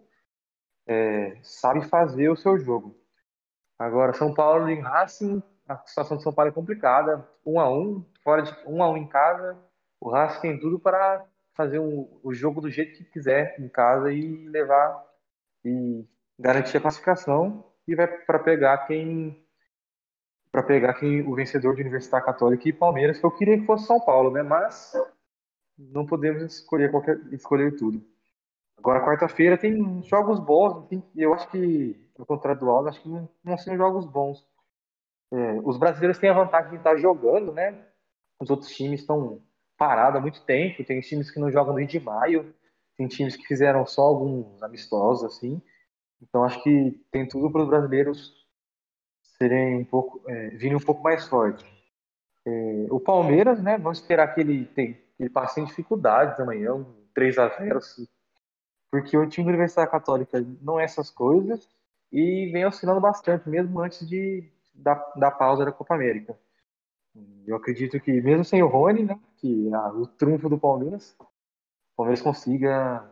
[0.86, 2.96] é, sabe fazer o seu jogo.
[3.78, 7.26] Agora, São Paulo e Racing, a situação de São Paulo é complicada.
[7.44, 9.58] Um a um, fora de um a um em casa,
[10.00, 11.24] o Racing tem tudo para
[11.54, 15.04] fazer um, o jogo do jeito que quiser em casa e levar
[15.64, 16.04] e
[16.38, 19.38] garantir a classificação e vai para pegar quem
[20.50, 23.86] para pegar quem, o vencedor de Universidade Católica e Palmeiras, que eu queria que fosse
[23.86, 24.42] São Paulo, né?
[24.42, 24.92] Mas
[25.78, 28.04] não podemos escolher qualquer escolher tudo.
[28.76, 33.08] Agora quarta-feira tem jogos bons, e eu acho que ao contrário do Aldo, acho que
[33.08, 34.46] não, não são jogos bons.
[35.32, 37.86] É, os brasileiros têm a vantagem de estar jogando, né?
[38.38, 39.40] Os outros times estão
[39.78, 40.84] parados há muito tempo.
[40.84, 42.54] Tem times que não jogam desde maio,
[42.96, 45.60] tem times que fizeram só alguns amistosos assim.
[46.20, 48.32] Então acho que tem tudo para os brasileiros
[49.38, 51.64] serem um pouco, é, virem um pouco mais forte.
[52.46, 56.74] É, o Palmeiras, né, vamos esperar que ele, tem, que ele passe sem dificuldades amanhã,
[56.74, 56.84] um
[57.14, 57.80] 3 a 0
[58.90, 61.66] porque o time da Universidade Católica não é essas coisas
[62.12, 66.38] e vem oscilando bastante, mesmo antes de, da, da pausa da Copa América.
[67.46, 71.96] Eu acredito que, mesmo sem o Rony, né, que é o trunfo do Palmeiras, o
[71.96, 73.04] Palmeiras consiga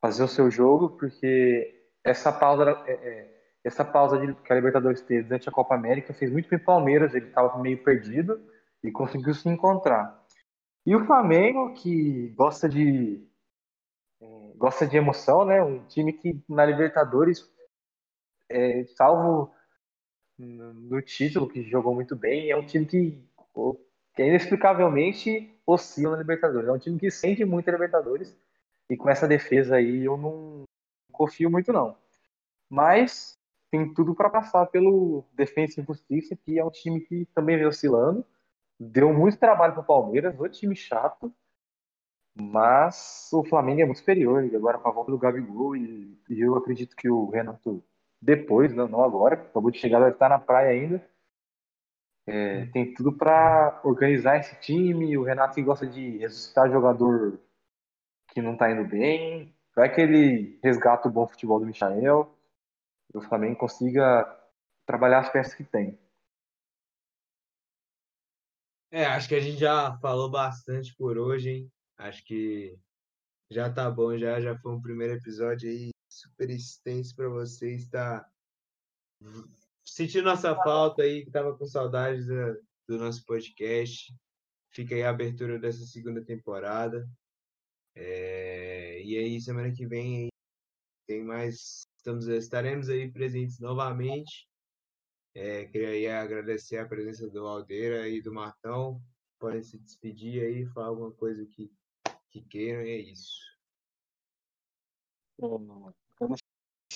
[0.00, 3.32] fazer o seu jogo, porque essa pausa é, é,
[3.64, 6.64] essa pausa de, que a Libertadores teve durante a Copa América fez muito bem o
[6.64, 8.40] Palmeiras, ele estava meio perdido.
[8.82, 10.20] e conseguiu se encontrar.
[10.84, 13.24] E o Flamengo, que gosta de
[14.20, 15.62] é, gosta de emoção, né?
[15.62, 17.48] Um time que na Libertadores,
[18.50, 19.52] é, salvo
[20.46, 23.18] no título, que jogou muito bem, é um time que,
[24.14, 26.68] que inexplicavelmente oscila na Libertadores.
[26.68, 28.36] É um time que sente muito a Libertadores
[28.90, 30.64] e com essa defesa aí eu não
[31.12, 31.96] confio muito não.
[32.68, 33.38] Mas
[33.70, 37.66] tem tudo para passar pelo Defensa e Justiça, que é um time que também vem
[37.66, 38.24] oscilando.
[38.78, 41.32] Deu muito trabalho para o Palmeiras, outro time chato,
[42.34, 44.44] mas o Flamengo é muito superior.
[44.44, 47.82] E agora com a volta do Gabigol, e, e eu acredito que o Renato,
[48.22, 51.04] depois, não, não agora, acabou de chegar, deve estar na praia ainda.
[52.24, 55.18] É, tem tudo para organizar esse time.
[55.18, 57.40] O Renato que gosta de ressuscitar jogador
[58.28, 59.52] que não está indo bem.
[59.74, 62.32] Vai que ele resgata o bom futebol do Michael
[63.12, 64.24] e o Flamengo consiga
[64.86, 65.98] trabalhar as peças que tem.
[68.92, 71.72] É, acho que a gente já falou bastante por hoje, hein?
[71.98, 72.78] Acho que
[73.50, 75.91] já tá bom, já, já foi um primeiro episódio aí
[76.50, 78.28] extenso para vocês, tá
[79.84, 84.14] sentindo nossa falta aí, que tava com saudades do, do nosso podcast.
[84.70, 87.08] Fica aí a abertura dessa segunda temporada.
[87.94, 90.28] É, e aí, semana que vem
[91.06, 91.82] tem mais.
[91.96, 94.48] Estamos, estaremos aí presentes novamente.
[95.34, 99.02] É, queria aí agradecer a presença do Aldeira e do Martão.
[99.38, 101.70] Podem se despedir aí, falar alguma coisa que,
[102.30, 103.40] que queiram, e é isso.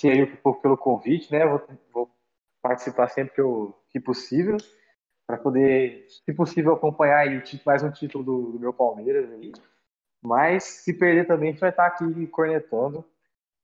[0.05, 1.47] Agradecer pelo convite, né?
[1.47, 1.63] Vou,
[1.93, 2.11] vou
[2.63, 4.57] participar sempre que, eu, que possível,
[5.27, 9.53] para poder, se possível, acompanhar aí mais um título do, do meu Palmeiras aí.
[10.23, 13.05] Mas se perder também, a gente vai estar aqui cornetando.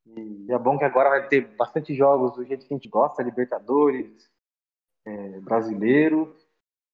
[0.07, 3.23] E é bom que agora vai ter bastante jogos do jeito que a gente gosta,
[3.23, 4.31] Libertadores,
[5.05, 6.37] é, Brasileiro.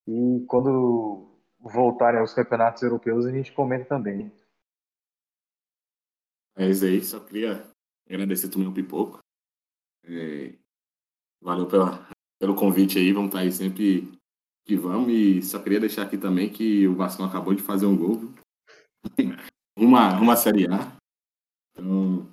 [0.07, 4.33] E quando voltarem aos campeonatos europeus, a gente comenta também.
[6.57, 7.63] É isso aí, só queria
[8.09, 9.21] agradecer também o Pipoco.
[10.05, 10.55] É,
[11.43, 12.09] valeu pela,
[12.39, 14.09] pelo convite aí, vamos estar aí sempre
[14.65, 15.11] que vamos.
[15.11, 18.33] E só queria deixar aqui também que o Vasco acabou de fazer um gol.
[19.77, 20.97] uma, uma Série A.
[21.73, 22.27] Então,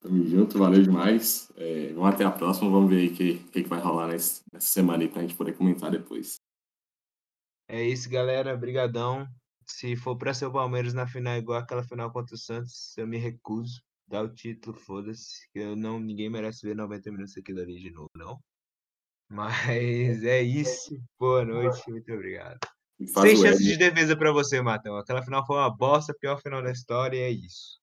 [0.00, 1.50] tamo junto, valeu demais.
[1.56, 4.68] É, vamos até a próxima, vamos ver o que, que, que, vai rolar nesse, nessa
[4.68, 6.36] semana aí pra gente poder comentar depois.
[7.68, 8.56] É isso, galera.
[8.56, 9.26] Brigadão.
[9.66, 13.06] Se for para ser o Palmeiras na final igual aquela final contra o Santos, eu
[13.06, 13.80] me recuso.
[14.12, 15.48] Dá o título, foda-se.
[15.54, 18.38] Eu não, ninguém merece ver 90 minutos aquilo ali de novo, não.
[19.30, 21.02] Mas é isso.
[21.18, 22.58] Boa noite, muito obrigado.
[23.06, 24.98] Sem chance de defesa para você, Matão.
[24.98, 27.80] Aquela final foi uma bosta, pior final da história, e é isso.